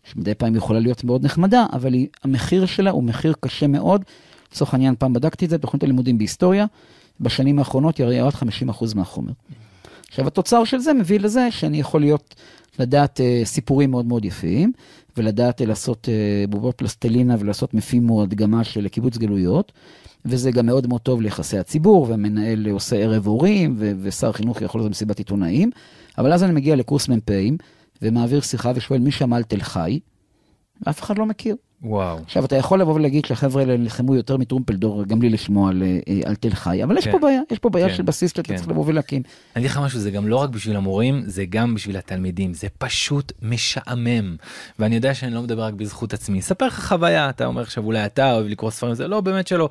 שמדי 0.03 0.35
פעם 0.35 0.55
יכולה 0.55 0.79
להיות 0.79 1.03
מאוד 1.03 1.25
נחמדה, 1.25 1.65
אבל 1.73 1.93
היא, 1.93 2.07
המחיר 2.23 2.65
שלה 2.65 2.91
הוא 2.91 3.03
מחיר 3.03 3.33
קשה 3.39 3.67
מאוד. 3.67 4.03
לצורך 4.51 4.73
העניין, 4.73 4.95
פעם 4.99 5.13
בדקתי 5.13 5.45
את 5.45 5.49
זה, 5.49 5.57
תוכנית 5.57 5.83
הלימודים 5.83 6.17
בהיסטוריה, 6.17 6.65
בשנים 7.19 7.59
האחרונות 7.59 7.99
ירד 7.99 8.33
50% 8.33 8.95
מהחומר. 8.95 9.31
עכשיו, 10.09 10.27
התוצר 10.27 10.63
של 10.63 10.79
זה 10.79 10.93
מביא 10.93 11.19
לזה 11.19 11.51
שאני 11.51 11.79
יכול 11.79 12.01
להיות, 12.01 12.35
לדעת 12.79 13.19
uh, 13.19 13.45
סיפורים 13.45 13.91
מאוד 13.91 14.05
מאוד 14.05 14.25
יפים, 14.25 14.71
ולדעת 15.17 15.61
לעשות 15.61 16.07
uh, 16.07 16.49
בובות 16.49 16.77
פלסטלינה 16.77 17.35
ולעשות 17.39 17.73
מפימו 17.73 18.23
הדגמה 18.23 18.63
של 18.63 18.87
קיבוץ 18.87 19.17
גלויות, 19.17 19.71
וזה 20.25 20.51
גם 20.51 20.65
מאוד 20.65 20.87
מאוד 20.87 21.01
טוב 21.01 21.21
ליחסי 21.21 21.57
הציבור, 21.57 22.07
והמנהל 22.09 22.69
עושה 22.69 22.95
ערב 22.95 23.27
הורים, 23.27 23.75
ו- 23.77 23.91
ושר 24.01 24.31
חינוך 24.31 24.61
יכול 24.61 24.81
לעשות 24.81 24.91
מסיבת 24.91 25.17
עיתונאים, 25.17 25.71
אבל 26.17 26.33
אז 26.33 26.43
אני 26.43 26.53
מגיע 26.53 26.75
לקורס 26.75 27.09
מ"פים, 27.09 27.57
ומעביר 28.01 28.41
שיחה 28.41 28.71
ושואל 28.75 28.99
מי 28.99 29.11
שמע 29.11 29.37
על 29.37 29.43
תל 29.43 29.61
חי, 29.61 29.99
ואף 30.85 31.01
אחד 31.01 31.17
לא 31.17 31.25
מכיר. 31.25 31.55
וואו. 31.83 32.19
עכשיו, 32.25 32.45
אתה 32.45 32.55
יכול 32.55 32.81
לבוא 32.81 32.93
ולהגיד 32.93 33.25
שהחבר'ה 33.25 33.61
האלה 33.61 33.77
נלחמו 33.77 34.15
יותר 34.15 34.37
מטרומפלדור, 34.37 35.03
גם 35.03 35.19
בלי 35.19 35.29
לשמוע 35.29 35.69
על, 35.69 35.83
אה, 35.83 36.19
על 36.25 36.35
תל 36.35 36.49
חי, 36.49 36.83
אבל 36.83 36.93
כן. 36.95 36.99
יש 36.99 37.07
פה 37.07 37.19
בעיה, 37.19 37.41
יש 37.51 37.59
פה 37.59 37.69
בעיה 37.69 37.89
כן. 37.89 37.95
של 37.95 38.03
בסיס 38.03 38.31
שאתה 38.31 38.43
כן. 38.43 38.55
צריך 38.55 38.69
לבוא 38.69 38.83
ולהקים. 38.87 39.21
אני 39.55 39.61
אגיד 39.61 39.71
לך 39.71 39.77
משהו, 39.77 39.99
זה 39.99 40.11
גם 40.11 40.27
לא 40.27 40.35
רק 40.35 40.49
בשביל 40.49 40.75
המורים, 40.75 41.21
זה 41.25 41.45
גם 41.49 41.75
בשביל 41.75 41.97
התלמידים, 41.97 42.53
זה 42.53 42.67
פשוט 42.77 43.31
משעמם. 43.41 44.35
ואני 44.79 44.95
יודע 44.95 45.13
שאני 45.13 45.33
לא 45.33 45.41
מדבר 45.41 45.63
רק 45.63 45.73
בזכות 45.73 46.13
עצמי. 46.13 46.39
אספר 46.39 46.67
לך 46.67 46.87
חוויה, 46.87 47.29
אתה 47.29 47.45
אומר 47.45 47.61
עכשיו 47.61 47.85
אולי 47.85 48.05
אתה 48.05 48.33
אוהב 48.33 48.47
לקרוא 48.47 48.71
ספרים, 48.71 48.93
זה 48.93 49.07
לא, 49.07 49.21
באמת 49.21 49.47
שלא. 49.47 49.69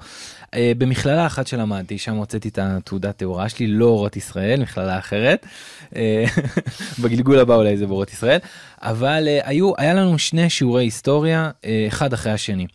אה, 0.55 0.73
במכללה 0.79 1.27
אחת 1.27 1.47
שלמדתי, 1.47 1.99
שם 1.99 2.15
הוצאתי 2.15 2.49
את 2.49 2.59
התעודת 2.63 3.23
ההוראה 3.23 3.49
שלי, 3.49 3.67
לא 3.67 3.85
אורות 3.85 4.17
ישראל, 4.17 4.61
מכללה 4.61 4.99
אחרת. 4.99 5.47
אה, 5.97 6.25
בגלגול 7.03 7.39
הבא 7.39 7.55
אולי 7.55 7.77
זה 7.77 7.87
באורות 7.87 8.13
ישראל. 8.13 8.39
אבל 8.83 9.29
היו, 9.43 9.73
היה 9.79 9.95
לנו 9.95 10.19
שני 10.19 10.51
שיעורי 10.51 10.85
היסטוריה, 10.85 11.51
אחד 11.89 12.02
אחרי 12.15 12.33
השני. 12.33 12.67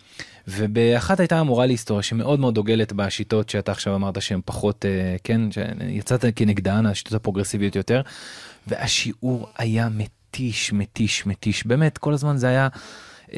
ובאחת 0.47 1.19
הייתה 1.19 1.39
המורה 1.39 1.65
להיסטוריה 1.65 2.03
שמאוד 2.03 2.39
מאוד 2.39 2.55
דוגלת 2.55 2.93
בשיטות 2.93 3.49
שאתה 3.49 3.71
עכשיו 3.71 3.95
אמרת 3.95 4.21
שהן 4.21 4.41
פחות, 4.45 4.85
אה, 4.85 5.15
כן, 5.23 5.41
יצאת 5.87 6.25
כנגדן, 6.35 6.85
השיטות 6.85 7.13
הפרוגרסיביות 7.13 7.75
יותר, 7.75 8.01
והשיעור 8.67 9.47
היה 9.57 9.89
מתיש, 9.89 10.73
מתיש, 10.73 11.25
מתיש, 11.25 11.65
באמת, 11.65 11.97
כל 11.97 12.13
הזמן 12.13 12.37
זה 12.37 12.47
היה... 12.47 12.67
Uh, 13.27 13.29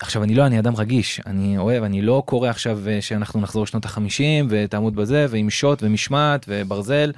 עכשיו 0.00 0.22
אני 0.22 0.34
לא 0.34 0.46
אני 0.46 0.58
אדם 0.58 0.76
רגיש 0.76 1.20
אני 1.26 1.58
אוהב 1.58 1.82
אני 1.82 2.02
לא 2.02 2.22
קורא 2.26 2.48
עכשיו 2.48 2.80
uh, 2.84 3.02
שאנחנו 3.02 3.40
נחזור 3.40 3.62
לשנות 3.62 3.84
החמישים 3.84 4.46
ותעמוד 4.50 4.96
בזה 4.96 5.26
ועם 5.30 5.50
שוט 5.50 5.82
ומשמעת 5.82 6.44
וברזל 6.48 7.12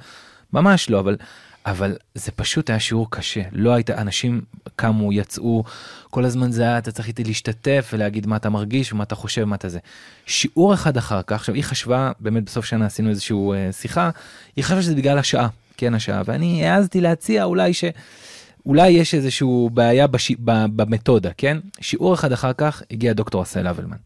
ממש 0.53 0.89
לא 0.89 0.99
אבל 0.99 1.15
אבל 1.65 1.95
זה 2.15 2.31
פשוט 2.31 2.69
היה 2.69 2.79
שיעור 2.79 3.11
קשה, 3.11 3.41
לא 3.51 3.73
היית, 3.73 3.89
אנשים 3.89 4.41
קמו, 4.75 5.13
יצאו, 5.13 5.63
כל 6.09 6.25
הזמן 6.25 6.51
זה 6.51 6.63
היה, 6.63 6.77
אתה 6.77 6.91
צריך 6.91 7.07
איתי 7.07 7.23
להשתתף 7.23 7.89
ולהגיד 7.93 8.27
מה 8.27 8.35
אתה 8.35 8.49
מרגיש 8.49 8.93
ומה 8.93 9.03
אתה 9.03 9.15
חושב, 9.15 9.43
מה 9.43 9.55
אתה 9.55 9.69
זה. 9.69 9.79
שיעור 10.25 10.73
אחד 10.73 10.97
אחר 10.97 11.21
כך, 11.21 11.35
עכשיו 11.35 11.55
היא 11.55 11.63
חשבה, 11.63 12.11
באמת 12.19 12.43
בסוף 12.45 12.65
שנה 12.65 12.85
עשינו 12.85 13.09
איזושהי 13.09 13.37
אה, 13.53 13.71
שיחה, 13.71 14.09
היא 14.55 14.63
חשבה 14.63 14.81
שזה 14.81 14.95
בגלל 14.95 15.17
השעה, 15.17 15.47
כן 15.77 15.93
השעה, 15.93 16.21
ואני 16.25 16.67
העזתי 16.67 17.01
להציע 17.01 17.43
אולי 17.43 17.73
ש... 17.73 17.83
אולי 18.65 18.89
יש 18.89 19.13
איזושהי 19.13 19.47
בעיה 19.73 20.07
בש... 20.07 20.31
ב... 20.31 20.65
במתודה, 20.75 21.29
כן? 21.37 21.57
שיעור 21.81 22.13
אחד 22.13 22.31
אחר 22.31 22.53
כך 22.53 22.83
הגיע 22.91 23.13
דוקטור 23.13 23.41
עשל 23.41 23.67
אבלמן. 23.67 23.97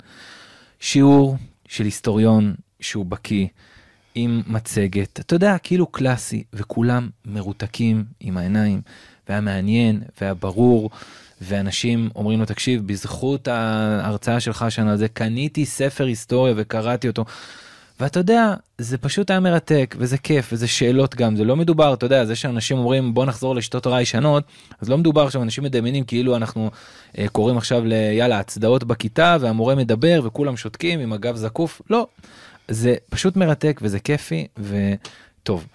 שיעור 0.80 1.38
של 1.68 1.84
היסטוריון 1.84 2.56
שהוא 2.80 3.06
בקיא. 3.06 3.48
עם 4.20 4.42
מצגת, 4.48 5.20
אתה 5.20 5.36
יודע, 5.36 5.58
כאילו 5.58 5.88
קלאסי, 5.88 6.44
וכולם 6.54 7.10
מרותקים 7.26 8.04
עם 8.20 8.38
העיניים, 8.38 8.82
והיה 9.30 9.42
מעניין, 9.42 10.02
והיה 10.22 10.34
ברור, 10.34 10.90
ואנשים 11.42 12.10
אומרים 12.16 12.40
לו, 12.40 12.46
תקשיב, 12.46 12.88
בזכות 12.88 13.48
ההרצאה 13.48 14.40
שלך 14.40 14.66
שנה 14.70 14.92
על 14.92 14.98
זה, 14.98 15.08
קניתי 15.08 15.66
ספר 15.66 16.06
היסטוריה 16.06 16.54
וקראתי 16.58 17.08
אותו. 17.08 17.26
ואתה 18.00 18.20
יודע, 18.20 18.54
זה 18.78 18.98
פשוט 18.98 19.30
היה 19.30 19.40
מרתק, 19.40 19.96
וזה 20.00 20.18
כיף, 20.18 20.50
וזה 20.54 20.68
שאלות 20.68 21.16
גם, 21.16 21.36
זה 21.36 21.44
לא 21.44 21.56
מדובר, 21.56 21.94
אתה 21.94 22.06
יודע, 22.06 22.26
זה 22.26 22.36
שאנשים 22.36 22.78
אומרים 22.78 23.14
בוא 23.14 23.26
נחזור 23.26 23.56
לשיטות 23.56 23.86
הוראה 23.86 24.02
ישנות, 24.02 24.44
אז 24.82 24.90
לא 24.90 24.98
מדובר 24.98 25.26
עכשיו, 25.26 25.42
אנשים 25.42 25.64
מדמיינים 25.64 26.04
כאילו 26.04 26.36
אנחנו 26.36 26.72
אה, 27.18 27.28
קוראים 27.32 27.58
עכשיו 27.58 27.86
ליאללה, 27.86 28.40
הצדעות 28.40 28.84
בכיתה, 28.84 29.38
והמורה 29.40 29.76
מדבר, 29.76 30.22
וכולם 30.24 30.58
שותקים 30.58 31.00
עם 31.00 31.14
הגב 31.14 31.36
זקוף, 31.36 31.82
לא. 31.90 32.08
זה 32.72 32.96
פשוט 33.10 33.36
מרתק 33.36 33.80
וזה 33.84 34.00
כיפי 34.00 34.48
וטוב. 34.58 35.68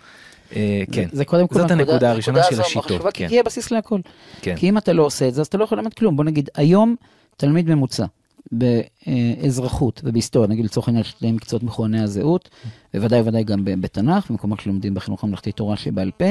אה, 0.57 0.83
כן, 0.93 1.09
זה 1.13 1.25
קודם 1.25 1.49
כל 1.49 1.59
זאת 1.61 1.71
הנקודה 1.71 2.11
הראשונה 2.11 2.43
של 2.43 2.61
השיטות. 2.61 3.03
כן. 3.15 3.29
כי 3.29 3.35
יהיה 3.35 3.43
בסיס 3.43 3.71
להכל. 3.71 4.01
כן. 4.41 4.57
כי 4.57 4.69
אם 4.69 4.79
אתה 4.79 4.93
לא 4.93 5.03
עושה 5.03 5.29
את 5.29 5.35
זה, 5.35 5.41
אז 5.41 5.47
אתה 5.47 5.59
לא 5.59 5.65
יכול 5.65 5.79
ללמד 5.79 5.95
כלום. 5.95 6.17
בוא 6.17 6.25
נגיד, 6.25 6.51
היום 6.55 6.97
תלמיד 7.37 7.71
ממוצע 7.71 8.05
באזרחות 8.53 10.01
ובהיסטוריה, 10.05 10.49
נגיד 10.49 10.65
לצורך 10.65 10.89
העניין 10.89 11.05
שני 11.05 11.33
מקצועות 11.33 11.63
מכוני 11.63 12.01
הזהות, 12.01 12.49
בוודאי 12.95 13.21
ובוודאי 13.21 13.45
גם 13.45 13.65
בתנ"ך, 13.65 14.31
במקומות 14.31 14.61
שלומדים 14.61 14.95
בחינוך 14.95 15.25
הממלכתי 15.25 15.53
תורה 15.53 15.77
שבעל 15.77 16.11
פה. 16.11 16.31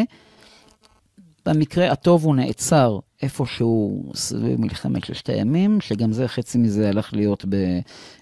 במקרה 1.46 1.92
הטוב 1.92 2.26
הוא 2.26 2.36
נעצר 2.36 3.00
איפשהו 3.22 4.04
סביב 4.16 4.62
מלחמת 4.62 5.04
ששת 5.04 5.30
הימים, 5.30 5.82
שגם 5.82 6.14
זה, 6.14 6.28
חצי 6.28 6.58
מזה 6.58 6.90
הלך 6.90 7.14
להיות 7.14 7.46
ב, 7.50 7.56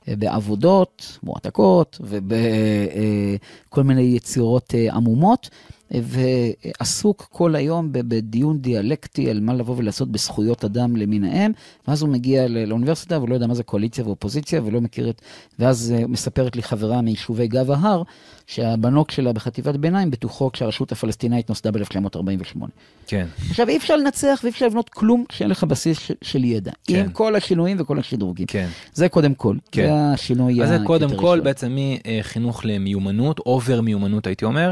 בעבודות, 0.08 1.20
מועתקות 1.24 2.02
ובכל 2.02 3.84
מיני 3.84 4.02
יצירות 4.02 4.76
אה, 4.76 4.94
עמומות. 4.94 5.50
ועסוק 5.92 7.28
כל 7.32 7.56
היום 7.56 7.88
בדיון 7.92 8.60
דיאלקטי 8.60 9.30
על 9.30 9.40
מה 9.40 9.54
לבוא 9.54 9.76
ולעשות 9.78 10.12
בזכויות 10.12 10.66
אדם 10.66 10.96
למיניהם, 10.96 11.52
ואז 11.88 12.02
הוא 12.02 12.10
מגיע 12.10 12.48
לאוניברסיטה 12.48 13.18
והוא 13.18 13.30
לא 13.30 13.34
יודע 13.34 13.48
מה 13.48 13.54
זה 13.54 13.64
קואליציה 13.64 14.06
ואופוזיציה 14.06 14.62
ולא 14.66 14.82
מכיר 14.82 15.10
את... 15.10 15.22
ואז 15.60 15.94
אה, 15.98 16.08
מספרת 16.08 16.56
לי 16.56 16.64
חברה 16.64 17.02
מיישובי 17.02 17.48
גב 17.48 17.72
ההר, 17.72 18.04
שהבנוק 18.50 19.12
שלה 19.12 19.34
בחטיבת 19.34 19.76
ביניים 19.76 20.12
בטוחו 20.12 20.52
כשהרשות 20.52 20.92
הפלסטינאית 20.92 21.50
נוסדה 21.50 21.72
ב-1948. 21.72 22.66
כן. 23.08 23.28
עכשיו, 23.50 23.70
אי 23.70 23.78
אפשר 23.78 23.96
לנצח 23.96 24.40
ואי 24.44 24.52
אפשר 24.52 24.66
לבנות 24.66 24.90
כלום 24.90 25.24
כשאין 25.30 25.50
לך 25.50 25.64
בסיס 25.64 26.00
של, 26.00 26.14
של 26.22 26.44
ידע. 26.44 26.72
כן. 26.88 27.00
עם 27.00 27.10
כל 27.10 27.36
השינויים 27.36 27.78
וכל 27.80 28.00
השדרוגים. 28.00 28.48
כן. 28.48 28.68
זה 28.94 29.10
קודם 29.10 29.34
כל. 29.34 29.56
כן. 29.72 29.88
זה 29.88 30.14
השינוי 30.14 30.64
אז 30.64 30.70
זה 30.70 30.78
קודם 30.86 31.16
כל 31.16 31.40
בעצם 31.44 31.78
מחינוך 32.20 32.66
למיומנות, 32.66 33.40
אובר 33.40 33.82
מיומנות 33.82 34.28
הייתי 34.28 34.46
אומר. 34.46 34.72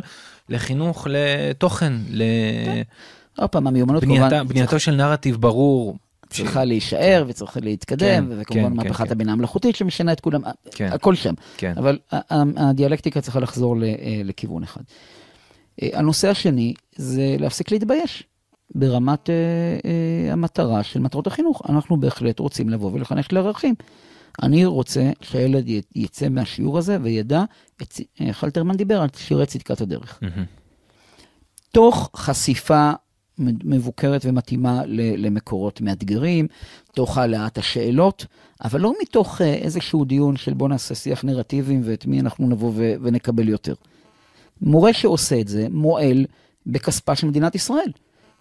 לחינוך 0.50 1.08
לתוכן, 1.10 1.94
ל... 2.12 2.24
כן. 2.66 2.82
עוד 3.38 3.50
פעם, 3.50 3.68
המיומנות 3.68 4.04
כמובן... 4.04 4.48
בנייתו 4.48 4.80
של 4.80 4.96
נרטיב 4.96 5.36
ברור. 5.36 5.98
צריכה 6.30 6.64
להישאר 6.64 7.24
כן. 7.24 7.30
וצריכה 7.30 7.60
להתקדם, 7.60 8.30
כן, 8.30 8.40
וכמובן 8.40 8.74
מהפכת 8.74 9.12
הבינה 9.12 9.32
המלאכותית 9.32 9.76
שמשנה 9.76 10.12
את 10.12 10.20
כולם, 10.20 10.42
הכל 10.80 11.16
שם. 11.16 11.34
אבל 11.78 11.98
הדיאלקטיקה 12.58 13.22
צריכה 13.22 13.40
לחזור 13.40 13.84
אה, 13.84 14.22
לכיוון 14.24 14.64
אחד. 14.64 14.82
אה, 15.82 15.90
הנושא 15.94 16.30
השני 16.30 16.74
זה 16.96 17.36
להפסיק 17.40 17.72
להתבייש 17.72 18.24
ברמת 18.76 19.30
אה, 19.30 20.34
המטרה 20.34 20.84
של 20.84 21.00
מטרות 21.00 21.28
החינוך. 21.28 21.62
אנחנו 21.70 22.00
בהחלט 22.00 22.40
רוצים 22.40 22.70
לבוא 22.70 22.92
ולחנך 22.94 23.34
לערכים. 23.34 23.76
אני 24.42 24.66
רוצה 24.66 25.12
שהילד 25.22 25.66
יצא 25.96 26.30
מהשיעור 26.30 26.78
הזה 26.78 26.98
וידע, 27.02 27.44
את, 27.82 27.94
אלתרמן 28.44 28.76
דיבר 28.78 29.02
על 29.02 29.08
שיעורי 29.16 29.46
צדקת 29.46 29.82
הדרך. 29.82 30.20
Mm-hmm. 30.24 30.68
תוך 31.72 32.10
חשיפה 32.16 32.92
מבוקרת 33.40 34.22
ומתאימה 34.26 34.82
למקורות 35.18 35.82
מאתגרים, 35.82 36.48
תוך 36.94 37.18
העלאת 37.18 37.58
השאלות, 37.58 38.26
אבל 38.64 38.82
לא 38.82 38.94
מתוך 39.02 39.42
אה, 39.42 39.54
איזשהו 39.54 40.06
דיון 40.06 40.38
של 40.38 40.54
בוא 40.54 40.70
נעשה 40.70 40.96
שיח 40.96 41.24
נרטיבים 41.24 41.82
ואת 41.84 42.06
מי 42.06 42.20
אנחנו 42.20 42.48
נבוא 42.48 42.72
ונקבל 42.76 43.50
יותר. 43.50 43.74
מורה 44.62 44.94
שעושה 44.94 45.40
את 45.40 45.48
זה 45.48 45.68
מועל 45.72 46.26
בכספה 46.66 47.16
של 47.16 47.28
מדינת 47.28 47.56
ישראל, 47.56 47.92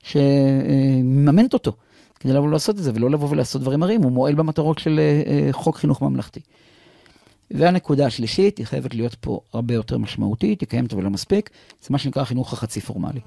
שמממנת 0.02 1.54
אותו. 1.54 1.72
כדי 2.20 2.32
לבוא 2.32 2.50
לעשות 2.50 2.78
את 2.78 2.82
זה, 2.82 2.90
ולא 2.94 3.11
לבוא 3.11 3.28
ולעשות 3.30 3.62
דברים 3.62 3.80
מרים, 3.80 4.02
הוא 4.02 4.12
מועל 4.12 4.35
במטרות 4.35 4.78
של 4.78 4.98
אה, 4.98 5.22
אה, 5.26 5.52
חוק 5.52 5.76
חינוך 5.76 6.02
ממלכתי. 6.02 6.40
והנקודה 7.50 8.06
השלישית, 8.06 8.59
היא 8.59 8.66
חייבת 8.66 8.94
להיות 8.94 9.14
פה 9.14 9.40
הרבה 9.52 9.74
יותר 9.74 9.98
משמעותית, 9.98 10.61
היא 10.61 10.68
קיימת 10.68 10.92
אבל 10.92 11.02
לא 11.02 11.11
מספיק, 11.11 11.50
זה 11.83 11.88
מה 11.90 11.98
שנקרא 11.98 12.23
החינוך 12.23 12.52
החצי 12.52 12.81
פורמלי. 12.81 13.21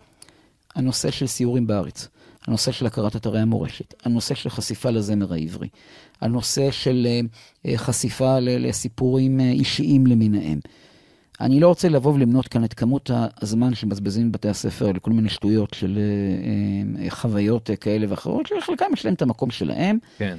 הנושא 0.75 1.11
של 1.11 1.27
סיורים 1.27 1.67
בארץ, 1.67 2.07
הנושא 2.47 2.71
של 2.71 2.85
הכרת 2.85 3.15
אתרי 3.15 3.39
המורשת, 3.39 3.93
הנושא 4.05 4.35
של 4.35 4.49
חשיפה 4.49 4.89
לזמר 4.89 5.33
העברי, 5.33 5.67
הנושא 6.21 6.71
של 6.71 7.07
אה, 7.65 7.77
חשיפה 7.77 8.39
לסיפורים 8.39 9.39
אישיים 9.39 10.07
למיניהם. 10.07 10.59
אני 11.41 11.59
לא 11.59 11.67
רוצה 11.67 11.89
לבוא 11.89 12.13
ולמנות 12.13 12.47
כאן 12.47 12.63
את 12.63 12.73
כמות 12.73 13.11
הזמן 13.41 13.75
שמבזבזים 13.75 14.31
בבתי 14.31 14.49
הספר 14.49 14.91
לכל 14.91 15.11
מיני 15.11 15.29
שטויות 15.29 15.73
של 15.73 15.99
אה, 15.99 17.03
אה, 17.03 17.09
חוויות 17.09 17.69
כאלה 17.81 18.05
ואחרות, 18.09 18.47
שלחלקם 18.47 18.85
יש 18.93 19.05
להם 19.05 19.13
את 19.13 19.21
המקום 19.21 19.51
שלהם. 19.51 19.97
כן. 20.17 20.37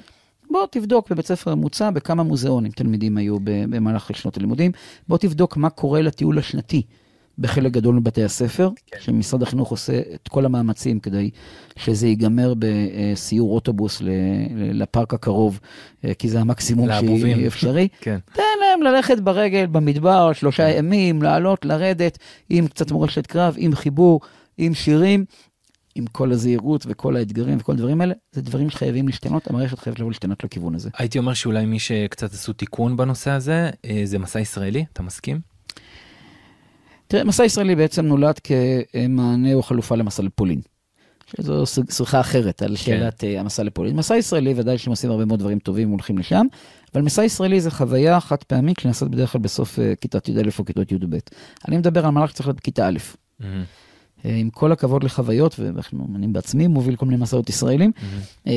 בוא 0.50 0.66
תבדוק 0.70 1.10
בבית 1.10 1.26
ספר 1.26 1.54
ממוצע 1.54 1.90
בכמה 1.90 2.22
מוזיאונים 2.22 2.72
תלמידים 2.72 3.16
היו 3.16 3.36
במהלך 3.42 4.10
שנות 4.16 4.36
הלימודים. 4.36 4.72
בוא 5.08 5.18
תבדוק 5.18 5.56
מה 5.56 5.70
קורה 5.70 6.02
לטיול 6.02 6.38
השנתי 6.38 6.82
בחלק 7.40 7.72
גדול 7.72 7.94
מבתי 7.94 8.24
הספר, 8.24 8.70
כן. 8.86 9.00
שמשרד 9.00 9.42
החינוך 9.42 9.70
עושה 9.70 10.00
את 10.14 10.28
כל 10.28 10.44
המאמצים 10.44 11.00
כדי 11.00 11.30
שזה 11.76 12.06
ייגמר 12.06 12.54
בסיור 12.58 13.54
אוטובוס 13.54 14.02
לפארק 14.54 15.14
הקרוב, 15.14 15.60
כי 16.18 16.28
זה 16.28 16.40
המקסימום 16.40 16.88
שאפשרי. 16.92 17.88
כן. 18.00 18.18
תן 18.32 18.42
להם 18.60 18.82
ללכת 18.82 19.20
ברגל 19.20 19.66
במדבר 19.66 20.32
שלושה 20.32 20.72
כן. 20.72 20.78
ימים, 20.78 21.22
לעלות, 21.22 21.64
לרדת, 21.64 22.18
עם 22.50 22.66
קצת 22.66 22.90
מורשת 22.90 23.26
קרב, 23.26 23.54
עם 23.58 23.74
חיבור, 23.74 24.20
עם 24.58 24.74
שירים. 24.74 25.24
עם 25.94 26.06
כל 26.06 26.32
הזהירות 26.32 26.86
וכל 26.88 27.16
האתגרים 27.16 27.58
וכל 27.60 27.72
הדברים 27.72 28.00
האלה, 28.00 28.14
זה 28.32 28.42
דברים 28.42 28.70
שחייבים 28.70 29.06
להשתנות, 29.06 29.50
המערכת 29.50 29.78
חייבת 29.78 29.98
לבוא 29.98 30.10
להשתנות 30.10 30.44
לכיוון 30.44 30.74
הזה. 30.74 30.90
הייתי 30.98 31.18
אומר 31.18 31.34
שאולי 31.34 31.66
מי 31.66 31.78
שקצת 31.78 32.32
עשו 32.32 32.52
תיקון 32.52 32.96
בנושא 32.96 33.30
הזה, 33.30 33.70
אה, 33.84 34.02
זה 34.04 34.18
מסע 34.18 34.40
ישראלי, 34.40 34.84
אתה 34.92 35.02
מסכים? 35.02 35.49
תראה, 37.10 37.24
מסע 37.24 37.44
ישראלי 37.44 37.76
בעצם 37.76 38.06
נולד 38.06 38.38
כמענה 38.38 39.54
או 39.54 39.62
חלופה 39.62 39.94
למסע 39.94 40.22
לפולין. 40.22 40.60
שזו 41.36 41.64
שיחה 41.90 42.20
אחרת 42.20 42.62
על 42.62 42.68
כן. 42.68 42.76
שאלת 42.76 43.20
כן. 43.20 43.36
המסע 43.38 43.62
לפולין. 43.62 43.96
מסע 43.96 44.16
ישראלי, 44.16 44.54
ודאי 44.56 44.78
שהם 44.78 44.90
עושים 44.90 45.10
הרבה 45.10 45.24
מאוד 45.24 45.38
דברים 45.38 45.58
טובים 45.58 45.88
והולכים 45.88 46.18
לשם, 46.18 46.46
אבל 46.94 47.02
מסע 47.02 47.24
ישראלי 47.24 47.60
זה 47.60 47.70
חוויה 47.70 48.20
חד 48.20 48.42
פעמית 48.42 48.80
שנעשית 48.80 49.08
בדרך 49.08 49.32
כלל 49.32 49.40
בסוף 49.40 49.78
אה, 49.78 49.94
כיתת 50.00 50.28
י"א 50.28 50.50
או 50.58 50.64
כיתות 50.64 50.92
י"ב. 50.92 51.16
אני 51.68 51.76
מדבר 51.78 52.06
על 52.06 52.10
מהלך 52.10 52.30
שצריך 52.30 52.48
להיות 52.48 52.56
בכיתה 52.56 52.88
א'. 52.88 52.98
Mm-hmm. 53.40 53.44
עם 54.24 54.50
כל 54.50 54.72
הכבוד 54.72 55.04
לחוויות, 55.04 55.58
ואני 55.58 56.26
בעצמי 56.26 56.66
מוביל 56.66 56.96
כל 56.96 57.06
מיני 57.06 57.22
מסעות 57.22 57.48
ישראלים, 57.48 57.92
mm-hmm. 57.96 58.50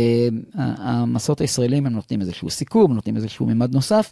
המסעות 0.57 1.41
הישראלים 1.41 1.85
הם 1.85 1.93
נותנים 1.93 2.21
איזשהו 2.21 2.49
סיכום, 2.49 2.93
נותנים 2.93 3.15
איזשהו 3.15 3.45
מימד 3.45 3.73
נוסף, 3.73 4.11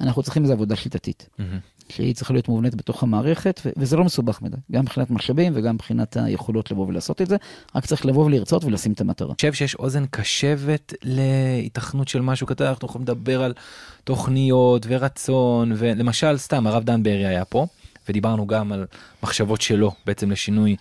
אנחנו 0.00 0.22
צריכים 0.22 0.42
איזו 0.42 0.52
עבודה 0.52 0.76
שיטתית, 0.76 1.28
mm-hmm. 1.38 1.42
שהיא 1.88 2.14
צריכה 2.14 2.32
להיות 2.32 2.48
מובנית 2.48 2.74
בתוך 2.74 3.02
המערכת, 3.02 3.60
וזה 3.76 3.96
לא 3.96 4.04
מסובך 4.04 4.42
מדי, 4.42 4.56
גם 4.72 4.82
מבחינת 4.82 5.10
משאבים 5.10 5.52
וגם 5.56 5.74
מבחינת 5.74 6.16
היכולות 6.16 6.70
לבוא 6.70 6.86
ולעשות 6.86 7.22
את 7.22 7.28
זה, 7.28 7.36
רק 7.74 7.86
צריך 7.86 8.06
לבוא 8.06 8.24
ולרצות 8.24 8.64
ולשים 8.64 8.92
את 8.92 9.00
המטרה. 9.00 9.28
אני 9.28 9.34
חושב 9.34 9.52
שיש 9.52 9.74
אוזן 9.74 10.04
קשבת 10.10 10.94
להיתכנות 11.02 12.08
של 12.08 12.20
משהו 12.20 12.46
כזה, 12.46 12.68
אנחנו 12.68 12.88
יכולים 12.88 13.08
לדבר 13.08 13.42
על 13.42 13.54
תוכניות 14.04 14.86
ורצון, 14.88 15.72
ולמשל, 15.76 16.38
סתם, 16.38 16.66
הרב 16.66 16.84
דן 16.84 17.02
בארי 17.02 17.26
היה 17.26 17.44
פה. 17.44 17.66
ודיברנו 18.08 18.46
גם 18.46 18.72
על 18.72 18.86
מחשבות 19.22 19.60
שלו 19.60 19.92
בעצם 20.06 20.30
לשינוי 20.30 20.76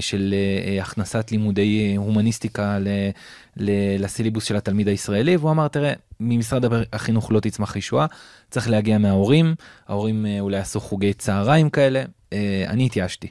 של 0.00 0.34
אה, 0.76 0.82
הכנסת 0.82 1.30
לימודי 1.30 1.94
הומניסטיקה 1.96 2.78
לסילבוס 3.56 4.44
של 4.44 4.56
התלמיד 4.56 4.88
הישראלי, 4.88 5.36
והוא 5.36 5.50
אמר, 5.50 5.68
תראה, 5.68 5.92
ממשרד 6.20 6.64
החינוך 6.92 7.32
לא 7.32 7.40
תצמח 7.40 7.76
ישועה, 7.76 8.06
צריך 8.50 8.70
להגיע 8.70 8.98
מההורים, 8.98 9.54
ההורים 9.88 10.26
אה, 10.26 10.40
אולי 10.40 10.58
עשו 10.58 10.80
חוגי 10.80 11.12
צהריים 11.12 11.70
כאלה, 11.70 12.04
אני 12.66 12.86
התייאשתי. 12.86 13.28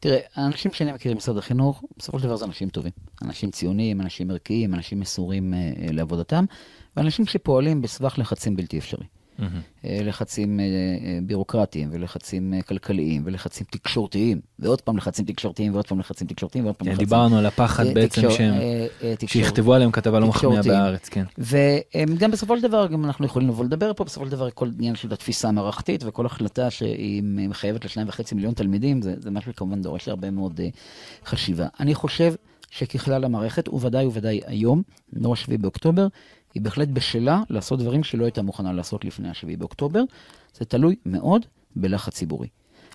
תראה, 0.00 0.18
האנשים 0.34 0.72
שאני 0.72 0.92
מכיר 0.92 1.12
במשרד 1.14 1.38
החינוך, 1.38 1.84
בסופו 1.98 2.18
של 2.18 2.24
דבר 2.24 2.36
זה 2.36 2.44
אנשים 2.44 2.68
טובים. 2.68 2.92
אנשים 3.22 3.50
ציוניים, 3.50 4.00
אנשים 4.00 4.30
ערכיים, 4.30 4.74
אנשים 4.74 5.00
מסורים 5.00 5.54
לעבודתם, 5.92 6.44
ואנשים 6.96 7.26
שפועלים 7.26 7.82
בסבך 7.82 8.18
לחצים 8.18 8.56
בלתי 8.56 8.78
אפשרי. 8.78 9.04
Mm-hmm. 9.38 9.84
לחצים 9.84 10.60
אה, 10.60 10.64
אה, 10.64 11.18
בירוקרטיים 11.22 11.88
ולחצים 11.92 12.54
כלכליים 12.66 13.22
ולחצים 13.24 13.66
תקשורתיים, 13.70 14.40
ועוד 14.58 14.80
פעם 14.80 14.96
לחצים 14.96 15.24
תקשורתיים 15.24 15.72
ועוד 15.72 15.86
פעם 15.86 16.00
לחצים 16.00 16.26
תקשורתיים 16.26 16.64
ועוד 16.64 16.76
פעם 16.76 16.88
לחצים... 16.88 17.04
דיברנו 17.04 17.38
על 17.38 17.46
הפחד 17.46 17.84
בעצם 17.94 18.30
שהם, 18.30 18.54
שיכתבו 19.26 19.74
עליהם 19.74 19.90
כתבה 19.90 20.20
לא 20.20 20.26
מחמיאה 20.26 20.62
בארץ, 20.62 21.08
כן. 21.08 21.24
וגם 21.38 22.30
בסופו 22.30 22.56
של 22.56 22.62
דבר, 22.62 22.86
גם 22.86 23.04
אנחנו 23.04 23.26
יכולים 23.26 23.48
לבוא 23.48 23.64
לדבר 23.64 23.92
פה, 23.92 24.04
בסופו 24.04 24.26
של 24.26 24.32
דבר 24.32 24.50
כל 24.50 24.68
עניין 24.78 24.94
של 24.94 25.12
התפיסה 25.12 25.48
המערכתית 25.48 26.04
וכל 26.06 26.26
החלטה 26.26 26.70
שהיא 26.70 27.22
מחייבת 27.24 27.84
לשניים 27.84 28.08
וחצי 28.08 28.34
מיליון 28.34 28.54
תלמידים, 28.54 29.02
זה, 29.02 29.14
זה 29.18 29.30
משהו 29.30 29.52
שכמובן 29.52 29.82
דורש 29.82 30.08
הרבה 30.08 30.30
מאוד 30.30 30.60
חשיבה. 31.26 31.66
אני 31.80 31.94
חושב 31.94 32.34
שככלל 32.70 33.24
המערכת, 33.24 33.68
וודאי 33.68 34.06
וודאי 34.06 34.40
היום, 34.46 34.82
לא 35.12 35.36
7 35.36 35.56
באוקטובר, 35.56 36.06
היא 36.54 36.62
בהחלט 36.62 36.88
בשלה 36.88 37.42
לעשות 37.50 37.78
דברים 37.78 38.04
שלא 38.04 38.24
הייתה 38.24 38.42
מוכנה 38.42 38.72
לעשות 38.72 39.04
לפני 39.04 39.28
ה-7 39.28 39.56
באוקטובר. 39.58 40.02
זה 40.54 40.64
תלוי 40.64 40.96
מאוד 41.06 41.46
בלחץ 41.76 42.14
ציבורי. 42.14 42.48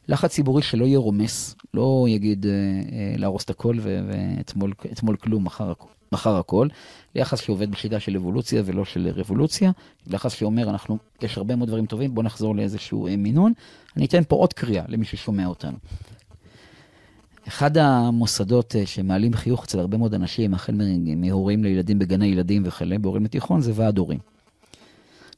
לחץ 0.08 0.32
ציבורי 0.32 0.62
שלא 0.62 0.86
יהיה 0.86 1.00
רומס, 1.00 1.56
לא 1.74 2.06
יגיד 2.10 2.46
אה, 2.46 2.52
אה, 2.52 3.14
להרוס 3.18 3.44
את 3.44 3.50
הכל 3.50 3.78
ואתמול 3.82 5.16
כלום, 5.16 5.44
מחר, 5.44 5.74
מחר 6.12 6.36
הכל. 6.36 6.68
יחס 7.16 7.42
שעובד 7.42 7.72
בשיטה 7.72 8.00
של 8.00 8.16
אבולוציה 8.16 8.62
ולא 8.66 8.86
של 8.86 9.12
רבולוציה. 9.16 9.72
יחס 10.08 10.34
שאומר, 10.34 10.70
אנחנו, 10.70 10.98
יש 11.22 11.38
הרבה 11.38 11.56
מאוד 11.56 11.68
דברים 11.68 11.86
טובים, 11.86 12.16
בואו 12.16 12.26
נחזור 12.26 12.56
לאיזשהו 12.56 13.08
אה, 13.08 13.18
מינון. 13.18 13.54
אני 13.98 14.06
אתן 14.06 14.24
פה 14.24 14.36
עוד 14.36 14.54
קריאה 14.54 14.86
למי 14.88 15.06
ששומע 15.06 15.46
אותנו. 15.46 15.78
אחד 17.50 17.78
המוסדות 17.78 18.76
אה, 18.76 18.86
שמעלים 18.86 19.34
חיוך 19.34 19.64
אצל 19.64 19.80
הרבה 19.80 19.98
מאוד 19.98 20.14
אנשים, 20.14 20.54
החל 20.54 20.74
מהורים 21.18 21.64
לילדים 21.64 22.00
בגני 22.00 22.26
ילדים 22.26 22.64
וכאלה, 22.66 22.98
בהורים 22.98 23.26
לתיכון, 23.26 23.62
זה 23.62 23.72
ועד 23.76 23.98
הורים. 23.98 24.20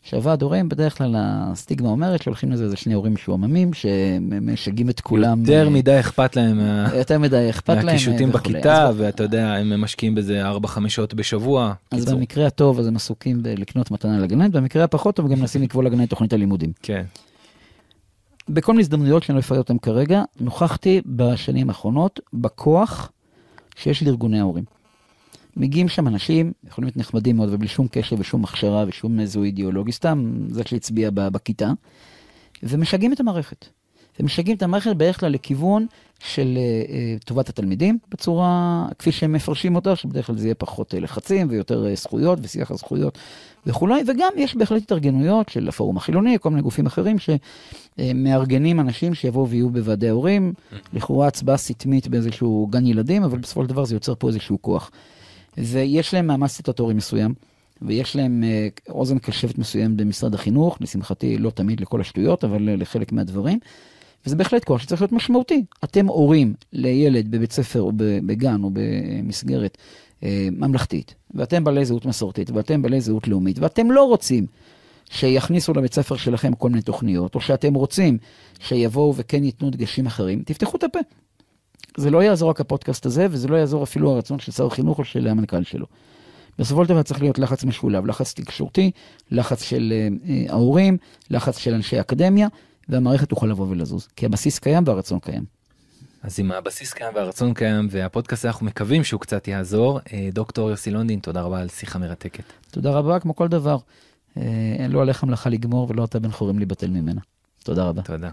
עכשיו, 0.02 0.24
ועד 0.24 0.42
הורים, 0.42 0.70
בדרך 0.70 0.98
כלל 0.98 1.16
הסטיגמה 1.18 1.90
אומרת 1.90 2.22
שהולכים 2.22 2.52
לזה 2.52 2.64
איזה 2.64 2.78
שני 2.78 2.94
הורים 2.94 3.14
משועממים, 3.14 3.74
שמשגעים 3.74 4.90
את 4.90 5.00
כולם. 5.00 5.40
יותר 5.40 5.70
מדי 5.70 6.00
אכפת 6.00 6.36
להם. 6.36 6.60
יותר 6.96 7.20
מדי 7.20 7.50
אכפת 7.50 7.76
להם. 7.76 7.86
מהקישוטים 7.86 8.32
בכיתה, 8.32 8.84
אז... 8.88 8.96
ואתה 8.98 9.24
יודע, 9.24 9.54
הם 9.54 9.82
משקיעים 9.82 10.16
בזה 10.16 10.44
4-5 10.66 10.68
שעות 10.88 11.14
בשבוע. 11.14 11.74
אז 11.92 12.00
קיצור. 12.00 12.18
במקרה 12.18 12.48
הטוב, 12.48 12.80
אז 12.80 12.88
הם 12.88 12.96
עסוקים 12.96 13.44
בלקנות 13.44 13.92
מתנה 13.92 14.20
לגננת, 14.20 14.52
במקרה 14.52 14.84
הפחות 14.84 15.16
טוב, 15.16 15.32
גם 15.32 15.40
מנסים 15.40 15.62
לקבוע 15.62 15.84
לגננת 15.84 16.10
תוכנית 16.10 16.34
הלימודים. 16.34 16.72
כן. 16.82 17.04
בכל 18.54 18.72
מיני 18.72 18.82
הזדמנויות 18.82 19.24
שאני 19.24 19.36
לא 19.36 19.40
אפרט 19.40 19.58
אותן 19.58 19.78
כרגע, 19.78 20.24
נוכחתי 20.40 21.02
בשנים 21.06 21.70
האחרונות 21.70 22.20
בכוח 22.34 23.12
שיש 23.76 24.04
לארגוני 24.04 24.40
ההורים. 24.40 24.64
מגיעים 25.58 25.90
שם 25.90 26.08
אנשים, 26.08 26.52
יכולים 26.68 26.86
להיות 26.86 26.98
נחמדים 26.98 27.38
מאוד 27.38 27.54
ובלי 27.54 27.68
שום 27.68 27.88
קשר 27.92 28.16
ושום 28.20 28.44
הכשרה 28.44 28.86
ושום 28.88 29.26
זו 29.26 29.44
אידיאולוגי, 29.44 29.92
סתם 29.92 30.46
זה 30.50 30.64
שהצביע 30.66 31.10
בכיתה, 31.14 31.72
ומשגעים 32.64 33.14
את 33.14 33.20
המערכת. 33.20 33.66
ומשגעים 34.20 34.58
את 34.58 34.64
המערכת 34.64 34.96
בדרך 34.96 35.20
כלל 35.20 35.32
לכיוון 35.32 35.86
של 36.24 36.58
uh, 36.58 37.24
טובת 37.26 37.50
התלמידים, 37.50 37.98
בצורה 38.12 38.86
כפי 39.00 39.12
שהם 39.12 39.32
מפרשים 39.32 39.76
אותה, 39.76 39.96
שבדרך 39.96 40.28
כלל 40.28 40.38
זה 40.38 40.48
יהיה 40.48 40.56
פחות 40.56 40.94
uh, 40.94 40.98
לחצים 41.00 41.48
ויותר 41.50 41.96
זכויות 41.96 42.40
ושיח 42.42 42.72
הזכויות 42.72 43.18
וכולי, 43.66 44.02
וגם 44.08 44.30
יש 44.38 44.56
בהחלט 44.56 44.82
התארגנויות 44.82 45.50
של 45.50 45.70
הפורום 45.70 45.98
החילוני, 45.98 46.38
כל 46.40 46.50
מיני 46.50 46.62
גופים 46.62 46.86
אחרים 46.86 47.18
שמארגנים 47.20 48.80
אנשים 48.80 49.14
שיבואו 49.14 49.50
ויהיו 49.50 49.70
בוועדי 49.70 50.10
ההורים, 50.10 50.54
לכאורה 50.94 51.28
הצבעה 51.28 51.58
סתמית 51.58 52.08
באיזשהו 52.08 52.68
גן 52.72 52.86
ילדים, 52.86 53.24
אבל 53.24 53.38
בסופו 53.38 53.64
של 53.64 53.70
דבר 53.70 53.86
זה 53.86 53.96
יוצר 53.96 54.14
פה 54.16 54.28
איזשהו 54.28 54.62
כוח. 54.62 54.92
ויש 55.58 56.14
להם 56.14 56.28
מאמץ 56.28 56.52
סטטוטורי 56.52 56.94
מסוים, 56.94 57.34
ויש 57.82 58.16
להם 58.16 58.44
אוזן 58.90 59.20
קשבת 59.20 59.58
מסוים 59.58 59.98
במשרד 59.98 60.34
החינוך, 60.34 60.78
לשמחתי 60.82 61.38
לא 61.38 61.50
תמיד 61.50 61.82
לכל 61.82 62.02
השטויות, 62.02 62.44
אבל 62.44 62.70
לחלק 62.82 63.12
מהדברים. 63.12 63.60
וזה 64.26 64.36
בהחלט 64.36 64.64
כוח 64.64 64.82
שצריך 64.82 65.02
להיות 65.02 65.12
משמעותי. 65.12 65.66
אתם 65.84 66.08
הורים 66.08 66.54
לילד 66.74 67.32
בבית 67.32 67.52
ספר 67.52 67.82
או 67.82 67.92
בגן 67.96 68.64
או 68.64 68.70
במסגרת 68.74 69.78
אה, 70.24 70.48
ממלכתית, 70.52 71.16
ואתם 71.34 71.64
בעלי 71.64 71.86
זהות 71.86 72.06
מסורתית, 72.06 72.50
ואתם 72.50 72.82
בעלי 72.82 73.02
זהות 73.02 73.28
לאומית, 73.28 73.60
ואתם 73.60 73.92
לא 73.92 74.04
רוצים 74.04 74.46
שיכניסו 75.10 75.74
לבית 75.74 75.94
ספר 75.94 76.16
שלכם 76.16 76.54
כל 76.54 76.70
מיני 76.70 76.82
תוכניות, 76.82 77.36
או 77.36 77.42
שאתם 77.42 77.74
רוצים 77.74 78.18
שיבואו 78.60 79.16
וכן 79.16 79.44
ייתנו 79.44 79.70
דגשים 79.70 80.06
אחרים, 80.06 80.44
תפתחו 80.46 80.78
את 80.78 80.84
הפה. 80.84 81.00
זה 81.98 82.10
לא 82.10 82.24
יעזור 82.24 82.50
רק 82.50 82.62
הפודקאסט 82.62 83.06
הזה, 83.06 83.28
וזה 83.32 83.48
לא 83.48 83.56
יעזור 83.56 83.84
אפילו 83.84 84.12
הרצון 84.12 84.40
של 84.40 84.52
שר 84.52 84.66
החינוך 84.66 85.00
או 85.00 85.06
של 85.06 85.28
המנכ"ל 85.28 85.64
שלו. 85.64 85.86
בסופו 86.60 86.84
של 86.84 86.90
דבר 86.90 87.04
צריך 87.04 87.22
להיות 87.22 87.40
לחץ 87.40 87.64
משולב, 87.64 88.06
לחץ 88.06 88.34
תקשורתי, 88.34 88.92
לחץ 89.32 89.64
של 89.64 89.94
אה, 89.94 90.54
ההורים, 90.54 90.98
לחץ 91.30 91.58
של 91.58 91.74
אנשי 91.74 92.00
אקדמיה, 92.00 92.48
והמערכת 92.92 93.30
תוכל 93.30 93.48
לבוא 93.48 93.68
ולזוז, 93.70 94.08
כי 94.16 94.26
הבסיס 94.26 94.60
קיים 94.60 94.84
והרצון 94.88 95.20
קיים. 95.20 95.44
אז 96.24 96.40
עם 96.40 96.52
הבסיס 96.52 96.94
קיים 96.94 97.16
והרצון 97.16 97.54
קיים 97.54 97.88
והפודקאסט 97.92 98.46
אנחנו 98.46 98.66
מקווים 98.66 99.04
שהוא 99.04 99.22
קצת 99.22 99.48
יעזור. 99.48 100.00
אה, 100.14 100.30
דוקטור 100.34 100.70
יוסי 100.70 100.92
לונדין, 100.92 101.20
תודה 101.20 101.42
רבה 101.42 101.62
על 101.62 101.70
שיחה 101.70 102.00
מרתקת. 102.00 102.44
תודה 102.72 102.92
רבה, 102.92 103.20
כמו 103.20 103.36
כל 103.36 103.48
דבר. 103.48 103.78
אין 104.36 104.82
אה, 104.82 104.88
לא 104.88 105.02
עליך 105.02 105.24
מלאכה 105.24 105.50
לגמור 105.50 105.88
ולא 105.90 106.06
אתה 106.06 106.20
בן 106.20 106.32
חורים 106.32 106.58
להיבטל 106.58 106.88
ממנה. 106.88 107.22
תודה 107.64 107.84
רבה. 107.84 108.02
תודה. 108.02 108.30